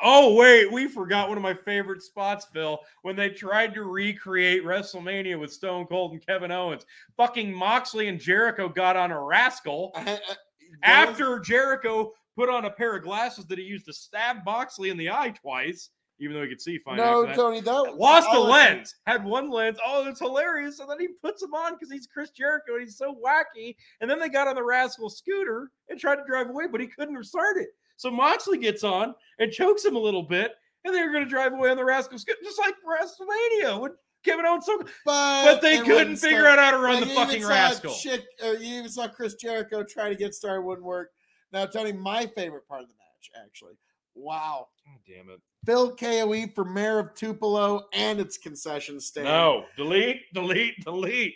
Oh, 0.00 0.34
wait, 0.34 0.70
we 0.72 0.88
forgot 0.88 1.28
one 1.28 1.36
of 1.38 1.42
my 1.42 1.54
favorite 1.54 2.02
spots, 2.02 2.46
Phil, 2.52 2.78
when 3.02 3.14
they 3.14 3.28
tried 3.30 3.74
to 3.74 3.84
recreate 3.84 4.64
WrestleMania 4.64 5.38
with 5.38 5.52
Stone 5.52 5.86
Cold 5.86 6.12
and 6.12 6.26
Kevin 6.26 6.50
Owens. 6.50 6.86
Fucking 7.16 7.52
Moxley 7.52 8.08
and 8.08 8.18
Jericho 8.20 8.68
got 8.68 8.96
on 8.96 9.12
a 9.12 9.20
rascal 9.22 9.92
I- 9.94 10.00
I- 10.00 10.04
that 10.04 10.18
was- 10.18 10.36
after 10.82 11.38
Jericho 11.38 12.12
put 12.36 12.48
on 12.48 12.64
a 12.64 12.70
pair 12.70 12.96
of 12.96 13.02
glasses 13.02 13.44
that 13.46 13.58
he 13.58 13.64
used 13.64 13.84
to 13.86 13.92
stab 13.92 14.38
Moxley 14.44 14.88
in 14.90 14.96
the 14.96 15.10
eye 15.10 15.30
twice, 15.30 15.90
even 16.18 16.34
though 16.34 16.42
he 16.42 16.48
could 16.48 16.60
see 16.62 16.78
fine. 16.78 16.96
no, 16.96 17.22
after 17.24 17.26
that. 17.26 17.36
Tony, 17.36 17.60
that 17.60 17.96
Lost 17.96 18.28
a 18.32 18.40
lens, 18.40 18.94
had 19.06 19.22
one 19.24 19.50
lens. 19.50 19.78
Oh, 19.84 20.08
it's 20.08 20.20
hilarious. 20.20 20.80
And 20.80 20.88
then 20.90 20.98
he 20.98 21.08
puts 21.22 21.42
him 21.42 21.54
on 21.54 21.74
because 21.74 21.92
he's 21.92 22.06
Chris 22.06 22.30
Jericho 22.30 22.72
and 22.74 22.82
he's 22.82 22.96
so 22.96 23.14
wacky. 23.14 23.76
And 24.00 24.10
then 24.10 24.18
they 24.18 24.30
got 24.30 24.48
on 24.48 24.54
the 24.54 24.64
rascal 24.64 25.10
scooter 25.10 25.70
and 25.90 26.00
tried 26.00 26.16
to 26.16 26.24
drive 26.26 26.48
away, 26.48 26.66
but 26.66 26.80
he 26.80 26.86
couldn't 26.86 27.22
start 27.24 27.58
it. 27.58 27.68
So 27.96 28.10
Moxley 28.10 28.58
gets 28.58 28.84
on 28.84 29.14
and 29.38 29.52
chokes 29.52 29.84
him 29.84 29.96
a 29.96 30.00
little 30.00 30.22
bit, 30.22 30.52
and 30.84 30.94
they're 30.94 31.12
going 31.12 31.24
to 31.24 31.30
drive 31.30 31.52
away 31.52 31.70
on 31.70 31.76
the 31.76 31.84
rascal 31.84 32.18
scooter, 32.18 32.38
just 32.42 32.58
like 32.58 32.74
WrestleMania 32.86 33.80
when 33.80 33.92
Kevin 34.24 34.46
Owens. 34.46 34.66
So, 34.66 34.78
But, 35.04 35.44
but 35.44 35.62
they 35.62 35.78
couldn't 35.80 36.16
figure 36.16 36.40
start. 36.40 36.58
out 36.58 36.64
how 36.64 36.70
to 36.72 36.78
run 36.78 36.94
Like, 36.96 37.04
the 37.04 37.10
you 37.10 37.16
fucking 37.16 37.42
saw 37.42 37.48
rascal. 37.48 37.94
Chick, 37.94 38.24
uh, 38.44 38.52
you 38.52 38.78
even 38.78 38.88
saw 38.90 39.08
Chris 39.08 39.34
Jericho 39.34 39.82
try 39.84 40.08
to 40.08 40.14
get 40.16 40.34
started, 40.34 40.62
wouldn't 40.62 40.86
work. 40.86 41.10
Now, 41.52 41.66
Tony, 41.66 41.92
my 41.92 42.26
favorite 42.34 42.66
part 42.66 42.82
of 42.82 42.88
the 42.88 42.94
match, 42.94 43.30
actually. 43.44 43.74
Wow. 44.14 44.68
God 44.86 44.98
damn 45.06 45.30
it. 45.30 45.40
Phil 45.64 45.94
KOE 45.94 46.48
for 46.54 46.64
mayor 46.64 46.98
of 46.98 47.14
Tupelo 47.14 47.84
and 47.92 48.18
its 48.20 48.36
concession 48.36 49.00
stand. 49.00 49.26
No, 49.26 49.64
delete, 49.76 50.20
delete, 50.34 50.74
delete. 50.84 51.34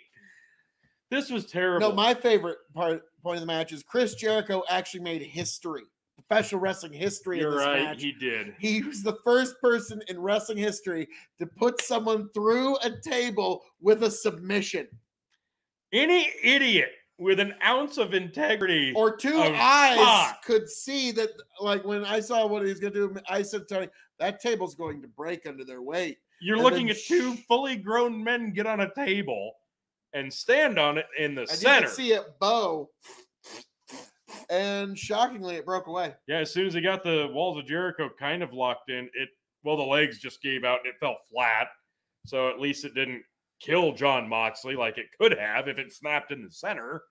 This 1.10 1.30
was 1.30 1.46
terrible. 1.46 1.88
No, 1.88 1.94
my 1.94 2.12
favorite 2.14 2.58
part 2.74 3.02
point 3.22 3.36
of 3.36 3.40
the 3.40 3.46
match 3.46 3.72
is 3.72 3.82
Chris 3.84 4.14
Jericho 4.16 4.62
actually 4.68 5.00
made 5.00 5.22
history, 5.22 5.84
professional 6.28 6.60
wrestling 6.60 6.92
history 6.92 7.40
You're 7.40 7.56
right. 7.56 7.82
match. 7.82 8.02
He 8.02 8.12
did. 8.12 8.54
He 8.58 8.82
was 8.82 9.02
the 9.02 9.16
first 9.24 9.60
person 9.60 10.02
in 10.08 10.18
wrestling 10.20 10.58
history 10.58 11.08
to 11.38 11.46
put 11.46 11.80
someone 11.82 12.28
through 12.34 12.76
a 12.78 12.90
table 13.00 13.62
with 13.80 14.02
a 14.02 14.10
submission 14.10 14.88
Any 15.92 16.30
idiot 16.42 16.90
with 17.18 17.40
an 17.40 17.54
ounce 17.64 17.96
of 17.96 18.12
integrity. 18.12 18.92
or 18.94 19.16
two 19.16 19.38
eyes 19.40 19.96
fuck. 19.98 20.44
could 20.44 20.68
see 20.68 21.12
that. 21.12 21.30
Like 21.60 21.84
when 21.84 22.04
I 22.04 22.20
saw 22.20 22.46
what 22.46 22.62
he 22.62 22.68
was 22.70 22.80
going 22.80 22.92
to 22.92 23.08
do, 23.08 23.20
I 23.28 23.42
said, 23.42 23.62
Tony, 23.68 23.88
that 24.18 24.40
table's 24.40 24.74
going 24.74 25.00
to 25.02 25.08
break 25.08 25.46
under 25.46 25.64
their 25.64 25.80
weight. 25.82 26.18
You're 26.42 26.56
and 26.56 26.64
looking 26.64 26.86
then 26.88 26.96
at 26.96 27.02
two 27.02 27.34
fully 27.48 27.76
grown 27.76 28.22
men 28.22 28.52
get 28.52 28.66
on 28.66 28.80
a 28.80 28.92
table 28.94 29.52
and 30.12 30.30
stand 30.32 30.78
on 30.78 30.98
it 30.98 31.06
in 31.18 31.34
the 31.34 31.46
center. 31.46 31.88
see 31.88 32.12
it 32.12 32.24
bow. 32.38 32.90
And 34.50 34.98
shockingly, 34.98 35.56
it 35.56 35.64
broke 35.64 35.86
away. 35.86 36.14
Yeah, 36.26 36.38
as 36.38 36.52
soon 36.52 36.66
as 36.66 36.74
he 36.74 36.80
got 36.80 37.02
the 37.02 37.28
walls 37.32 37.58
of 37.58 37.66
Jericho 37.66 38.10
kind 38.18 38.42
of 38.42 38.52
locked 38.52 38.90
in, 38.90 39.08
it 39.14 39.28
well, 39.66 39.76
the 39.76 39.82
legs 39.82 40.18
just 40.18 40.40
gave 40.40 40.64
out 40.64 40.80
and 40.84 40.86
it 40.86 41.00
fell 41.00 41.16
flat. 41.30 41.66
So 42.24 42.48
at 42.48 42.60
least 42.60 42.84
it 42.84 42.94
didn't 42.94 43.22
kill 43.60 43.92
Jon 43.92 44.28
Moxley 44.28 44.76
like 44.76 44.96
it 44.96 45.06
could 45.18 45.36
have 45.36 45.66
if 45.68 45.78
it 45.78 45.92
snapped 45.92 46.30
in 46.30 46.42
the 46.42 46.50
center. 46.50 47.02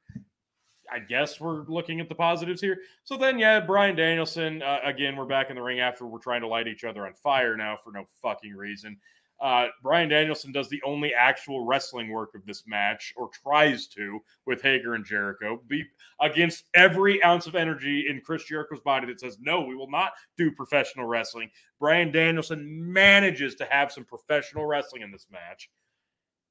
I 0.91 0.99
guess 0.99 1.41
we're 1.41 1.63
looking 1.63 1.99
at 1.99 2.09
the 2.09 2.15
positives 2.15 2.61
here. 2.61 2.77
So 3.03 3.17
then, 3.17 3.39
yeah, 3.39 3.59
Bryan 3.59 3.95
Danielson, 3.95 4.61
uh, 4.61 4.79
again, 4.83 5.15
we're 5.15 5.25
back 5.25 5.49
in 5.49 5.55
the 5.55 5.61
ring 5.61 5.79
after 5.79 6.05
we're 6.05 6.19
trying 6.19 6.41
to 6.41 6.47
light 6.47 6.67
each 6.67 6.83
other 6.83 7.05
on 7.05 7.13
fire 7.15 7.57
now 7.57 7.75
for 7.83 7.91
no 7.91 8.05
fucking 8.21 8.53
reason. 8.53 8.97
Uh, 9.41 9.67
Bryan 9.83 10.09
Danielson 10.09 10.51
does 10.51 10.69
the 10.69 10.81
only 10.85 11.13
actual 11.13 11.65
wrestling 11.65 12.09
work 12.09 12.35
of 12.35 12.45
this 12.45 12.63
match, 12.65 13.13
or 13.17 13.29
tries 13.43 13.87
to, 13.87 14.19
with 14.45 14.61
Hager 14.61 14.95
and 14.95 15.05
Jericho, 15.05 15.61
be 15.67 15.83
against 16.21 16.65
every 16.73 17.21
ounce 17.23 17.45
of 17.45 17.55
energy 17.55 18.05
in 18.09 18.21
Chris 18.21 18.45
Jericho's 18.45 18.79
body 18.79 19.07
that 19.07 19.19
says, 19.19 19.37
no, 19.41 19.61
we 19.61 19.75
will 19.75 19.91
not 19.91 20.11
do 20.37 20.51
professional 20.51 21.05
wrestling. 21.05 21.49
Bryan 21.79 22.11
Danielson 22.11 22.63
manages 22.65 23.55
to 23.55 23.65
have 23.65 23.91
some 23.91 24.05
professional 24.05 24.65
wrestling 24.65 25.01
in 25.01 25.11
this 25.11 25.27
match. 25.29 25.69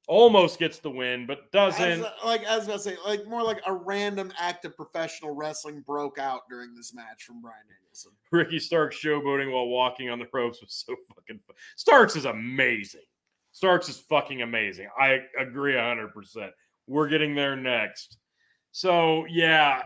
Almost 0.07 0.59
gets 0.59 0.79
the 0.79 0.89
win, 0.89 1.25
but 1.25 1.51
doesn't. 1.51 1.81
As, 1.81 2.05
like 2.23 2.43
as 2.43 2.47
I 2.47 2.57
was 2.57 2.67
gonna 2.67 2.79
say, 2.79 2.97
like 3.05 3.27
more 3.27 3.41
like 3.43 3.61
a 3.65 3.73
random 3.73 4.31
act 4.37 4.65
of 4.65 4.75
professional 4.75 5.35
wrestling 5.35 5.81
broke 5.85 6.19
out 6.19 6.41
during 6.49 6.75
this 6.75 6.93
match 6.93 7.23
from 7.23 7.41
Bryan 7.41 7.57
Danielson. 7.67 8.11
Ricky 8.31 8.59
Starks 8.59 8.97
showboating 8.97 9.51
while 9.51 9.67
walking 9.67 10.09
on 10.09 10.19
the 10.19 10.27
ropes 10.31 10.61
was 10.61 10.83
so 10.85 10.95
fucking. 11.15 11.39
fu- 11.47 11.53
Starks 11.75 12.15
is 12.15 12.25
amazing. 12.25 13.01
Starks 13.51 13.87
is 13.89 13.99
fucking 14.09 14.41
amazing. 14.41 14.89
I 14.99 15.19
agree 15.39 15.73
100%. 15.73 16.09
We're 16.87 17.07
getting 17.07 17.33
there 17.35 17.55
next. 17.55 18.17
So, 18.73 19.25
yeah, 19.29 19.83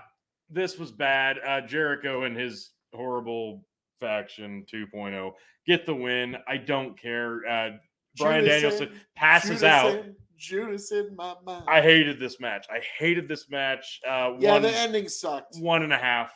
this 0.49 0.80
was 0.80 0.91
bad. 0.91 1.38
Uh, 1.47 1.61
Jericho 1.61 2.24
and 2.24 2.36
his 2.36 2.72
horrible 2.93 3.63
faction 3.99 4.65
2.0 4.74 5.32
get 5.67 5.86
the 5.86 5.93
win. 5.93 6.36
I 6.47 6.57
don't 6.57 6.99
care. 6.99 7.45
Uh, 7.47 7.70
Brian 8.18 8.43
Judas 8.43 8.62
Danielson 8.62 8.88
in- 8.89 8.99
passes 9.16 9.49
Judas 9.49 9.64
out. 9.64 9.91
in- 9.95 10.16
Judas 10.38 10.91
in 10.93 11.16
my 11.18 11.36
mind. 11.43 11.66
I 11.68 11.82
hated 11.82 12.18
this 12.18 12.39
match. 12.39 12.66
I 12.70 12.80
hated 12.97 13.28
this 13.28 13.49
match. 13.49 13.99
Uh, 14.07 14.36
yeah, 14.39 14.53
one, 14.53 14.62
the 14.62 14.72
ending 14.72 15.10
sucked. 15.10 15.57
one 15.57 15.84
and 15.84 15.91
a 15.91 15.97
half, 15.97 16.32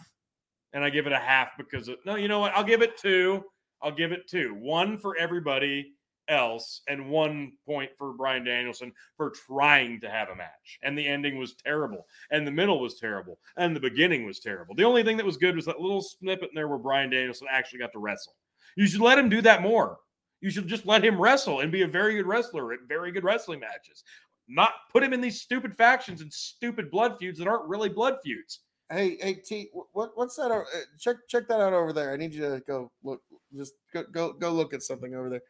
and 0.73 0.83
I 0.83 0.89
give 0.89 1.07
it 1.07 1.13
a 1.13 1.19
half 1.19 1.51
because 1.57 1.87
of, 1.87 1.95
no, 2.05 2.15
you 2.15 2.27
know 2.27 2.39
what? 2.39 2.51
I'll 2.53 2.65
give 2.65 2.81
it 2.81 2.97
two. 2.97 3.45
I'll 3.81 3.95
give 3.95 4.11
it 4.11 4.27
two. 4.29 4.55
One 4.59 4.97
for 4.97 5.15
everybody 5.17 5.93
else, 6.27 6.81
and 6.89 7.09
one 7.09 7.53
point 7.65 7.91
for 7.97 8.11
Bryan 8.13 8.43
Danielson 8.43 8.91
for 9.15 9.29
trying 9.47 10.01
to 10.01 10.09
have 10.09 10.27
a 10.29 10.35
match. 10.35 10.79
And 10.83 10.97
the 10.97 11.07
ending 11.07 11.37
was 11.37 11.55
terrible, 11.55 12.05
and 12.29 12.45
the 12.45 12.51
middle 12.51 12.81
was 12.81 12.99
terrible, 12.99 13.39
and 13.55 13.73
the 13.73 13.79
beginning 13.79 14.25
was 14.25 14.39
terrible. 14.41 14.75
The 14.75 14.83
only 14.83 15.03
thing 15.03 15.15
that 15.15 15.25
was 15.25 15.37
good 15.37 15.55
was 15.55 15.65
that 15.65 15.79
little 15.79 16.01
snippet 16.01 16.49
in 16.49 16.55
there 16.55 16.67
where 16.67 16.77
Bryan 16.77 17.09
Danielson 17.09 17.47
actually 17.49 17.79
got 17.79 17.93
to 17.93 17.99
wrestle. 17.99 18.35
You 18.75 18.85
should 18.87 19.01
let 19.01 19.17
him 19.17 19.29
do 19.29 19.41
that 19.43 19.61
more. 19.61 19.99
You 20.43 20.49
should 20.49 20.67
just 20.67 20.85
let 20.85 21.05
him 21.05 21.21
wrestle 21.21 21.61
and 21.61 21.71
be 21.71 21.83
a 21.83 21.87
very 21.87 22.15
good 22.15 22.27
wrestler 22.27 22.73
at 22.73 22.79
very 22.85 23.13
good 23.13 23.23
wrestling 23.23 23.61
matches. 23.61 24.03
Not 24.49 24.73
put 24.91 25.01
him 25.01 25.13
in 25.13 25.21
these 25.21 25.39
stupid 25.39 25.73
factions 25.73 26.19
and 26.19 26.33
stupid 26.33 26.91
blood 26.91 27.15
feuds 27.17 27.39
that 27.39 27.47
aren't 27.47 27.69
really 27.69 27.87
blood 27.87 28.15
feuds. 28.25 28.59
Hey, 28.91 29.15
hey, 29.21 29.35
T, 29.35 29.69
what 29.93 30.09
what's 30.15 30.35
that? 30.35 30.51
uh, 30.51 30.63
Check 30.99 31.15
check 31.29 31.47
that 31.47 31.61
out 31.61 31.71
over 31.71 31.93
there. 31.93 32.11
I 32.11 32.17
need 32.17 32.33
you 32.33 32.41
to 32.41 32.61
go 32.67 32.91
look. 33.05 33.21
Just 33.55 33.75
go 33.93 34.03
go 34.11 34.33
go 34.33 34.51
look 34.51 34.73
at 34.73 34.83
something 34.83 35.15
over 35.15 35.29
there. 35.29 35.41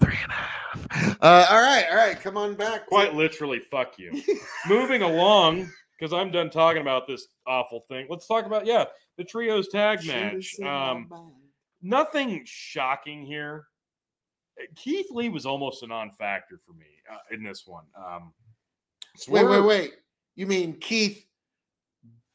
Three 0.00 0.16
and 0.22 0.32
a 0.32 0.34
half. 0.34 1.18
Uh, 1.20 1.46
all 1.50 1.60
right, 1.60 1.84
all 1.90 1.96
right. 1.96 2.18
Come 2.18 2.38
on 2.38 2.54
back. 2.54 2.86
Quite 2.86 3.14
literally, 3.14 3.58
fuck 3.58 3.98
you. 3.98 4.18
Moving 4.66 5.02
along, 5.02 5.70
because 5.98 6.14
I'm 6.14 6.30
done 6.30 6.48
talking 6.48 6.80
about 6.80 7.06
this 7.06 7.26
awful 7.46 7.84
thing. 7.90 8.06
Let's 8.08 8.26
talk 8.26 8.46
about 8.46 8.64
yeah, 8.64 8.86
the 9.18 9.24
trios 9.24 9.68
tag 9.68 9.98
match. 10.06 10.32
Judas 10.32 10.58
in 10.58 10.64
my 10.64 10.90
Um, 10.90 11.32
nothing 11.82 12.40
shocking 12.46 13.26
here. 13.26 13.66
Keith 14.76 15.06
Lee 15.10 15.28
was 15.28 15.46
almost 15.46 15.82
a 15.82 15.86
non-factor 15.86 16.58
for 16.64 16.72
me 16.72 16.86
uh, 17.10 17.34
in 17.34 17.42
this 17.42 17.64
one. 17.66 17.84
Um, 17.96 18.32
Wait, 19.28 19.44
wait, 19.44 19.60
wait. 19.60 19.94
You 20.34 20.46
mean 20.46 20.74
Keith 20.80 21.24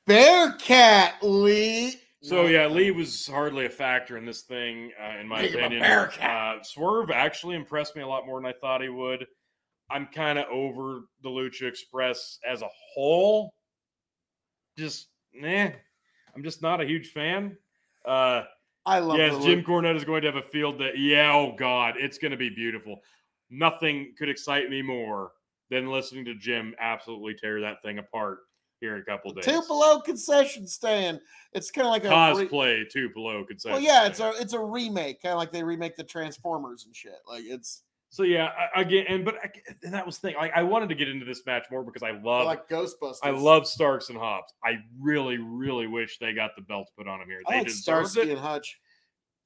Bearcat 0.08 1.16
Lee? 1.22 1.96
So 2.22 2.48
yeah, 2.48 2.68
Lee 2.68 2.92
was 2.92 3.28
hardly 3.28 3.66
a 3.66 3.70
factor 3.70 4.18
in 4.18 4.26
this 4.26 4.42
thing, 4.44 4.92
uh, 5.02 5.20
in 5.20 5.28
my 5.28 5.42
opinion. 5.42 5.82
Bearcat. 5.82 6.60
Uh, 6.60 6.64
Swerve 6.64 7.12
actually 7.12 7.56
impressed 7.56 7.96
me 7.96 8.02
a 8.02 8.08
lot 8.08 8.26
more 8.26 8.40
than 8.40 8.50
I 8.50 8.54
thought 8.60 8.82
he 8.82 8.90
would. 8.90 9.26
I'm 9.92 10.08
kind 10.08 10.40
of 10.40 10.46
over 10.50 11.02
the 11.22 11.30
Lucha 11.30 11.64
Express 11.64 12.40
as 12.50 12.62
a 12.62 12.70
whole. 12.94 13.54
Just, 14.78 15.08
eh, 15.44 15.72
I'm 16.36 16.44
just 16.44 16.62
not 16.62 16.80
a 16.80 16.86
huge 16.86 17.10
fan. 17.12 17.58
Uh, 18.06 18.44
I 18.90 19.00
love 19.00 19.20
yes, 19.20 19.44
Jim. 19.44 19.64
Cornette 19.64 19.96
is 19.96 20.04
going 20.04 20.24
to 20.24 20.28
have 20.28 20.36
a 20.36 20.42
field 20.42 20.80
that, 20.80 20.98
yeah, 20.98 21.32
oh 21.32 21.54
God, 21.56 21.94
it's 21.98 22.18
going 22.18 22.32
to 22.32 22.38
be 22.38 22.50
beautiful. 22.50 23.02
Nothing 23.52 24.16
could 24.18 24.30
excite 24.30 24.70
me 24.70 24.82
more 24.82 25.32
than 25.70 25.92
listening 25.92 26.26
to 26.26 26.34
Jim 26.34 26.74
absolutely 26.80 27.36
tear 27.36 27.62
that 27.62 27.84
thing 27.84 28.00
apart 28.00 28.40
here 28.82 28.96
in 28.96 29.02
a 29.02 29.06
couple 29.06 29.32
days. 29.32 29.46
Tupelo 29.46 30.00
concession 30.00 30.66
stand. 30.66 31.20
It's 31.54 31.70
kind 31.70 31.86
of 31.86 31.92
like 31.92 32.04
a 32.04 32.10
re- 32.10 32.48
Cosplay 32.48 32.90
Tupelo 32.90 33.44
concession. 33.46 33.74
well, 33.74 33.82
yeah, 33.82 34.08
it's 34.08 34.20
a 34.20 34.32
it's 34.40 34.54
a 34.54 34.60
remake, 34.60 35.22
kind 35.22 35.34
of 35.34 35.38
like 35.38 35.52
they 35.52 35.64
remake 35.64 35.96
the 35.96 36.04
Transformers 36.04 36.86
and 36.86 36.96
shit. 36.96 37.20
Like 37.28 37.44
it's 37.46 37.84
So 38.12 38.24
yeah, 38.24 38.50
I- 38.76 38.82
again, 38.82 39.06
and 39.08 39.24
but 39.24 39.36
I, 39.44 39.52
and 39.84 39.94
that 39.94 40.06
was 40.06 40.18
the 40.18 40.30
thing. 40.30 40.38
Like 40.38 40.52
I 40.56 40.64
wanted 40.64 40.90
to 40.90 40.96
get 40.96 41.08
into 41.08 41.26
this 41.26 41.46
match 41.46 41.66
more 41.70 41.84
because 41.84 42.02
I 42.04 42.12
love, 42.12 42.46
like 42.46 42.68
Ghostbusters. 42.68 43.20
I 43.22 43.30
love 43.30 43.68
Starks 43.68 44.10
and 44.10 44.18
Hobbs. 44.18 44.52
I 44.64 44.78
really, 45.00 45.38
really 45.38 45.86
wish 45.88 46.18
they 46.18 46.34
got 46.34 46.52
the 46.56 46.64
belts 46.64 46.92
put 46.98 47.08
on 47.08 47.20
them 47.20 47.28
here. 47.28 47.42
I 47.48 47.52
They 47.52 47.58
like 47.60 47.68
deserved 47.68 48.10
Starsky 48.10 48.32
it. 48.32 48.34
and 48.34 48.40
Hutch. 48.40 48.80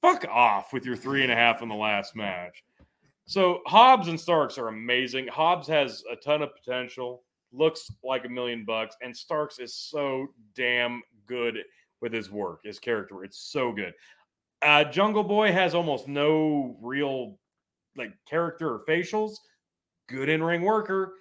Fuck 0.00 0.24
off 0.28 0.72
with 0.72 0.84
your 0.86 0.96
three 0.96 1.22
and 1.22 1.30
a 1.32 1.34
half 1.34 1.62
in 1.62 1.68
the 1.68 1.74
last 1.74 2.16
match. 2.16 2.62
So 3.26 3.60
Hobbs 3.66 4.08
and 4.08 4.18
Starks 4.20 4.58
are 4.58 4.68
amazing. 4.68 5.28
Hobbs 5.28 5.66
has 5.68 6.02
a 6.12 6.16
ton 6.16 6.42
of 6.42 6.50
potential, 6.54 7.22
looks 7.52 7.90
like 8.02 8.24
a 8.26 8.28
million 8.28 8.64
bucks, 8.66 8.96
and 9.02 9.16
Starks 9.16 9.58
is 9.58 9.74
so 9.74 10.26
damn 10.54 11.02
good 11.26 11.56
with 12.02 12.12
his 12.12 12.30
work, 12.30 12.60
his 12.64 12.78
character. 12.78 13.24
It's 13.24 13.38
so 13.38 13.72
good. 13.72 13.94
Uh, 14.60 14.84
Jungle 14.84 15.24
Boy 15.24 15.52
has 15.52 15.74
almost 15.74 16.06
no 16.08 16.76
real 16.82 17.38
like 17.96 18.12
character 18.28 18.72
or 18.74 18.80
facials. 18.88 19.36
Good 20.08 20.28
in 20.28 20.42
ring 20.42 20.62
worker. 20.62 21.14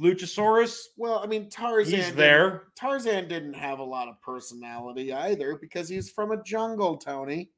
Luchasaurus, 0.00 0.76
Well, 0.98 1.20
I 1.20 1.26
mean 1.26 1.48
Tarzan. 1.48 1.94
he's 1.94 2.12
there. 2.14 2.64
Tarzan 2.78 3.28
didn't 3.28 3.54
have 3.54 3.78
a 3.78 3.84
lot 3.84 4.08
of 4.08 4.20
personality 4.20 5.12
either 5.12 5.56
because 5.56 5.88
he's 5.88 6.10
from 6.10 6.32
a 6.32 6.42
jungle, 6.42 6.98
Tony, 6.98 7.50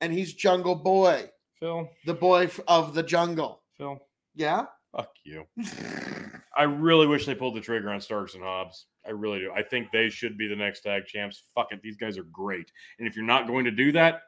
and 0.00 0.12
he's 0.12 0.34
Jungle 0.34 0.74
Boy, 0.74 1.30
Phil, 1.60 1.88
the 2.06 2.14
boy 2.14 2.50
of 2.66 2.92
the 2.94 3.04
jungle. 3.04 3.62
Phil, 3.78 4.00
Yeah. 4.34 4.66
fuck 4.90 5.12
you. 5.24 5.46
I 6.56 6.64
really 6.64 7.06
wish 7.06 7.24
they 7.24 7.36
pulled 7.36 7.54
the 7.54 7.60
trigger 7.60 7.90
on 7.90 8.00
Starks 8.00 8.34
and 8.34 8.42
Hobbs. 8.42 8.86
I 9.06 9.10
really 9.10 9.38
do. 9.38 9.52
I 9.52 9.62
think 9.62 9.92
they 9.92 10.08
should 10.08 10.36
be 10.36 10.48
the 10.48 10.56
next 10.56 10.80
tag 10.80 11.06
champs. 11.06 11.44
Fuck 11.54 11.68
it. 11.70 11.80
These 11.82 11.96
guys 11.96 12.18
are 12.18 12.24
great. 12.24 12.70
And 12.98 13.06
if 13.06 13.14
you're 13.14 13.24
not 13.24 13.46
going 13.46 13.64
to 13.66 13.70
do 13.70 13.92
that, 13.92 14.22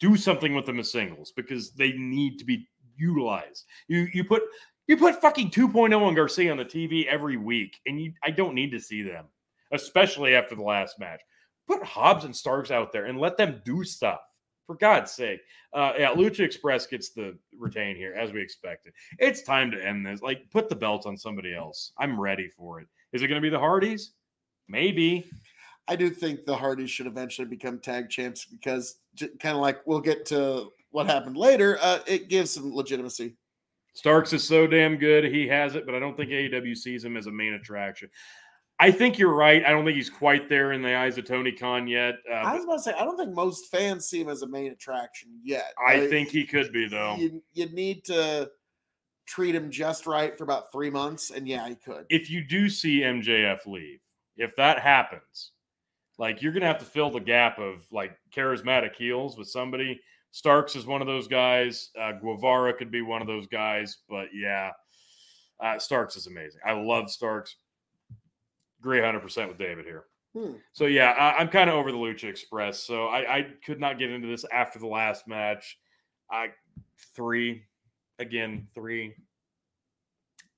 do 0.00 0.16
something 0.16 0.54
with 0.54 0.64
them 0.64 0.80
as 0.80 0.90
singles 0.90 1.32
because 1.36 1.72
they 1.72 1.92
need 1.92 2.38
to 2.38 2.44
be 2.46 2.66
utilized. 3.00 3.64
You 3.88 4.08
you 4.12 4.24
put 4.24 4.42
you 4.86 4.96
put 4.96 5.20
fucking 5.20 5.50
2.0 5.50 6.06
and 6.06 6.16
Garcia 6.16 6.50
on 6.50 6.56
the 6.56 6.64
TV 6.64 7.06
every 7.06 7.36
week, 7.36 7.78
and 7.86 8.00
you 8.00 8.12
I 8.22 8.30
don't 8.30 8.54
need 8.54 8.70
to 8.72 8.80
see 8.80 9.02
them, 9.02 9.26
especially 9.72 10.34
after 10.34 10.54
the 10.54 10.62
last 10.62 10.98
match. 10.98 11.20
Put 11.66 11.82
Hobbs 11.82 12.24
and 12.24 12.34
Starks 12.34 12.70
out 12.70 12.92
there 12.92 13.06
and 13.06 13.18
let 13.18 13.36
them 13.36 13.62
do 13.64 13.84
stuff. 13.84 14.20
For 14.66 14.76
God's 14.76 15.10
sake. 15.10 15.40
Uh, 15.74 15.94
yeah, 15.98 16.12
Lucha 16.12 16.44
Express 16.44 16.86
gets 16.86 17.10
the 17.10 17.36
retain 17.58 17.96
here, 17.96 18.14
as 18.14 18.32
we 18.32 18.40
expected. 18.40 18.92
It's 19.18 19.42
time 19.42 19.72
to 19.72 19.84
end 19.84 20.06
this. 20.06 20.22
Like, 20.22 20.48
put 20.52 20.68
the 20.68 20.76
belts 20.76 21.06
on 21.06 21.16
somebody 21.16 21.52
else. 21.56 21.90
I'm 21.98 22.20
ready 22.20 22.48
for 22.56 22.80
it. 22.80 22.86
Is 23.12 23.20
it 23.20 23.26
going 23.26 23.40
to 23.40 23.44
be 23.44 23.50
the 23.50 23.58
Hardys? 23.58 24.12
Maybe. 24.68 25.28
I 25.88 25.96
do 25.96 26.08
think 26.08 26.44
the 26.44 26.54
Hardys 26.54 26.88
should 26.88 27.08
eventually 27.08 27.48
become 27.48 27.80
tag 27.80 28.10
champs 28.10 28.44
because, 28.44 29.00
kind 29.18 29.56
of 29.56 29.60
like 29.60 29.84
we'll 29.86 29.98
get 29.98 30.24
to 30.26 30.70
what 30.90 31.06
happened 31.06 31.36
later, 31.36 31.78
uh, 31.80 32.00
it 32.06 32.28
gives 32.28 32.52
some 32.52 32.74
legitimacy. 32.74 33.36
Starks 33.94 34.32
is 34.32 34.46
so 34.46 34.66
damn 34.66 34.96
good. 34.96 35.24
He 35.24 35.46
has 35.48 35.74
it, 35.74 35.84
but 35.84 35.94
I 35.94 35.98
don't 35.98 36.16
think 36.16 36.30
AEW 36.30 36.76
sees 36.76 37.04
him 37.04 37.16
as 37.16 37.26
a 37.26 37.32
main 37.32 37.54
attraction. 37.54 38.08
I 38.78 38.90
think 38.90 39.18
you're 39.18 39.34
right. 39.34 39.62
I 39.66 39.70
don't 39.70 39.84
think 39.84 39.96
he's 39.96 40.08
quite 40.08 40.48
there 40.48 40.72
in 40.72 40.80
the 40.80 40.94
eyes 40.94 41.18
of 41.18 41.26
Tony 41.26 41.52
Khan 41.52 41.86
yet. 41.86 42.14
Uh, 42.30 42.34
I 42.34 42.54
was 42.54 42.64
about 42.64 42.76
to 42.76 42.82
say, 42.82 42.92
I 42.94 43.04
don't 43.04 43.18
think 43.18 43.34
most 43.34 43.70
fans 43.70 44.06
see 44.06 44.22
him 44.22 44.30
as 44.30 44.40
a 44.40 44.48
main 44.48 44.72
attraction 44.72 45.28
yet. 45.44 45.74
I 45.86 46.06
think 46.06 46.30
he 46.30 46.46
could 46.46 46.72
be, 46.72 46.88
though. 46.88 47.16
You, 47.18 47.42
you 47.52 47.66
need 47.66 48.04
to 48.06 48.50
treat 49.26 49.54
him 49.54 49.70
just 49.70 50.06
right 50.06 50.36
for 50.36 50.44
about 50.44 50.72
three 50.72 50.88
months, 50.88 51.30
and 51.30 51.46
yeah, 51.46 51.68
he 51.68 51.74
could. 51.74 52.06
if 52.08 52.30
you 52.30 52.42
do 52.42 52.70
see 52.70 53.00
MJF 53.00 53.66
leave, 53.66 54.00
if 54.36 54.56
that 54.56 54.78
happens, 54.80 55.52
like 56.18 56.40
you're 56.40 56.52
gonna 56.52 56.66
have 56.66 56.78
to 56.78 56.84
fill 56.86 57.10
the 57.10 57.20
gap 57.20 57.58
of 57.58 57.84
like 57.92 58.16
charismatic 58.34 58.94
heels 58.96 59.36
with 59.36 59.48
somebody. 59.48 60.00
Starks 60.32 60.76
is 60.76 60.86
one 60.86 61.00
of 61.00 61.06
those 61.06 61.26
guys. 61.26 61.90
Uh, 62.00 62.12
Guevara 62.12 62.72
could 62.74 62.90
be 62.90 63.02
one 63.02 63.20
of 63.20 63.26
those 63.26 63.46
guys, 63.46 63.98
but 64.08 64.28
yeah, 64.32 64.70
uh, 65.60 65.78
Starks 65.78 66.16
is 66.16 66.26
amazing. 66.26 66.60
I 66.64 66.72
love 66.72 67.10
Starks. 67.10 67.56
Agree 68.80 69.00
100 69.00 69.20
percent 69.20 69.48
with 69.48 69.58
David 69.58 69.84
here. 69.84 70.04
Hmm. 70.34 70.52
So 70.72 70.86
yeah, 70.86 71.10
I, 71.10 71.38
I'm 71.38 71.48
kind 71.48 71.68
of 71.68 71.76
over 71.76 71.90
the 71.90 71.98
Lucha 71.98 72.24
Express. 72.24 72.82
So 72.84 73.06
I, 73.06 73.38
I 73.38 73.46
could 73.64 73.80
not 73.80 73.98
get 73.98 74.10
into 74.10 74.28
this 74.28 74.44
after 74.52 74.78
the 74.78 74.86
last 74.86 75.26
match. 75.26 75.78
I 76.30 76.48
three 77.14 77.64
again 78.18 78.68
three. 78.74 79.14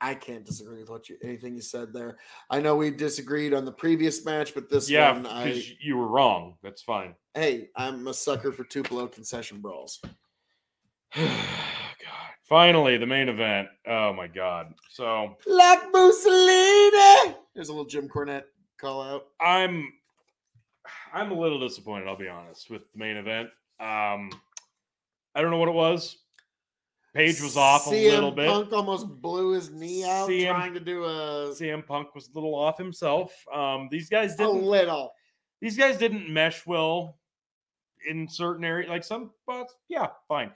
I 0.03 0.15
can't 0.15 0.45
disagree 0.45 0.81
with 0.81 0.91
what 0.91 1.09
you 1.09 1.17
anything 1.23 1.55
you 1.55 1.63
said 1.63 1.93
there. 1.93 2.19
I 2.51 2.61
know 2.61 2.75
we 2.75 2.91
disagreed 2.91 3.55
on 3.55 3.65
the 3.65 3.71
previous 3.71 4.25
match, 4.25 4.53
but 4.53 4.69
this 4.69 4.91
yeah, 4.91 5.13
one, 5.13 5.27
I 5.27 5.63
you 5.81 5.97
were 5.97 6.09
wrong. 6.09 6.57
That's 6.61 6.83
fine. 6.83 7.15
hey, 7.35 7.69
I'm 7.77 8.09
a 8.09 8.13
sucker 8.13 8.51
for 8.51 8.65
Tupelo 8.65 9.07
concession 9.07 9.61
brawls. 9.61 10.03
God. 11.15 11.31
Finally, 12.43 12.99
the 12.99 13.07
main 13.07 13.29
event. 13.29 13.69
Oh 13.87 14.13
my 14.13 14.27
god. 14.27 14.75
So 14.91 15.37
Like 15.47 15.81
Mussolini. 15.93 17.37
There's 17.55 17.69
a 17.69 17.73
little 17.73 17.85
Jim 17.85 18.09
Cornette 18.09 18.45
call 18.81 19.01
out. 19.03 19.27
I'm 19.41 19.93
I'm 21.15 21.31
a 21.31 21.39
little 21.39 21.61
disappointed, 21.61 22.09
I'll 22.09 22.17
be 22.17 22.29
honest, 22.29 22.71
with 22.71 22.83
the 22.93 22.99
main 22.99 23.17
event. 23.17 23.51
Um 23.79 24.31
I 25.35 25.41
don't 25.41 25.53
know 25.53 25.59
what 25.59 25.69
it 25.69 25.75
was. 25.75 26.19
Page 27.15 27.43
was 27.43 27.57
off 27.57 27.87
a 27.87 27.91
little 27.91 28.31
bit. 28.31 28.49
Punk 28.49 28.73
almost 28.73 29.07
blew 29.07 29.53
his 29.53 29.71
knee 29.71 30.03
out 30.05 30.29
CM 30.29 30.49
trying 30.49 30.75
to 30.75 30.81
do 30.81 31.05
a, 31.05 31.49
CM 31.53 31.87
Punk 31.87 32.15
was 32.15 32.29
a 32.29 32.33
little 32.35 32.55
off 32.55 32.79
himself. 32.79 33.33
Um 33.55 33.89
these 33.91 34.09
guys 34.09 34.35
didn't 34.37 34.63
A 34.63 34.67
little. 34.67 35.13
these 35.61 35.77
guys 35.77 35.99
didn't 35.99 36.29
mesh 36.33 36.67
well 36.67 37.19
in 38.09 38.27
certain 38.29 38.65
areas. 38.65 38.89
Like 38.89 39.05
some 39.05 39.31
spots, 39.43 39.75
yeah, 39.89 40.09
fine. 40.27 40.53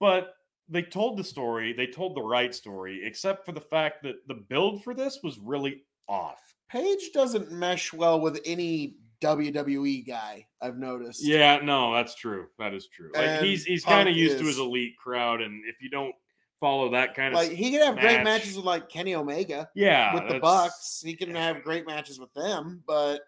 But 0.00 0.34
they 0.68 0.82
told 0.82 1.18
the 1.18 1.24
story, 1.24 1.72
they 1.72 1.86
told 1.86 2.16
the 2.16 2.22
right 2.22 2.54
story, 2.54 3.02
except 3.04 3.44
for 3.44 3.52
the 3.52 3.60
fact 3.60 4.02
that 4.02 4.16
the 4.28 4.34
build 4.34 4.82
for 4.84 4.94
this 4.94 5.20
was 5.22 5.38
really 5.38 5.82
off. 6.08 6.40
Page 6.70 7.10
doesn't 7.12 7.52
mesh 7.52 7.92
well 7.92 8.20
with 8.20 8.40
any 8.44 8.96
WWE 9.20 10.06
guy. 10.06 10.46
I've 10.60 10.76
noticed. 10.76 11.26
Yeah, 11.26 11.58
no, 11.62 11.92
that's 11.94 12.14
true. 12.14 12.46
That 12.58 12.74
is 12.74 12.88
true. 12.88 13.10
Like 13.14 13.26
And 13.26 13.46
he's 13.46 13.64
he's 13.64 13.84
kind 13.84 14.08
of 14.08 14.16
used 14.16 14.38
to 14.38 14.44
his 14.44 14.58
elite 14.58 14.96
crowd, 14.96 15.40
and 15.40 15.62
if 15.66 15.82
you 15.82 15.90
don't 15.90 16.14
follow 16.60 16.90
that 16.90 17.14
kind 17.14 17.34
of 17.34 17.40
like 17.40 17.52
he 17.52 17.70
can 17.70 17.80
have 17.82 17.98
great 17.98 18.24
matches 18.24 18.56
with 18.56 18.64
like 18.64 18.88
Kenny 18.88 19.14
Omega. 19.14 19.68
yeah 19.74 20.14
with 20.14 20.28
the 20.28 20.40
Bucks. 20.40 21.00
He 21.04 21.14
can 21.14 21.34
have 21.34 21.62
great 21.62 21.86
matches 21.86 22.18
with 22.18 22.32
them, 22.34 22.82
but 22.86 23.20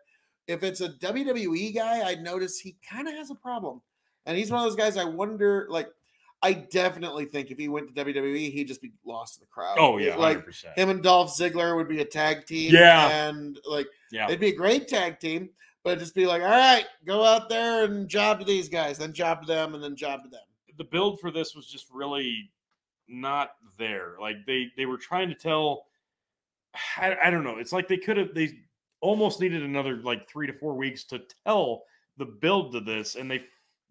if 0.47 0.63
it's 0.63 0.81
a 0.81 0.89
WWE 0.89 1.75
guy, 1.75 2.03
I 2.09 2.17
notice 2.17 2.59
he 2.59 2.77
kind 2.89 3.07
of 3.07 3.15
has 3.15 3.31
a 3.31 3.37
problem. 3.37 3.81
And 4.27 4.37
he's 4.37 4.51
one 4.51 4.61
of 4.61 4.67
those 4.67 4.77
guys 4.77 4.97
I 4.97 5.05
wonder 5.05 5.67
like 5.71 5.89
I 6.43 6.55
definitely 6.55 7.27
think 7.27 7.51
if 7.51 7.59
he 7.59 7.69
went 7.69 7.95
to 7.95 8.05
WWE, 8.05 8.51
he'd 8.51 8.67
just 8.67 8.81
be 8.81 8.93
lost 9.05 9.39
in 9.39 9.43
the 9.43 9.47
crowd. 9.47 9.77
Oh 9.79 9.99
yeah, 9.99 10.17
Like 10.17 10.37
hundred 10.37 10.47
percent. 10.47 10.79
him 10.79 10.89
and 10.89 11.03
Dolph 11.03 11.37
Ziggler 11.37 11.77
would 11.77 11.89
be 11.89 12.01
a 12.01 12.05
tag 12.05 12.47
team. 12.47 12.73
Yeah. 12.75 13.29
And 13.29 13.59
like 13.69 13.87
Yeah, 14.11 14.27
it'd 14.27 14.41
be 14.41 14.49
a 14.49 14.55
great 14.57 14.89
tag 14.89 15.21
team, 15.21 15.51
but 15.83 15.99
just 15.99 16.15
be 16.15 16.27
like, 16.27 16.43
all 16.43 16.49
right, 16.49 16.85
go 17.07 17.25
out 17.25 17.49
there 17.49 17.85
and 17.85 18.09
job 18.09 18.39
to 18.39 18.45
these 18.45 18.69
guys, 18.69 18.99
then 18.99 19.13
job 19.13 19.43
to 19.43 19.47
them, 19.47 19.75
and 19.75 19.83
then 19.83 19.97
job 19.97 20.23
to 20.23 20.29
them. 20.29 20.41
the 20.79 20.85
build 20.85 21.21
for 21.21 21.31
this 21.31 21.55
was 21.55 21.67
just 21.67 21.87
really 21.93 22.51
not 23.09 23.51
there. 23.79 24.15
Like 24.21 24.37
they 24.47 24.69
they 24.77 24.87
were 24.87 24.99
trying 24.99 25.29
to 25.29 25.35
tell. 25.35 25.87
I, 26.97 27.17
I 27.25 27.31
don't 27.31 27.45
know. 27.45 27.59
It's 27.59 27.73
like 27.73 27.89
they 27.89 27.97
could 27.97 28.17
have 28.17 28.35
they 28.35 28.59
almost 29.01 29.41
needed 29.41 29.63
another 29.63 29.97
like 29.97 30.29
three 30.29 30.47
to 30.47 30.53
four 30.53 30.75
weeks 30.75 31.05
to 31.05 31.23
tell 31.47 31.85
the 32.17 32.27
build 32.27 32.73
to 32.73 32.81
this, 32.81 33.17
and 33.17 33.31
they 33.31 33.45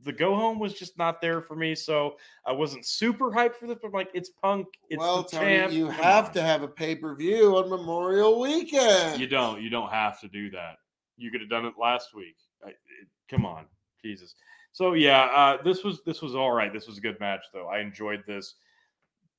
the 0.04 0.14
go 0.14 0.36
home 0.36 0.60
was 0.60 0.74
just 0.74 0.98
not 0.98 1.22
there 1.22 1.42
for 1.42 1.56
me. 1.56 1.76
So 1.76 2.16
I 2.46 2.52
wasn't 2.54 2.86
super 2.86 3.32
hyped 3.32 3.56
for 3.56 3.68
this. 3.68 3.78
But 3.82 3.88
I'm 3.88 3.94
like, 3.94 4.12
it's 4.14 4.30
Punk. 4.30 4.68
It's 4.90 5.00
well, 5.00 5.24
the 5.24 5.30
Tony, 5.30 5.58
champ. 5.58 5.74
you 5.74 5.88
have 5.88 6.32
to 6.34 6.42
have 6.42 6.64
a 6.64 6.68
pay 6.68 6.96
per 6.96 7.16
view 7.16 7.58
on 7.58 7.70
Memorial 7.70 8.40
Weekend. 8.40 9.20
You 9.20 9.28
don't. 9.28 9.62
You 9.62 9.70
don't 9.70 9.92
have 9.92 10.20
to 10.22 10.28
do 10.28 10.50
that. 10.52 10.78
You 11.20 11.32
could 11.32 11.42
have 11.42 11.50
done 11.50 11.66
it 11.66 11.74
last 11.80 12.16
week. 12.16 12.36
I, 12.66 12.70
it, 12.70 13.08
come 13.30 13.46
on, 13.46 13.66
Jesus. 14.04 14.36
So 14.72 14.94
yeah, 14.94 15.24
uh, 15.26 15.62
this 15.64 15.84
was 15.84 16.02
this 16.06 16.22
was 16.22 16.36
all 16.36 16.52
right. 16.52 16.72
This 16.72 16.88
was 16.88 16.98
a 16.98 17.02
good 17.02 17.20
match 17.20 17.42
though. 17.54 17.68
I 17.68 17.80
enjoyed 17.80 18.24
this. 18.28 18.56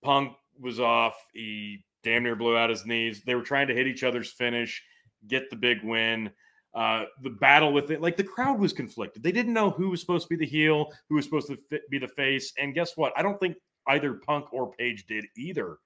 Punk 0.02 0.32
was 0.58 0.80
off. 0.80 1.14
He 1.32 1.84
damn 2.02 2.22
near 2.22 2.36
blew 2.36 2.56
out 2.56 2.70
his 2.70 2.86
knees. 2.86 3.22
They 3.24 3.34
were 3.34 3.42
trying 3.42 3.68
to 3.68 3.74
hit 3.74 3.86
each 3.86 4.04
other's 4.04 4.32
finish, 4.32 4.82
get 5.28 5.50
the 5.50 5.56
big 5.56 5.82
win. 5.82 6.30
Uh, 6.72 7.04
the 7.22 7.30
battle 7.30 7.72
with 7.72 7.90
it, 7.90 8.00
like 8.00 8.16
the 8.16 8.24
crowd 8.24 8.60
was 8.60 8.72
conflicted. 8.72 9.22
They 9.22 9.32
didn't 9.32 9.52
know 9.52 9.70
who 9.70 9.90
was 9.90 10.00
supposed 10.00 10.28
to 10.28 10.36
be 10.36 10.44
the 10.44 10.50
heel, 10.50 10.92
who 11.08 11.16
was 11.16 11.24
supposed 11.24 11.48
to 11.48 11.56
fit, 11.68 11.88
be 11.90 11.98
the 11.98 12.08
face. 12.08 12.52
And 12.58 12.74
guess 12.74 12.96
what? 12.96 13.12
I 13.16 13.22
don't 13.22 13.40
think 13.40 13.56
either 13.88 14.14
Punk 14.14 14.52
or 14.52 14.72
Page 14.72 15.06
did 15.06 15.24
either. 15.36 15.78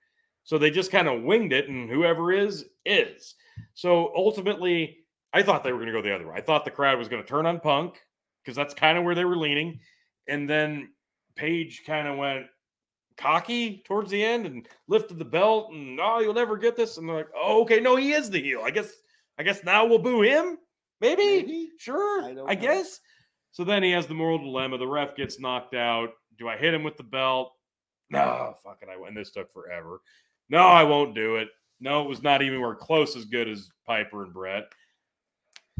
So 0.44 0.58
they 0.58 0.70
just 0.70 0.92
kind 0.92 1.08
of 1.08 1.22
winged 1.22 1.54
it, 1.54 1.70
and 1.70 1.88
whoever 1.88 2.32
is 2.32 2.66
is. 2.84 3.34
So 3.72 4.12
ultimately, 4.14 4.98
I 5.34 5.42
thought 5.42 5.64
they 5.64 5.72
were 5.72 5.78
going 5.78 5.92
to 5.92 5.92
go 5.92 6.00
the 6.00 6.14
other 6.14 6.28
way. 6.28 6.34
I 6.36 6.40
thought 6.40 6.64
the 6.64 6.70
crowd 6.70 6.96
was 6.96 7.08
going 7.08 7.20
to 7.20 7.28
turn 7.28 7.44
on 7.44 7.58
Punk 7.58 8.00
because 8.42 8.56
that's 8.56 8.72
kind 8.72 8.96
of 8.96 9.02
where 9.02 9.16
they 9.16 9.24
were 9.24 9.36
leaning. 9.36 9.80
And 10.28 10.48
then 10.48 10.90
Page 11.34 11.82
kind 11.84 12.06
of 12.06 12.16
went 12.16 12.46
cocky 13.16 13.82
towards 13.84 14.12
the 14.12 14.24
end 14.24 14.46
and 14.46 14.68
lifted 14.86 15.18
the 15.18 15.24
belt 15.24 15.72
and 15.72 15.98
oh, 16.00 16.20
you'll 16.20 16.34
never 16.34 16.56
get 16.56 16.76
this. 16.76 16.96
And 16.96 17.08
they're 17.08 17.16
like, 17.16 17.28
oh, 17.36 17.62
okay, 17.62 17.80
no, 17.80 17.96
he 17.96 18.12
is 18.12 18.30
the 18.30 18.40
heel. 18.40 18.62
I 18.64 18.70
guess, 18.70 18.92
I 19.36 19.42
guess 19.42 19.64
now 19.64 19.84
we'll 19.84 19.98
boo 19.98 20.22
him. 20.22 20.58
Maybe, 21.00 21.24
Maybe? 21.24 21.70
sure, 21.78 22.22
I 22.22 22.52
I, 22.52 22.54
guess. 22.54 23.00
So 23.50 23.64
then 23.64 23.82
he 23.82 23.90
has 23.90 24.06
the 24.06 24.14
moral 24.14 24.38
dilemma. 24.38 24.78
The 24.78 24.86
ref 24.86 25.16
gets 25.16 25.40
knocked 25.40 25.74
out. 25.74 26.10
Do 26.38 26.48
I 26.48 26.56
hit 26.56 26.72
him 26.72 26.84
with 26.84 26.96
the 26.96 27.02
belt? 27.02 27.52
No, 28.10 28.54
fuck 28.62 28.80
fucking 28.80 28.88
I 28.88 29.06
and 29.06 29.16
this 29.16 29.32
took 29.32 29.52
forever. 29.52 30.00
No, 30.48 30.60
I 30.60 30.84
won't 30.84 31.14
do 31.14 31.36
it. 31.36 31.48
No, 31.80 32.02
it 32.02 32.08
was 32.08 32.22
not 32.22 32.42
even 32.42 32.60
where 32.60 32.74
close 32.74 33.16
as 33.16 33.24
good 33.24 33.48
as 33.48 33.70
Piper 33.86 34.22
and 34.22 34.32
Brett. 34.32 34.64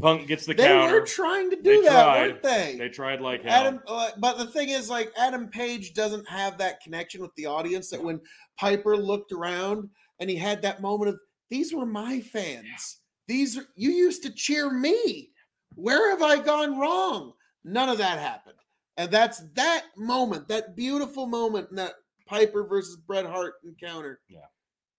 Punk 0.01 0.27
gets 0.27 0.45
the 0.45 0.53
They 0.53 0.63
counter. 0.65 0.99
were 0.99 1.05
trying 1.05 1.49
to 1.51 1.55
They 1.55 1.61
do 1.77 1.81
that, 1.83 2.03
tried. 2.03 2.21
weren't 2.27 2.43
they? 2.43 2.75
they 2.77 2.89
tried 2.89 3.21
like 3.21 3.43
hell. 3.43 3.53
Adam, 3.67 3.79
uh, 3.87 4.09
but 4.17 4.37
the 4.37 4.47
thing 4.47 4.69
is, 4.69 4.89
like 4.89 5.11
Adam 5.17 5.47
Page 5.47 5.93
doesn't 5.93 6.27
have 6.27 6.57
that 6.57 6.81
connection 6.81 7.21
with 7.21 7.33
the 7.35 7.45
audience 7.45 7.89
that 7.91 8.03
when 8.03 8.19
Piper 8.59 8.97
looked 8.97 9.31
around 9.31 9.89
and 10.19 10.29
he 10.29 10.35
had 10.35 10.61
that 10.61 10.81
moment 10.81 11.09
of 11.09 11.19
these 11.49 11.73
were 11.73 11.85
my 11.85 12.19
fans. 12.19 12.99
These 13.27 13.57
are 13.57 13.65
you 13.75 13.91
used 13.91 14.21
to 14.23 14.31
cheer 14.31 14.69
me. 14.69 15.31
Where 15.75 16.09
have 16.11 16.21
I 16.21 16.41
gone 16.43 16.77
wrong? 16.79 17.33
None 17.63 17.89
of 17.89 17.97
that 17.97 18.19
happened, 18.19 18.57
and 18.97 19.09
that's 19.09 19.41
that 19.55 19.85
moment, 19.97 20.47
that 20.49 20.75
beautiful 20.75 21.25
moment 21.25 21.69
in 21.71 21.77
that 21.77 21.93
Piper 22.27 22.65
versus 22.67 22.97
Bret 22.97 23.25
Hart 23.25 23.53
encounter. 23.63 24.19
Yeah. 24.29 24.39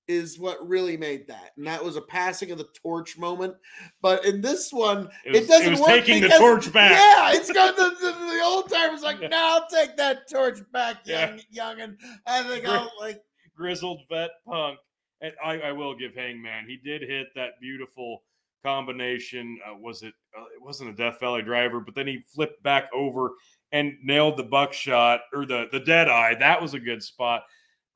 Is 0.09 0.39
what 0.39 0.67
really 0.67 0.97
made 0.97 1.27
that, 1.27 1.51
and 1.57 1.67
that 1.67 1.83
was 1.85 1.97
a 1.97 2.01
passing 2.01 2.53
of 2.53 2.59
the 2.59 2.69
torch 2.81 3.19
moment. 3.19 3.55
But 4.01 4.25
in 4.25 4.41
this 4.41 4.73
one, 4.73 5.09
it, 5.25 5.33
was, 5.33 5.41
it 5.43 5.49
doesn't 5.49 5.67
it 5.67 5.71
was 5.73 5.81
work 5.81 5.89
taking 5.89 6.23
the 6.23 6.29
torch 6.29 6.73
back. 6.73 6.93
yeah, 6.93 7.33
it's 7.37 7.51
got 7.51 7.75
the, 7.77 7.91
the, 8.01 8.13
the 8.13 8.41
old 8.45 8.71
timers 8.71 9.03
like, 9.03 9.21
no, 9.21 9.29
I'll 9.33 9.67
take 9.69 9.97
that 9.97 10.31
torch 10.31 10.61
back, 10.73 10.99
Yeah. 11.05 11.37
young 11.51 11.77
youngin. 11.79 11.97
I 12.27 12.45
think 12.45 12.65
Gri- 12.65 12.73
I'll 12.75 12.93
like 13.01 13.21
grizzled 13.57 14.03
vet 14.09 14.31
punk. 14.47 14.79
And 15.23 15.33
I, 15.45 15.59
I 15.61 15.73
will 15.73 15.97
give 15.97 16.15
Hangman. 16.15 16.67
He 16.69 16.77
did 16.77 17.03
hit 17.03 17.29
that 17.35 17.53
beautiful 17.61 18.23
combination. 18.65 19.59
Uh, 19.67 19.77
was 19.79 20.03
it? 20.03 20.13
Uh, 20.39 20.43
it 20.55 20.63
wasn't 20.63 20.91
a 20.91 20.93
Death 20.93 21.19
Valley 21.21 21.43
driver, 21.43 21.81
but 21.81 21.95
then 21.95 22.07
he 22.07 22.23
flipped 22.35 22.63
back 22.63 22.91
over 22.95 23.33
and 23.73 23.95
nailed 24.05 24.37
the 24.37 24.43
buckshot 24.45 25.21
or 25.33 25.47
the 25.47 25.67
the 25.73 25.81
dead 25.81 26.09
eye. 26.09 26.35
That 26.35 26.61
was 26.61 26.75
a 26.75 26.79
good 26.79 27.03
spot 27.03 27.45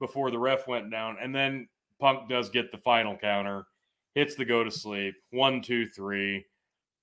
before 0.01 0.31
the 0.31 0.39
ref 0.39 0.67
went 0.67 0.91
down. 0.91 1.19
And 1.21 1.35
then 1.35 1.69
Punk 2.01 2.29
does 2.29 2.49
get 2.49 2.73
the 2.73 2.79
final 2.79 3.17
counter, 3.17 3.65
hits 4.15 4.35
the 4.35 4.45
go 4.45 4.65
to 4.65 4.71
sleep. 4.71 5.15
One, 5.31 5.61
two, 5.63 5.87
three. 5.89 6.45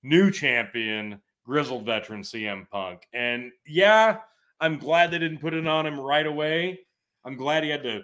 New 0.02 0.30
champion, 0.30 1.20
grizzled 1.44 1.86
veteran 1.86 2.22
CM 2.22 2.68
Punk. 2.70 3.02
And 3.12 3.50
yeah, 3.66 4.18
I'm 4.60 4.78
glad 4.78 5.10
they 5.10 5.18
didn't 5.18 5.40
put 5.40 5.54
it 5.54 5.66
on 5.66 5.86
him 5.86 5.98
right 5.98 6.26
away. 6.26 6.80
I'm 7.24 7.36
glad 7.36 7.64
he 7.64 7.70
had 7.70 7.82
to 7.82 8.02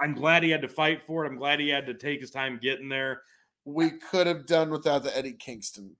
I'm 0.00 0.14
glad 0.14 0.42
he 0.42 0.50
had 0.50 0.62
to 0.62 0.68
fight 0.68 1.02
for 1.06 1.24
it. 1.24 1.28
I'm 1.28 1.36
glad 1.36 1.60
he 1.60 1.68
had 1.68 1.86
to 1.86 1.94
take 1.94 2.20
his 2.20 2.30
time 2.32 2.58
getting 2.60 2.88
there. 2.88 3.22
we 3.64 3.90
could 3.90 4.26
have 4.26 4.44
done 4.46 4.70
without 4.70 5.04
the 5.04 5.16
Eddie 5.16 5.34
Kingston 5.38 5.94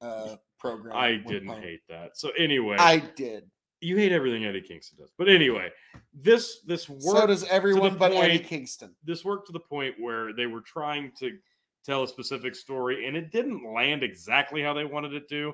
uh 0.00 0.36
program. 0.58 0.96
I 0.96 1.16
didn't 1.16 1.48
Punk. 1.48 1.62
hate 1.62 1.82
that. 1.88 2.18
So 2.18 2.30
anyway, 2.36 2.76
I 2.78 2.98
did. 2.98 3.44
You 3.80 3.96
hate 3.96 4.12
everything 4.12 4.44
Eddie 4.44 4.62
Kingston 4.62 4.98
does. 4.98 5.12
But 5.18 5.28
anyway, 5.28 5.70
this 6.14 6.60
this 6.66 6.88
work 6.88 7.18
So 7.18 7.26
does 7.26 7.44
everyone 7.44 7.96
but 7.96 8.12
Eddie 8.12 8.38
Kingston. 8.38 8.94
this 9.04 9.24
worked 9.24 9.46
to 9.48 9.52
the 9.52 9.60
point 9.60 9.94
where 9.98 10.32
they 10.32 10.46
were 10.46 10.62
trying 10.62 11.12
to 11.20 11.36
tell 11.84 12.02
a 12.02 12.08
specific 12.08 12.54
story 12.54 13.06
and 13.06 13.16
it 13.16 13.30
didn't 13.30 13.72
land 13.72 14.02
exactly 14.02 14.60
how 14.62 14.74
they 14.74 14.84
wanted 14.84 15.14
it 15.14 15.28
to, 15.28 15.52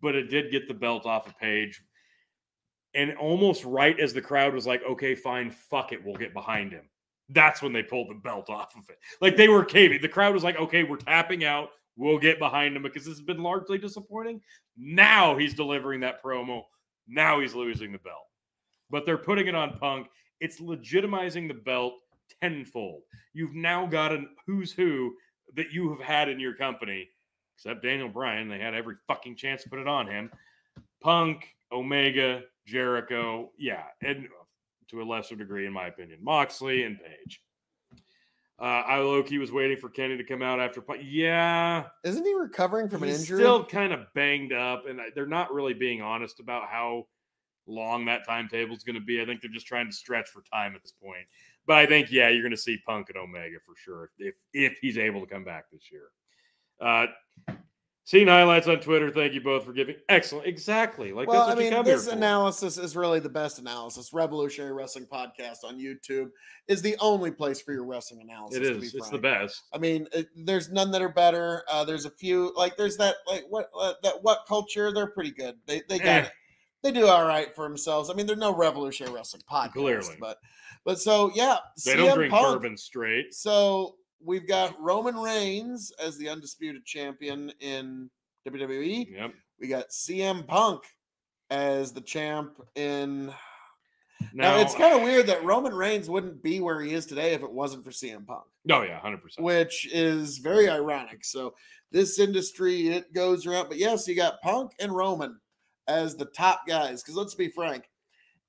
but 0.00 0.14
it 0.14 0.30
did 0.30 0.50
get 0.50 0.66
the 0.66 0.74
belt 0.74 1.06
off 1.06 1.28
a 1.28 1.34
page. 1.34 1.82
And 2.94 3.14
almost 3.16 3.64
right 3.64 3.98
as 4.00 4.14
the 4.14 4.22
crowd 4.22 4.54
was 4.54 4.66
like, 4.66 4.82
okay, 4.88 5.14
fine, 5.14 5.50
fuck 5.50 5.92
it, 5.92 6.02
we'll 6.02 6.16
get 6.16 6.32
behind 6.32 6.72
him. 6.72 6.88
That's 7.28 7.60
when 7.60 7.72
they 7.72 7.82
pulled 7.82 8.08
the 8.08 8.14
belt 8.14 8.48
off 8.48 8.74
of 8.76 8.88
it. 8.88 8.98
Like 9.20 9.36
they 9.36 9.48
were 9.48 9.64
caving. 9.64 10.00
The 10.00 10.08
crowd 10.08 10.32
was 10.32 10.44
like, 10.44 10.56
okay, 10.56 10.82
we're 10.82 10.96
tapping 10.96 11.44
out. 11.44 11.70
We'll 11.96 12.18
get 12.18 12.38
behind 12.38 12.76
him 12.76 12.82
because 12.82 13.04
this 13.04 13.16
has 13.16 13.24
been 13.24 13.42
largely 13.42 13.78
disappointing. 13.78 14.40
Now 14.78 15.36
he's 15.36 15.54
delivering 15.54 16.00
that 16.00 16.22
promo. 16.22 16.62
Now 17.06 17.40
he's 17.40 17.54
losing 17.54 17.92
the 17.92 17.98
belt. 17.98 18.26
But 18.90 19.04
they're 19.04 19.18
putting 19.18 19.46
it 19.46 19.54
on 19.54 19.78
Punk. 19.78 20.08
It's 20.40 20.60
legitimizing 20.60 21.48
the 21.48 21.54
belt 21.54 21.94
tenfold. 22.40 23.02
You've 23.32 23.54
now 23.54 23.86
got 23.86 24.12
a 24.12 24.24
who's 24.46 24.72
who 24.72 25.14
that 25.54 25.72
you 25.72 25.90
have 25.90 26.00
had 26.00 26.28
in 26.28 26.38
your 26.40 26.54
company, 26.54 27.08
except 27.56 27.82
Daniel 27.82 28.08
Bryan. 28.08 28.48
They 28.48 28.58
had 28.58 28.74
every 28.74 28.96
fucking 29.06 29.36
chance 29.36 29.62
to 29.62 29.70
put 29.70 29.78
it 29.78 29.88
on 29.88 30.06
him. 30.06 30.30
Punk, 31.00 31.54
Omega, 31.72 32.42
Jericho, 32.66 33.50
yeah, 33.58 33.84
and 34.02 34.28
to 34.88 35.02
a 35.02 35.04
lesser 35.04 35.36
degree, 35.36 35.66
in 35.66 35.72
my 35.72 35.86
opinion, 35.86 36.18
Moxley 36.22 36.84
and 36.84 36.98
Page. 36.98 37.40
Uh, 38.58 38.62
I 38.64 38.98
Loki 38.98 39.36
was 39.36 39.52
waiting 39.52 39.76
for 39.76 39.90
Kenny 39.90 40.16
to 40.16 40.24
come 40.24 40.40
out 40.40 40.60
after. 40.60 40.80
Punk. 40.80 41.02
Yeah, 41.04 41.84
Isn't 42.04 42.24
he 42.24 42.34
recovering 42.34 42.88
from 42.88 43.02
an 43.02 43.10
injury? 43.10 43.38
still 43.38 43.64
kind 43.64 43.92
of 43.92 44.06
banged 44.14 44.52
up, 44.52 44.86
and 44.88 44.98
they're 45.14 45.26
not 45.26 45.52
really 45.52 45.74
being 45.74 46.00
honest 46.00 46.40
about 46.40 46.68
how 46.68 47.06
long 47.66 48.06
that 48.06 48.24
timetable 48.26 48.74
is 48.74 48.82
going 48.82 48.94
to 48.94 49.04
be. 49.04 49.20
I 49.20 49.26
think 49.26 49.42
they're 49.42 49.50
just 49.50 49.66
trying 49.66 49.86
to 49.86 49.92
stretch 49.92 50.28
for 50.30 50.42
time 50.50 50.74
at 50.74 50.82
this 50.82 50.92
point. 50.92 51.26
But 51.66 51.78
I 51.78 51.86
think, 51.86 52.10
yeah, 52.10 52.28
you're 52.30 52.42
going 52.42 52.52
to 52.52 52.56
see 52.56 52.78
Punk 52.86 53.08
and 53.10 53.18
Omega 53.18 53.58
for 53.66 53.74
sure 53.76 54.10
if 54.18 54.34
if 54.54 54.78
he's 54.80 54.96
able 54.96 55.20
to 55.20 55.26
come 55.26 55.44
back 55.44 55.64
this 55.70 55.90
year. 55.92 56.08
Uh, 56.80 57.06
seeing 58.06 58.28
highlights 58.28 58.66
on 58.68 58.80
Twitter. 58.80 59.10
Thank 59.10 59.34
you 59.34 59.42
both 59.42 59.64
for 59.66 59.72
giving 59.74 59.96
excellent. 60.08 60.46
Exactly, 60.46 61.12
like 61.12 61.28
well, 61.28 61.40
that's 61.46 61.48
what 61.50 61.58
mean, 61.58 61.66
you 61.70 61.76
come 61.76 61.84
this 61.84 62.04
here 62.04 62.12
for. 62.12 62.16
analysis 62.16 62.78
is 62.78 62.96
really 62.96 63.20
the 63.20 63.28
best 63.28 63.58
analysis. 63.58 64.12
Revolutionary 64.14 64.72
Wrestling 64.72 65.06
Podcast 65.12 65.58
on 65.64 65.78
YouTube 65.78 66.30
is 66.68 66.80
the 66.80 66.96
only 67.00 67.30
place 67.30 67.60
for 67.60 67.72
your 67.72 67.84
wrestling 67.84 68.22
analysis. 68.22 68.56
It 68.58 68.72
To 68.72 68.80
be 68.80 68.86
is. 68.86 68.94
It's 68.94 69.10
the 69.10 69.18
best. 69.18 69.64
I 69.74 69.78
mean, 69.78 70.06
it, 70.12 70.28
there's 70.34 70.70
none 70.72 70.90
that 70.92 71.02
are 71.02 71.10
better. 71.10 71.62
Uh, 71.70 71.84
there's 71.84 72.06
a 72.06 72.10
few 72.10 72.54
like 72.56 72.76
there's 72.78 72.96
that 72.96 73.16
like 73.26 73.44
what 73.50 73.68
uh, 73.78 73.92
that 74.02 74.22
what 74.22 74.38
culture. 74.48 74.92
They're 74.92 75.08
pretty 75.10 75.32
good. 75.32 75.56
They 75.66 75.82
they 75.88 75.98
got 75.98 76.06
Eh. 76.06 76.20
it. 76.22 76.30
They 76.82 76.92
do 76.92 77.06
all 77.08 77.26
right 77.26 77.52
for 77.56 77.66
themselves. 77.66 78.08
I 78.10 78.14
mean, 78.14 78.26
they're 78.26 78.36
no 78.36 78.54
revolutionary 78.54 79.12
wrestling 79.12 79.42
podcast, 79.50 79.72
Clearly. 79.72 80.16
but 80.20 80.38
but 80.84 81.00
so 81.00 81.32
yeah, 81.34 81.56
They 81.84 81.94
CM 81.94 81.96
don't 81.96 82.14
drink 82.16 82.32
Punk- 82.32 82.46
bourbon 82.46 82.76
straight. 82.76 83.34
So 83.34 83.96
we've 84.26 84.46
got 84.46 84.78
Roman 84.80 85.16
Reigns 85.16 85.92
as 86.02 86.18
the 86.18 86.28
undisputed 86.28 86.84
champion 86.84 87.52
in 87.60 88.10
WWE. 88.48 89.10
Yep. 89.10 89.32
We 89.60 89.68
got 89.68 89.88
CM 89.90 90.46
Punk 90.46 90.82
as 91.50 91.92
the 91.92 92.00
champ 92.00 92.60
in. 92.74 93.26
Now, 94.32 94.56
Now, 94.56 94.58
it's 94.58 94.74
kind 94.74 94.94
of 94.96 95.02
weird 95.02 95.26
that 95.28 95.44
Roman 95.44 95.74
Reigns 95.74 96.10
wouldn't 96.10 96.42
be 96.42 96.60
where 96.60 96.80
he 96.80 96.92
is 96.92 97.06
today 97.06 97.32
if 97.34 97.42
it 97.42 97.52
wasn't 97.52 97.84
for 97.84 97.90
CM 97.90 98.26
Punk 98.26 98.44
Oh 98.70 98.82
yeah, 98.82 98.98
hundred 98.98 99.22
percent. 99.22 99.44
which 99.44 99.86
is 99.92 100.38
very 100.38 100.68
ironic. 100.68 101.24
So 101.24 101.54
this 101.92 102.18
industry 102.18 102.88
it 102.88 103.12
goes 103.12 103.46
around, 103.46 103.68
but 103.68 103.78
yes, 103.78 104.08
you 104.08 104.16
got 104.16 104.40
Punk 104.42 104.72
and 104.80 104.94
Roman 104.94 105.38
as 105.86 106.16
the 106.16 106.24
top 106.26 106.62
guys. 106.66 107.02
Because 107.02 107.14
let's 107.14 107.34
be 107.34 107.48
frank, 107.48 107.84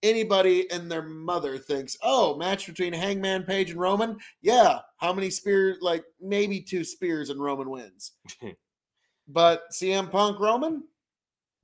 anybody 0.03 0.69
and 0.71 0.91
their 0.91 1.01
mother 1.03 1.57
thinks, 1.57 1.97
oh, 2.03 2.35
match 2.37 2.67
between 2.67 2.93
Hangman 2.93 3.43
Page 3.43 3.71
and 3.71 3.79
Roman. 3.79 4.17
Yeah, 4.41 4.79
how 4.97 5.13
many 5.13 5.29
spears? 5.29 5.77
Like 5.81 6.03
maybe 6.21 6.61
two 6.61 6.83
spears 6.83 7.29
and 7.29 7.41
Roman 7.41 7.69
wins. 7.69 8.13
but 9.27 9.63
CM 9.71 10.09
Punk 10.11 10.39
Roman 10.39 10.83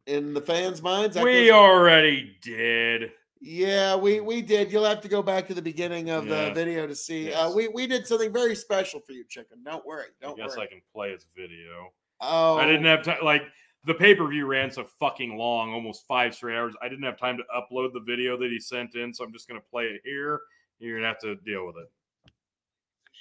in 0.08 0.34
the 0.34 0.42
fans' 0.42 0.82
minds, 0.82 1.16
that 1.16 1.24
We 1.24 1.46
goes- 1.48 1.52
already 1.52 2.36
did. 2.42 3.12
yeah, 3.40 3.96
we 3.96 4.20
we 4.20 4.42
did. 4.42 4.72
You'll 4.72 4.86
have 4.86 5.02
to 5.02 5.08
go 5.08 5.22
back 5.22 5.48
to 5.48 5.54
the 5.54 5.62
beginning 5.62 6.10
of 6.10 6.28
Yeah. 6.28 6.46
the 6.46 6.54
video 6.54 6.88
to 6.88 6.96
see. 6.96 7.32
Uh, 7.34 7.52
we 7.52 7.68
we 7.70 7.88
did 7.88 8.06
something 8.08 8.34
very 8.34 8.56
special 8.56 9.00
for 9.00 9.14
you, 9.14 9.24
chicken. 9.30 9.60
Don't 9.64 9.86
worry. 9.86 10.08
I 10.22 10.26
Don't 10.26 10.38
guess 10.38 10.58
worry. 10.58 10.64
I 10.68 10.70
can 10.70 10.82
play 10.94 11.12
his 11.12 11.26
video. 11.36 11.94
oh, 12.22 12.58
I 12.58 12.66
didn't 12.66 12.86
have 12.86 13.04
time. 13.04 13.20
Like 13.24 13.44
the 13.86 13.94
pay 13.94 14.16
per 14.16 14.28
view 14.28 14.46
ran 14.46 14.72
so 14.72 14.86
fucking 15.00 15.38
long, 15.38 15.74
almost 15.74 16.06
five 16.08 16.34
straight 16.34 16.56
hours. 16.58 16.74
I 16.82 16.90
didn't 16.90 17.04
have 17.04 17.18
time 17.18 17.38
to 17.38 17.44
upload 17.56 17.94
the 17.94 18.00
video 18.00 18.38
that 18.38 18.50
he 18.50 18.60
sent 18.60 18.96
in, 18.96 19.14
so 19.14 19.24
I'm 19.24 19.34
just 19.34 19.48
gonna 19.48 19.60
play 19.60 19.86
it 19.86 20.02
here. 20.04 20.42
You're 20.80 20.98
gonna 20.98 21.08
have 21.08 21.20
to 21.20 21.36
deal 21.36 21.66
with 21.66 21.76
it. 21.78 21.90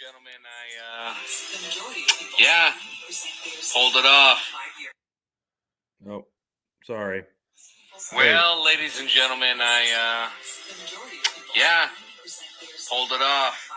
Gentlemen, 0.00 0.32
I, 0.42 1.10
uh, 1.10 1.14
yeah, 2.40 2.72
hold 3.72 3.94
it 3.96 4.06
off. 4.06 4.52
Nope, 6.04 6.32
sorry. 6.84 7.24
Well, 8.12 8.64
ladies 8.64 8.98
and 8.98 9.08
gentlemen, 9.08 9.60
I, 9.60 10.26
uh, 10.26 10.30
yeah, 11.54 11.88
hold 12.90 13.12
it 13.12 13.22
off. 13.22 13.68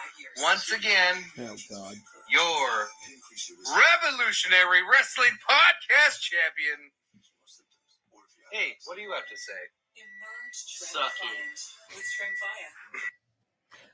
Once 0.42 0.72
again, 0.72 1.24
Oh 1.40 1.56
God. 1.70 1.96
your 2.30 2.88
Revolutionary 3.68 4.82
Wrestling 4.90 5.32
Podcast 5.50 6.20
champion. 6.22 6.92
Hey, 8.52 8.76
what 8.86 8.96
do 8.96 9.02
you 9.02 9.12
have 9.12 9.28
to 9.28 9.38
say? 9.38 9.54
Suck 10.52 11.12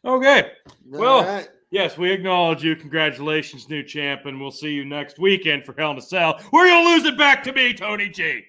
Okay. 0.05 0.51
Well- 0.85 1.17
All 1.19 1.23
right. 1.23 1.49
Yes, 1.71 1.97
we 1.97 2.11
acknowledge 2.11 2.63
you. 2.65 2.75
Congratulations, 2.75 3.69
new 3.69 3.81
champ, 3.81 4.25
and 4.25 4.39
we'll 4.41 4.51
see 4.51 4.71
you 4.73 4.83
next 4.83 5.17
weekend 5.19 5.63
for 5.63 5.73
Hell 5.77 5.91
in 5.91 5.97
a 5.97 6.01
Cell, 6.01 6.37
where 6.49 6.67
you'll 6.67 6.83
lose 6.91 7.05
it 7.05 7.17
back 7.17 7.43
to 7.43 7.53
me, 7.53 7.73
Tony 7.73 8.09
Gee. 8.09 8.43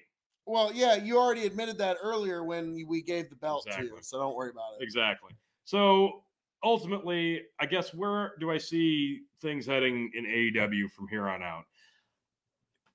Well, 0.45 0.73
yeah, 0.73 0.95
you 0.95 1.17
already 1.17 1.45
admitted 1.45 1.77
that 1.77 1.95
earlier 2.03 2.43
when 2.43 2.85
we 2.85 3.01
gave 3.01 3.29
the 3.29 3.37
belt 3.37 3.65
to 3.71 3.81
you, 3.81 3.97
so 4.01 4.19
don't 4.19 4.35
worry 4.35 4.49
about 4.49 4.73
it. 4.77 4.83
Exactly. 4.83 5.31
So 5.63 6.23
ultimately, 6.63 7.41
I 7.59 7.65
guess 7.65 7.93
where 7.93 8.33
do 8.39 8.51
I 8.51 8.57
see 8.57 9.21
things 9.41 9.65
heading 9.65 10.11
in 10.15 10.25
AEW 10.25 10.91
from 10.91 11.07
here 11.07 11.27
on 11.27 11.43
out? 11.43 11.63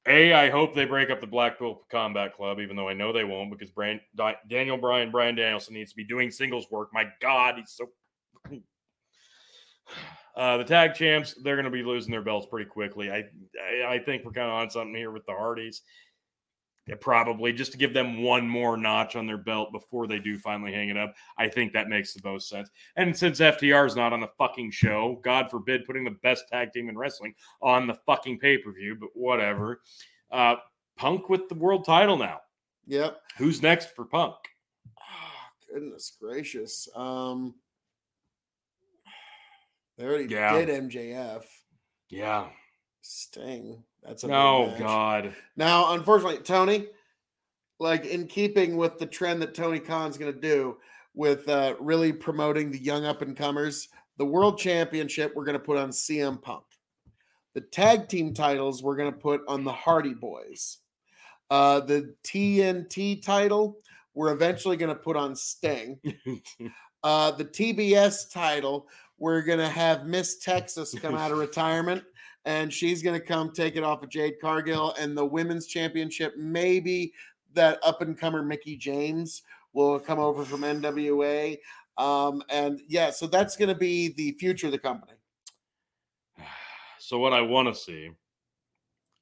A, 0.07 0.33
I 0.33 0.49
hope 0.49 0.75
they 0.75 0.87
break 0.87 1.11
up 1.11 1.21
the 1.21 1.27
Blackpool 1.27 1.83
Combat 1.91 2.35
Club, 2.35 2.61
even 2.61 2.77
though 2.77 2.89
I 2.89 2.95
know 2.95 3.13
they 3.13 3.25
won't, 3.25 3.51
because 3.51 3.71
Brian, 3.71 4.01
Daniel 4.49 4.79
Bryan, 4.79 5.11
Bryan 5.11 5.35
Danielson 5.35 5.75
needs 5.75 5.91
to 5.91 5.97
be 5.97 6.05
doing 6.05 6.31
singles 6.31 6.71
work. 6.71 6.89
My 6.93 7.07
God, 7.21 7.57
he's 7.59 7.71
so. 7.71 7.91
Uh, 10.37 10.57
the 10.57 10.63
tag 10.63 10.95
champs, 10.95 11.35
they're 11.43 11.57
going 11.57 11.65
to 11.65 11.71
be 11.71 11.83
losing 11.83 12.13
their 12.13 12.23
belts 12.23 12.47
pretty 12.49 12.71
quickly. 12.71 13.11
I, 13.11 13.25
I, 13.61 13.95
I 13.95 13.99
think 13.99 14.25
we're 14.25 14.31
kind 14.31 14.47
of 14.47 14.53
on 14.53 14.71
something 14.71 14.95
here 14.95 15.11
with 15.11 15.27
the 15.27 15.33
Hardys. 15.33 15.83
Yeah, 16.89 16.95
probably 17.01 17.53
just 17.53 17.71
to 17.73 17.79
give 17.79 17.93
them 17.93 18.23
one 18.23 18.49
more 18.49 18.77
notch 18.79 19.15
on 19.15 19.27
their 19.27 19.37
belt 19.37 19.73
before 19.73 20.07
they 20.07 20.19
do 20.19 20.39
finally 20.39 20.73
hang 20.73 20.89
it 20.89 20.97
up. 20.97 21.15
I 21.37 21.47
think 21.47 21.73
that 21.75 21.89
makes 21.89 22.15
the 22.15 22.21
most 22.27 22.49
sense. 22.49 22.71
And 22.97 23.15
since 23.15 23.41
FTR 23.41 23.87
is 23.87 23.95
not 23.95 24.15
on 24.15 24.21
the 24.21 24.31
fucking 24.39 24.71
show, 24.71 25.21
God 25.23 25.51
forbid 25.51 25.85
putting 25.85 26.05
the 26.05 26.17
best 26.23 26.49
tag 26.49 26.73
team 26.73 26.89
in 26.89 26.97
wrestling 26.97 27.35
on 27.61 27.87
the 27.87 27.95
fucking 28.07 28.39
pay 28.39 28.57
per 28.57 28.73
view, 28.73 28.97
but 28.99 29.11
whatever. 29.15 29.83
Uh, 30.31 30.57
Punk 30.97 31.29
with 31.29 31.49
the 31.51 31.55
world 31.55 31.85
title 31.85 32.17
now. 32.17 32.41
Yep. 32.87 33.21
Who's 33.37 33.61
next 33.63 33.95
for 33.95 34.07
Punk? 34.07 34.35
Oh, 34.99 35.73
goodness 35.75 36.17
gracious. 36.19 36.89
Um, 36.97 37.55
they 39.99 40.05
already 40.07 40.25
Yeah. 40.33 40.59
did 40.59 40.69
MJF. 40.71 41.45
Yeah. 42.09 42.49
Sting. 43.03 43.85
That's 44.05 44.25
a 44.25 44.29
No, 44.29 44.69
big. 44.71 44.79
God. 44.79 45.35
Now, 45.57 45.93
unfortunately, 45.95 46.39
Tony, 46.39 46.87
like 47.79 48.07
in 48.07 48.27
keeping 48.27 48.77
with 48.77 48.99
the 48.99 49.07
trend 49.07 49.43
that 49.43 49.55
Tony 49.55 49.79
Khan's 49.81 50.19
going 50.19 50.33
to 50.33 50.41
do 50.41 50.79
with 51.15 51.49
uh, 51.49 51.75
really 51.81 52.13
promoting 52.13 52.71
the 52.71 52.83
young 52.83 53.05
up 53.05 53.23
and 53.23 53.37
comers, 53.37 53.89
the 54.17 54.25
world 54.25 54.59
championship 54.59 55.33
we're 55.35 55.45
going 55.45 55.59
to 55.59 55.65
put 55.65 55.77
on 55.77 55.91
CM 55.91 56.41
Punk. 56.41 56.65
The 57.55 57.61
tag 57.61 58.09
team 58.09 58.35
titles 58.35 58.83
we're 58.83 58.97
going 58.97 59.13
to 59.13 59.19
put 59.19 59.43
on 59.49 59.65
the 59.65 59.73
Hardy 59.73 60.15
Boys. 60.15 60.79
Uh, 61.51 61.81
the 61.81 62.15
TNT 62.25 63.23
title 63.23 63.79
we're 64.15 64.33
eventually 64.33 64.77
going 64.77 64.95
to 64.95 65.01
put 65.01 65.17
on 65.17 65.37
Sting. 65.37 66.01
Uh, 67.05 67.31
the 67.31 67.45
TBS 67.45 68.31
title, 68.33 68.89
we're 69.19 69.43
gonna 69.43 69.69
have 69.69 70.07
Miss 70.07 70.39
Texas 70.39 70.95
come 71.01 71.15
out 71.15 71.31
of 71.31 71.39
retirement, 71.39 72.03
and 72.49 72.73
she's 72.73 73.03
gonna 73.03 73.21
come 73.21 73.53
take 73.53 73.77
it 73.77 73.85
off 73.85 74.03
of 74.03 74.09
Jade 74.09 74.41
Cargill. 74.41 74.95
And 74.99 75.17
the 75.17 75.25
women's 75.25 75.67
championship, 75.67 76.35
maybe 76.39 77.13
that 77.53 77.79
up 77.83 78.01
and 78.01 78.19
comer 78.19 78.43
Mickie 78.43 78.77
James 78.77 79.43
will 79.75 80.01
come 80.01 80.19
over 80.19 80.47
from 80.47 80.63
NWA. 80.63 81.59
Um, 81.99 82.43
and 82.49 82.81
yeah, 82.89 83.11
so 83.11 83.27
that's 83.27 83.55
gonna 83.55 83.75
be 83.75 84.15
the 84.15 84.33
future 84.41 84.69
of 84.69 84.73
the 84.73 84.79
company. 84.79 85.13
so 86.99 87.19
what 87.19 87.35
I 87.35 87.43
want 87.43 87.69
to 87.69 87.79
see, 87.79 88.13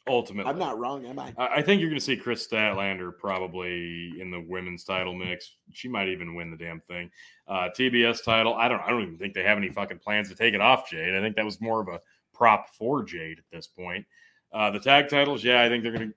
ultimately, 0.07 0.49
I'm 0.49 0.59
not 0.61 0.79
wrong, 0.79 1.05
am 1.07 1.18
I? 1.18 1.35
I 1.37 1.47
I 1.57 1.62
think 1.62 1.81
you're 1.81 1.91
going 1.91 1.99
to 1.99 2.05
see 2.05 2.16
Kris 2.16 2.47
Statlander 2.47 3.11
probably 3.18 4.20
in 4.20 4.31
the 4.31 4.41
women's 4.41 4.85
title 4.85 5.14
mix. 5.14 5.57
She 5.72 5.89
might 5.89 6.07
even 6.07 6.37
win 6.37 6.53
the 6.53 6.57
damn 6.57 6.79
thing. 6.83 7.11
Uh, 7.49 7.70
TBS 7.77 8.22
title. 8.22 8.55
I 8.55 8.68
don't. 8.68 8.81
I 8.83 8.91
don't 8.91 9.03
even 9.03 9.18
think 9.18 9.35
they 9.35 9.43
have 9.43 9.59
any 9.59 9.70
fucking 9.70 9.99
plans 9.99 10.29
to 10.29 10.37
take 10.37 10.55
it 10.55 10.61
off 10.61 10.89
Jade. 10.89 11.16
I 11.16 11.20
think 11.20 11.35
that 11.35 11.45
was 11.45 11.61
more 11.61 11.81
of 11.81 11.89
a 11.89 12.01
prop 12.37 12.68
for 12.70 13.03
Jade 13.03 13.39
at 13.39 13.45
this 13.51 13.66
point. 13.66 14.05
Uh, 14.53 14.70
the 14.70 14.80
tag 14.80 15.09
titles. 15.09 15.45
Yeah, 15.45 15.62
I 15.62 15.68
think 15.68 15.82
they're 15.82 15.93
going 15.93 16.09
to 16.09 16.14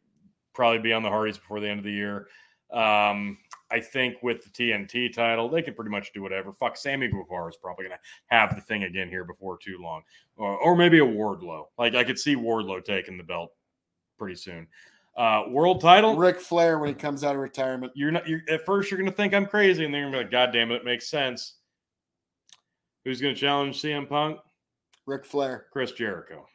probably 0.54 0.80
be 0.80 0.94
on 0.94 1.04
the 1.04 1.10
Hardys 1.10 1.38
before 1.38 1.60
the 1.60 1.68
end 1.68 1.80
of 1.80 1.86
the 1.86 1.92
year. 1.92 2.28
Um, 2.72 3.38
I 3.72 3.80
think 3.80 4.22
with 4.24 4.44
the 4.44 4.50
TNT 4.50 5.14
title, 5.14 5.48
they 5.48 5.62
can 5.62 5.74
pretty 5.74 5.92
much 5.92 6.12
do 6.14 6.22
whatever. 6.22 6.52
Fuck, 6.52 6.78
Sammy 6.78 7.08
Guevara 7.08 7.50
is 7.50 7.58
probably 7.58 7.86
going 7.86 7.98
to 7.98 8.36
have 8.36 8.56
the 8.56 8.62
thing 8.62 8.84
again 8.84 9.10
here 9.10 9.24
before 9.24 9.58
too 9.58 9.78
long, 9.80 10.02
or, 10.38 10.58
or 10.58 10.76
maybe 10.76 11.00
a 11.00 11.06
Wardlow. 11.06 11.66
Like 11.78 11.96
I 11.96 12.04
could 12.04 12.20
see 12.20 12.36
Wardlow 12.36 12.84
taking 12.84 13.18
the 13.18 13.24
belt 13.24 13.52
pretty 14.18 14.36
soon. 14.36 14.68
Uh, 15.16 15.44
world 15.50 15.82
title. 15.82 16.16
Ric 16.16 16.40
Flair 16.40 16.80
when 16.80 16.90
he 16.90 16.96
comes 16.96 17.24
out 17.24 17.36
of 17.36 17.42
retirement. 17.42 17.92
You're 17.96 18.12
not. 18.12 18.28
You're 18.28 18.42
at 18.50 18.66
first. 18.66 18.90
You're 18.90 19.00
going 19.00 19.10
to 19.10 19.16
think 19.16 19.34
I'm 19.34 19.46
crazy, 19.46 19.86
and 19.86 19.94
then 19.94 20.02
you're 20.02 20.12
going 20.12 20.24
to 20.24 20.30
be 20.30 20.36
like, 20.36 20.48
"God 20.48 20.54
damn 20.54 20.72
it, 20.72 20.76
it 20.76 20.86
makes 20.86 21.10
sense." 21.10 21.56
Who's 23.04 23.22
going 23.22 23.34
to 23.34 23.40
challenge 23.40 23.82
CM 23.82 24.08
Punk? 24.08 24.40
Ric 25.10 25.26
Flair. 25.26 25.66
Chris 25.72 25.92
Jericho. 25.92 26.46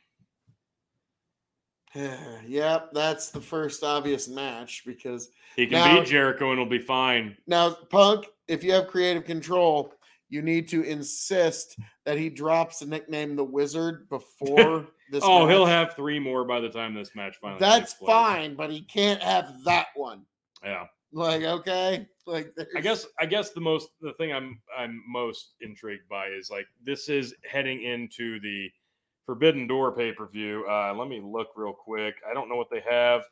yep, 2.47 2.91
that's 2.93 3.31
the 3.31 3.41
first 3.41 3.85
obvious 3.85 4.29
match 4.29 4.83
because 4.87 5.31
He 5.57 5.67
can 5.67 5.75
Now- 5.79 6.01
beat 6.01 6.09
Jericho, 6.09 6.51
and 6.51 6.55
it'll 6.55 6.67
be 6.71 6.79
fine. 6.79 7.37
Now, 7.47 7.71
Punk, 7.91 8.27
if 8.49 8.65
you 8.65 8.73
have 8.73 8.89
creative 8.89 9.25
control, 9.25 9.93
you 10.29 10.43
need 10.43 10.69
to 10.69 10.83
insist 10.83 11.79
that 12.05 12.19
he 12.19 12.29
drops 12.31 12.81
the 12.81 12.87
nickname 12.87 13.37
the 13.37 13.45
Wizard 13.45 14.09
before 14.09 14.87
this. 15.13 15.23
Oh, 15.25 15.47
he'll 15.47 15.67
have 15.67 15.95
three 15.95 16.19
more 16.19 16.45
by 16.45 16.61
the 16.61 16.69
time 16.69 16.95
this 16.95 17.15
match 17.15 17.37
finally. 17.41 17.61
That's 17.61 17.93
fine, 17.95 18.57
but 18.57 18.71
he 18.71 18.83
can't 18.83 19.23
have 19.23 19.53
that 19.65 19.89
one. 19.95 20.23
Yeah. 20.65 20.87
Like, 21.13 21.43
okay, 21.43 22.09
like 22.27 22.55
I 22.77 22.81
guess 22.81 23.07
I 23.20 23.27
guess 23.27 23.51
the 23.51 23.61
most 23.61 23.91
the 24.01 24.12
thing 24.14 24.33
I'm 24.33 24.61
I'm 24.77 25.03
most 25.09 25.55
intrigued 25.61 26.09
by 26.09 26.29
is 26.29 26.51
like 26.51 26.66
this 26.85 27.09
is 27.09 27.35
heading 27.51 27.83
into 27.83 28.41
the 28.41 28.70
Forbidden 29.27 29.66
Door 29.66 29.97
pay 29.97 30.12
per 30.12 30.27
view. 30.27 30.64
Uh, 30.68 30.95
let 30.95 31.09
me 31.09 31.20
look 31.22 31.49
real 31.57 31.72
quick. 31.72 32.16
I 32.29 32.35
don't 32.35 32.49
know 32.49 32.57
what 32.57 32.70
they 32.70 32.83
have 32.89 33.22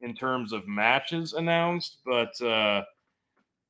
in 0.00 0.14
terms 0.14 0.52
of 0.52 0.66
matches 0.66 1.32
announced, 1.32 1.98
but 2.04 2.40
uh, 2.40 2.82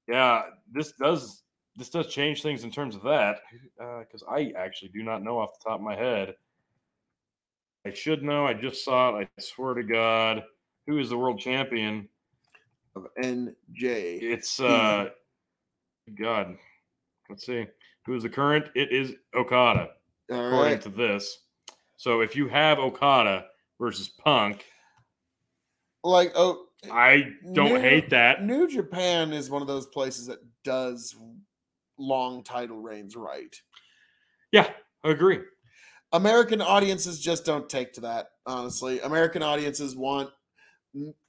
yeah, 0.08 0.42
this 0.72 0.92
does 0.92 1.42
this 1.76 1.90
does 1.90 2.06
change 2.06 2.42
things 2.42 2.64
in 2.64 2.70
terms 2.70 2.94
of 2.94 3.02
that 3.02 3.40
because 3.76 4.22
I 4.28 4.52
actually 4.56 4.88
do 4.88 5.02
not 5.02 5.22
know 5.22 5.38
off 5.38 5.58
the 5.58 5.68
top 5.68 5.80
of 5.80 5.84
my 5.84 5.96
head. 5.96 6.34
I 7.86 7.92
should 7.92 8.22
know. 8.22 8.46
I 8.46 8.54
just 8.54 8.84
saw 8.84 9.16
it. 9.16 9.28
I 9.36 9.40
swear 9.40 9.74
to 9.74 9.82
God, 9.82 10.44
who 10.86 10.98
is 10.98 11.10
the 11.10 11.18
world 11.18 11.38
champion? 11.38 12.08
Of 12.97 13.07
NJ. 13.22 13.55
It's 14.22 14.61
uh 14.61 15.09
God. 16.18 16.57
Let's 17.28 17.47
see. 17.47 17.66
Who's 18.07 18.22
the 18.22 18.28
current? 18.28 18.66
It 18.74 18.92
is 18.92 19.14
Okada, 19.34 19.88
All 20.30 20.47
according 20.47 20.72
right. 20.74 20.82
to 20.82 20.88
this. 20.90 21.38
So 21.97 22.20
if 22.20 22.36
you 22.36 22.49
have 22.49 22.78
Okada 22.78 23.47
versus 23.80 24.09
Punk, 24.09 24.64
Like, 26.03 26.32
oh, 26.34 26.66
I 26.92 27.30
don't 27.55 27.72
New- 27.74 27.80
hate 27.80 28.11
that. 28.11 28.45
New 28.45 28.68
Japan 28.68 29.32
is 29.32 29.49
one 29.49 29.62
of 29.62 29.68
those 29.68 29.86
places 29.86 30.26
that 30.26 30.40
does 30.64 31.16
long 31.99 32.45
title 32.45 32.78
reigns 32.82 33.16
right. 33.16 33.55
Yeah, 34.53 34.68
I 35.03 35.11
agree. 35.11 35.40
American 36.12 36.61
audiences 36.61 37.18
just 37.20 37.47
don't 37.47 37.68
take 37.70 37.95
to 37.95 38.03
that, 38.03 38.26
honestly. 38.47 39.01
American 39.01 39.42
audiences 39.42 39.97
want 39.97 40.30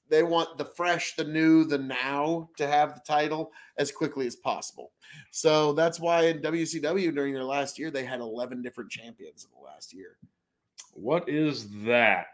they 0.10 0.24
want 0.24 0.58
the 0.58 0.66
fresh, 0.66 1.16
the 1.16 1.24
new, 1.24 1.66
the 1.66 1.78
now 1.78 2.50
to 2.58 2.68
have 2.68 2.94
the 2.94 3.02
title 3.02 3.52
as 3.78 3.92
quickly 3.92 4.28
as 4.28 4.36
possible. 4.36 4.92
So 5.32 5.74
that's 5.74 6.00
why 6.00 6.28
in 6.28 6.42
WCW 6.42 7.14
during 7.14 7.34
their 7.34 7.44
last 7.44 7.80
year 7.80 7.92
they 7.92 8.06
had 8.06 8.20
11 8.20 8.62
different 8.62 8.92
champions 8.92 9.46
in 9.46 9.50
the 9.58 9.66
last 9.66 9.94
year. 9.94 10.18
What 10.94 11.28
is 11.28 11.68
that? 11.84 12.28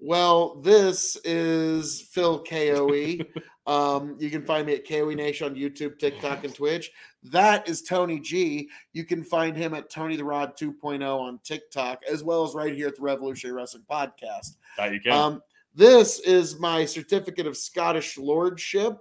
Well, 0.00 0.60
this 0.60 1.16
is 1.24 2.02
Phil 2.12 2.44
KOE. 2.44 3.18
um, 3.66 4.16
you 4.20 4.30
can 4.30 4.44
find 4.44 4.66
me 4.66 4.74
at 4.74 4.86
KOE 4.88 5.14
Nation 5.14 5.48
on 5.48 5.56
YouTube, 5.56 5.98
TikTok, 5.98 6.44
and 6.44 6.54
Twitch. 6.54 6.92
That 7.24 7.68
is 7.68 7.82
Tony 7.82 8.20
Gee. 8.20 8.70
You 8.92 9.04
can 9.04 9.24
find 9.24 9.56
him 9.56 9.74
at 9.74 9.90
Tony 9.90 10.16
the 10.16 10.24
Rod 10.24 10.56
2.0 10.56 11.02
on 11.02 11.40
TikTok, 11.42 12.02
as 12.08 12.22
well 12.22 12.44
as 12.44 12.54
right 12.54 12.74
here 12.74 12.86
at 12.86 12.94
the 12.94 13.02
Revolutionary 13.02 13.56
Wrestling 13.56 13.84
Podcast. 13.90 14.56
That 14.76 14.92
you 14.92 15.00
can. 15.00 15.12
Um, 15.12 15.42
this 15.78 16.18
is 16.18 16.58
my 16.58 16.84
certificate 16.84 17.46
of 17.46 17.56
Scottish 17.56 18.18
lordship. 18.18 18.98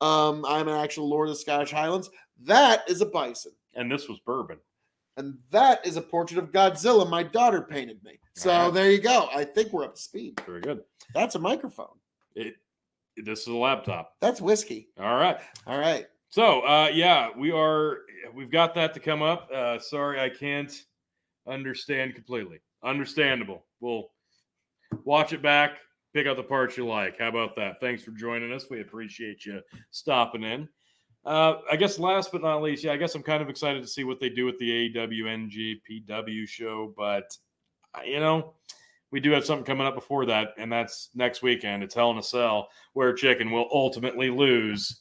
Um, 0.00 0.44
I'm 0.48 0.68
an 0.68 0.74
actual 0.74 1.06
Lord 1.06 1.28
of 1.28 1.34
the 1.34 1.40
Scottish 1.40 1.70
Highlands. 1.70 2.08
That 2.42 2.82
is 2.88 3.02
a 3.02 3.06
bison. 3.06 3.52
and 3.74 3.92
this 3.92 4.08
was 4.08 4.18
bourbon. 4.20 4.58
And 5.18 5.36
that 5.50 5.86
is 5.86 5.96
a 5.96 6.00
portrait 6.00 6.38
of 6.38 6.50
Godzilla 6.50 7.08
my 7.08 7.22
daughter 7.22 7.60
painted 7.60 8.02
me. 8.02 8.18
So 8.34 8.50
right. 8.50 8.72
there 8.72 8.90
you 8.90 9.00
go. 9.00 9.28
I 9.34 9.44
think 9.44 9.72
we're 9.72 9.84
up 9.84 9.94
to 9.96 10.00
speed. 10.00 10.40
Very 10.46 10.62
good. 10.62 10.80
That's 11.14 11.34
a 11.34 11.38
microphone. 11.38 11.94
It, 12.34 12.54
this 13.16 13.42
is 13.42 13.48
a 13.48 13.52
laptop. 13.52 14.14
That's 14.20 14.40
whiskey. 14.40 14.88
All 14.98 15.16
right. 15.16 15.36
All 15.66 15.78
right. 15.78 16.06
So, 16.30 16.62
uh, 16.62 16.88
yeah, 16.92 17.28
we 17.36 17.52
are. 17.52 17.98
We've 18.34 18.50
got 18.50 18.74
that 18.74 18.94
to 18.94 19.00
come 19.00 19.22
up. 19.22 19.48
Uh, 19.54 19.78
sorry, 19.78 20.20
I 20.20 20.30
can't 20.30 20.72
understand 21.46 22.14
completely. 22.14 22.60
Understandable. 22.82 23.66
We'll 23.78 24.08
watch 25.04 25.32
it 25.32 25.42
back. 25.42 25.76
Pick 26.14 26.28
out 26.28 26.36
the 26.36 26.42
parts 26.44 26.76
you 26.76 26.86
like. 26.86 27.18
How 27.18 27.28
about 27.28 27.56
that? 27.56 27.80
Thanks 27.80 28.04
for 28.04 28.12
joining 28.12 28.52
us. 28.52 28.66
We 28.70 28.80
appreciate 28.80 29.44
you 29.44 29.60
stopping 29.90 30.44
in. 30.44 30.68
Uh, 31.26 31.56
I 31.70 31.74
guess 31.76 31.98
last 31.98 32.30
but 32.30 32.40
not 32.42 32.62
least, 32.62 32.84
yeah, 32.84 32.92
I 32.92 32.96
guess 32.96 33.14
I'm 33.16 33.22
kind 33.22 33.42
of 33.42 33.48
excited 33.48 33.82
to 33.82 33.88
see 33.88 34.04
what 34.04 34.20
they 34.20 34.28
do 34.28 34.44
with 34.46 34.58
the 34.58 34.90
AEW 34.94 36.46
show, 36.46 36.94
but 36.96 37.36
uh, 37.94 38.02
you 38.04 38.20
know, 38.20 38.54
we 39.10 39.20
do 39.20 39.30
have 39.32 39.44
something 39.44 39.64
coming 39.64 39.86
up 39.86 39.94
before 39.94 40.26
that, 40.26 40.48
and 40.58 40.70
that's 40.70 41.08
next 41.14 41.42
weekend. 41.42 41.82
It's 41.82 41.94
Hell 41.94 42.10
in 42.10 42.18
a 42.18 42.22
Cell, 42.22 42.68
where 42.92 43.12
Chicken 43.12 43.50
will 43.50 43.68
ultimately 43.72 44.30
lose 44.30 45.00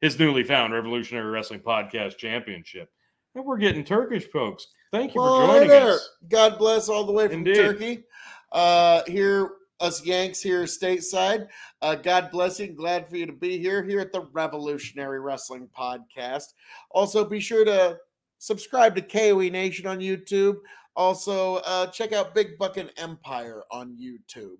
his 0.00 0.18
newly 0.18 0.42
found 0.42 0.72
Revolutionary 0.74 1.30
Wrestling 1.30 1.60
Podcast 1.60 2.16
Championship. 2.16 2.90
And 3.34 3.44
we're 3.44 3.58
getting 3.58 3.84
Turkish 3.84 4.24
folks. 4.30 4.66
Thank 4.92 5.14
you 5.14 5.20
Well, 5.20 5.46
for 5.46 5.52
joining 5.54 5.68
there. 5.68 5.92
us. 5.92 6.10
God 6.28 6.58
bless 6.58 6.88
all 6.88 7.04
the 7.04 7.12
way 7.12 7.26
from 7.28 7.38
Indeed. 7.38 7.54
Turkey. 7.54 8.04
Uh, 8.50 9.02
here 9.06 9.50
us 9.80 10.04
Yanks 10.04 10.40
here 10.40 10.64
stateside. 10.64 11.48
Uh, 11.82 11.94
God 11.94 12.30
bless 12.30 12.60
you. 12.60 12.68
Glad 12.68 13.08
for 13.08 13.16
you 13.16 13.26
to 13.26 13.32
be 13.32 13.58
here 13.58 13.82
here 13.82 14.00
at 14.00 14.12
the 14.12 14.22
Revolutionary 14.32 15.20
Wrestling 15.20 15.68
Podcast. 15.76 16.54
Also, 16.90 17.24
be 17.24 17.40
sure 17.40 17.64
to 17.64 17.98
subscribe 18.38 18.94
to 18.96 19.02
KOE 19.02 19.48
Nation 19.48 19.86
on 19.86 19.98
YouTube. 20.00 20.56
Also, 20.96 21.56
uh, 21.56 21.86
check 21.86 22.12
out 22.12 22.34
Big 22.34 22.58
Buckin 22.58 22.90
Empire 22.96 23.62
on 23.70 23.96
YouTube. 24.00 24.56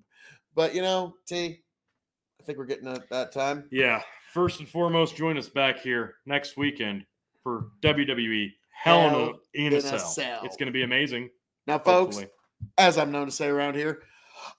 But 0.54 0.74
you 0.74 0.82
know, 0.82 1.14
T, 1.26 1.62
I 2.40 2.44
think 2.44 2.58
we're 2.58 2.66
getting 2.66 2.88
at 2.88 3.08
that 3.10 3.32
time. 3.32 3.68
Yeah. 3.70 4.02
First 4.32 4.60
and 4.60 4.68
foremost, 4.68 5.16
join 5.16 5.36
us 5.36 5.48
back 5.48 5.80
here 5.80 6.14
next 6.24 6.56
weekend 6.56 7.04
for 7.42 7.66
WWE 7.82 8.52
Hell, 8.70 9.10
Hell 9.10 9.34
in, 9.54 9.64
a, 9.64 9.66
in 9.66 9.72
a 9.74 9.76
a 9.76 9.80
Cell. 9.80 9.98
Cell. 9.98 10.40
It's 10.44 10.56
going 10.56 10.68
to 10.68 10.72
be 10.72 10.82
amazing. 10.82 11.30
Now, 11.66 11.78
folks, 11.78 12.16
hopefully. 12.16 12.32
as 12.78 12.96
I'm 12.96 13.12
known 13.12 13.26
to 13.26 13.32
say 13.32 13.48
around 13.48 13.74
here, 13.74 14.02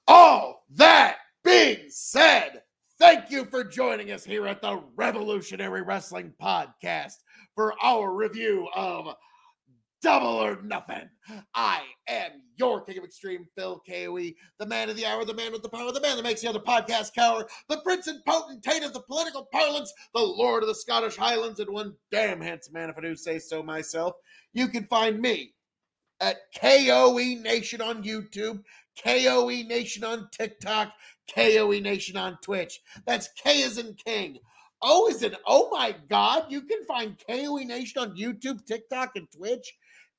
all 0.07 0.65
that 0.75 1.17
being 1.43 1.85
said, 1.89 2.61
thank 2.99 3.31
you 3.31 3.45
for 3.45 3.63
joining 3.63 4.11
us 4.11 4.23
here 4.23 4.47
at 4.47 4.61
the 4.61 4.81
Revolutionary 4.95 5.81
Wrestling 5.81 6.33
Podcast 6.41 7.15
for 7.55 7.73
our 7.81 8.13
review 8.13 8.67
of 8.75 9.15
Double 10.01 10.27
or 10.27 10.61
Nothing. 10.63 11.09
I 11.53 11.81
am 12.07 12.31
your 12.57 12.81
King 12.81 12.97
of 12.97 13.03
Extreme, 13.03 13.45
Phil 13.55 13.81
KOE, 13.87 14.31
the 14.59 14.65
man 14.65 14.89
of 14.89 14.95
the 14.95 15.05
hour, 15.05 15.23
the 15.25 15.33
man 15.33 15.51
with 15.51 15.61
the 15.61 15.69
power, 15.69 15.91
the 15.91 16.01
man 16.01 16.17
that 16.17 16.23
makes 16.23 16.41
the 16.41 16.49
other 16.49 16.59
podcast 16.59 17.13
cower, 17.13 17.47
the 17.69 17.77
prince 17.77 18.07
and 18.07 18.23
potentate 18.25 18.83
of 18.83 18.93
the 18.93 19.01
political 19.01 19.47
parlance, 19.51 19.93
the 20.13 20.19
lord 20.19 20.63
of 20.63 20.69
the 20.69 20.75
Scottish 20.75 21.15
Highlands, 21.15 21.59
and 21.59 21.69
one 21.69 21.93
damn 22.11 22.41
handsome 22.41 22.73
man, 22.73 22.89
if 22.89 22.97
I 22.97 23.01
do 23.01 23.15
say 23.15 23.37
so 23.37 23.61
myself. 23.61 24.15
You 24.53 24.67
can 24.67 24.85
find 24.85 25.19
me 25.19 25.53
at 26.19 26.37
KOE 26.59 27.41
Nation 27.41 27.81
on 27.81 28.03
YouTube, 28.03 28.63
KOE 29.03 29.63
Nation 29.67 30.03
on 30.03 30.27
TikTok, 30.31 30.93
KOE 31.33 31.79
Nation 31.79 32.17
on 32.17 32.37
Twitch. 32.43 32.79
That's 33.05 33.29
K 33.41 33.63
as 33.63 33.77
in 33.77 33.95
King. 34.05 34.37
O 34.81 35.07
is 35.07 35.23
in 35.23 35.35
oh 35.45 35.69
my 35.71 35.95
God. 36.09 36.45
You 36.49 36.61
can 36.61 36.83
find 36.85 37.21
KOE 37.27 37.63
Nation 37.63 38.01
on 38.01 38.15
YouTube, 38.15 38.65
TikTok, 38.65 39.15
and 39.15 39.27
Twitch. 39.35 39.73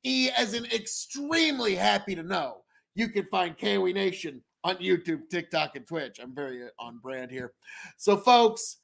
E 0.05 0.31
as 0.37 0.55
in 0.55 0.65
extremely 0.67 1.75
happy 1.77 2.15
to 2.15 2.23
know 2.23 2.63
you 2.95 3.09
can 3.09 3.27
find 3.31 3.57
KOE 3.57 3.93
Nation 3.93 4.43
on 4.65 4.77
YouTube, 4.77 5.29
TikTok, 5.31 5.77
and 5.77 5.87
Twitch. 5.87 6.19
I'm 6.21 6.35
very 6.35 6.65
uh, 6.65 6.69
on 6.79 6.99
brand 6.99 7.31
here. 7.31 7.53
So, 7.97 8.17
folks, 8.17 8.79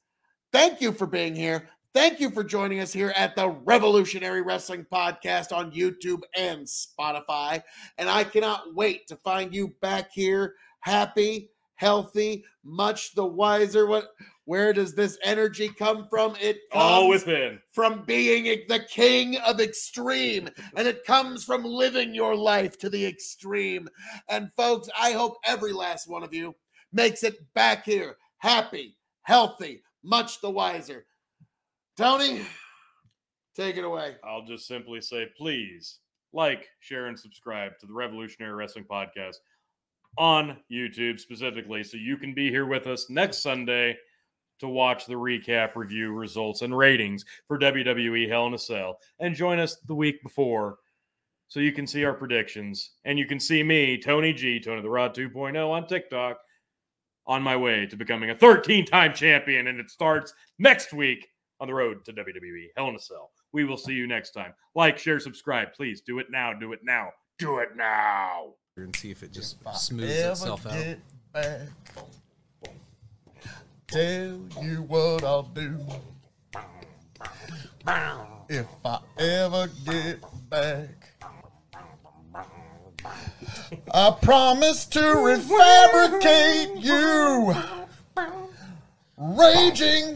thank 0.52 0.80
you 0.80 0.92
for 0.92 1.06
being 1.06 1.36
here. 1.36 1.68
Thank 1.94 2.20
you 2.20 2.30
for 2.30 2.44
joining 2.44 2.80
us 2.80 2.92
here 2.92 3.14
at 3.16 3.34
the 3.34 3.48
Revolutionary 3.48 4.42
Wrestling 4.42 4.86
Podcast 4.92 5.56
on 5.56 5.72
YouTube 5.72 6.20
and 6.36 6.66
Spotify. 6.66 7.62
And 7.96 8.10
I 8.10 8.24
cannot 8.24 8.74
wait 8.74 9.08
to 9.08 9.16
find 9.16 9.54
you 9.54 9.74
back 9.80 10.12
here 10.12 10.54
happy, 10.80 11.50
healthy, 11.76 12.44
much 12.62 13.14
the 13.14 13.24
wiser. 13.24 13.86
What 13.86 14.10
where 14.44 14.72
does 14.72 14.94
this 14.94 15.18
energy 15.22 15.68
come 15.68 16.06
from? 16.08 16.34
It 16.40 16.70
comes 16.70 16.82
All 16.82 17.08
within. 17.08 17.58
from 17.72 18.04
being 18.06 18.44
the 18.68 18.80
king 18.80 19.36
of 19.38 19.60
extreme, 19.60 20.48
and 20.76 20.86
it 20.86 21.04
comes 21.04 21.42
from 21.44 21.64
living 21.64 22.14
your 22.14 22.34
life 22.34 22.78
to 22.78 22.90
the 22.90 23.04
extreme. 23.06 23.88
And 24.28 24.50
folks, 24.56 24.88
I 24.98 25.12
hope 25.12 25.36
every 25.44 25.72
last 25.72 26.08
one 26.08 26.22
of 26.22 26.34
you 26.34 26.54
makes 26.92 27.22
it 27.22 27.52
back 27.54 27.84
here 27.84 28.16
happy, 28.38 28.96
healthy, 29.22 29.82
much 30.02 30.40
the 30.40 30.50
wiser. 30.50 31.04
Tony, 31.98 32.42
take 33.56 33.76
it 33.76 33.82
away. 33.82 34.14
I'll 34.22 34.44
just 34.46 34.68
simply 34.68 35.00
say, 35.00 35.26
please 35.36 35.98
like, 36.32 36.68
share, 36.78 37.06
and 37.06 37.18
subscribe 37.18 37.72
to 37.80 37.86
the 37.86 37.92
Revolutionary 37.92 38.52
Wrestling 38.52 38.84
Podcast 38.88 39.38
on 40.16 40.58
YouTube 40.70 41.18
specifically, 41.18 41.82
so 41.82 41.96
you 41.96 42.16
can 42.16 42.34
be 42.34 42.50
here 42.50 42.66
with 42.66 42.86
us 42.86 43.10
next 43.10 43.38
Sunday 43.38 43.96
to 44.60 44.68
watch 44.68 45.06
the 45.06 45.14
recap, 45.14 45.74
review, 45.74 46.12
results, 46.12 46.62
and 46.62 46.76
ratings 46.76 47.24
for 47.48 47.58
WWE 47.58 48.28
Hell 48.28 48.46
in 48.46 48.54
a 48.54 48.58
Cell, 48.58 49.00
and 49.18 49.34
join 49.34 49.58
us 49.58 49.78
the 49.88 49.94
week 49.94 50.22
before 50.22 50.78
so 51.48 51.58
you 51.58 51.72
can 51.72 51.86
see 51.86 52.04
our 52.04 52.14
predictions. 52.14 52.92
And 53.06 53.18
you 53.18 53.26
can 53.26 53.40
see 53.40 53.64
me, 53.64 53.98
Tony 53.98 54.32
Gee, 54.32 54.60
Tony 54.60 54.82
the 54.82 54.88
Rod 54.88 55.16
2.0 55.16 55.68
on 55.68 55.88
TikTok, 55.88 56.38
on 57.26 57.42
my 57.42 57.56
way 57.56 57.86
to 57.86 57.96
becoming 57.96 58.30
a 58.30 58.36
13 58.36 58.86
time 58.86 59.14
champion, 59.14 59.66
and 59.66 59.80
it 59.80 59.90
starts 59.90 60.32
next 60.60 60.92
week 60.92 61.26
on 61.60 61.68
the 61.68 61.74
road 61.74 62.04
to 62.04 62.12
WWE 62.12 62.68
Hell 62.76 62.88
in 62.88 62.96
a 62.96 63.00
Cell. 63.00 63.30
We 63.52 63.64
will 63.64 63.76
see 63.76 63.92
you 63.92 64.06
next 64.06 64.30
time. 64.32 64.52
Like, 64.74 64.98
share, 64.98 65.20
subscribe. 65.20 65.72
Please 65.74 66.00
do 66.00 66.18
it 66.18 66.26
now. 66.30 66.52
Do 66.52 66.72
it 66.72 66.80
now. 66.82 67.10
Do 67.38 67.58
it 67.58 67.70
now. 67.76 68.54
and 68.76 68.94
see 68.94 69.10
if 69.10 69.22
it 69.22 69.32
just 69.32 69.56
smooths 69.74 70.12
itself 70.12 70.66
out. 70.66 70.96
back, 71.32 71.60
tell 73.86 74.40
you 74.62 74.84
what 74.86 75.24
I'll 75.24 75.42
do. 75.42 75.78
If 78.48 78.66
I 78.84 78.98
ever 79.18 79.68
get 79.84 80.20
back, 80.48 80.88
I 83.92 84.16
promise 84.22 84.84
to 84.86 85.00
refabricate 85.00 86.82
you. 86.82 87.54
Raging 89.16 90.14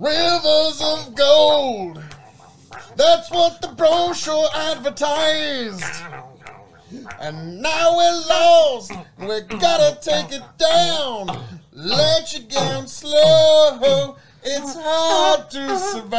rivers 0.00 0.80
of 0.82 1.14
gold. 1.14 2.02
That's 2.96 3.30
what 3.30 3.60
the 3.60 3.68
brochure 3.68 4.48
advertised. 4.54 5.84
And 7.20 7.60
now 7.60 7.96
we're 7.96 8.26
lost. 8.28 8.92
We 9.18 9.40
gotta 9.58 9.98
take 10.00 10.32
it 10.32 10.42
down. 10.58 11.28
Let 11.72 12.32
you 12.34 12.40
down 12.44 12.86
slow. 12.86 14.16
It's 14.42 14.74
hard 14.76 15.50
to 15.50 15.78
survive. 15.78 16.14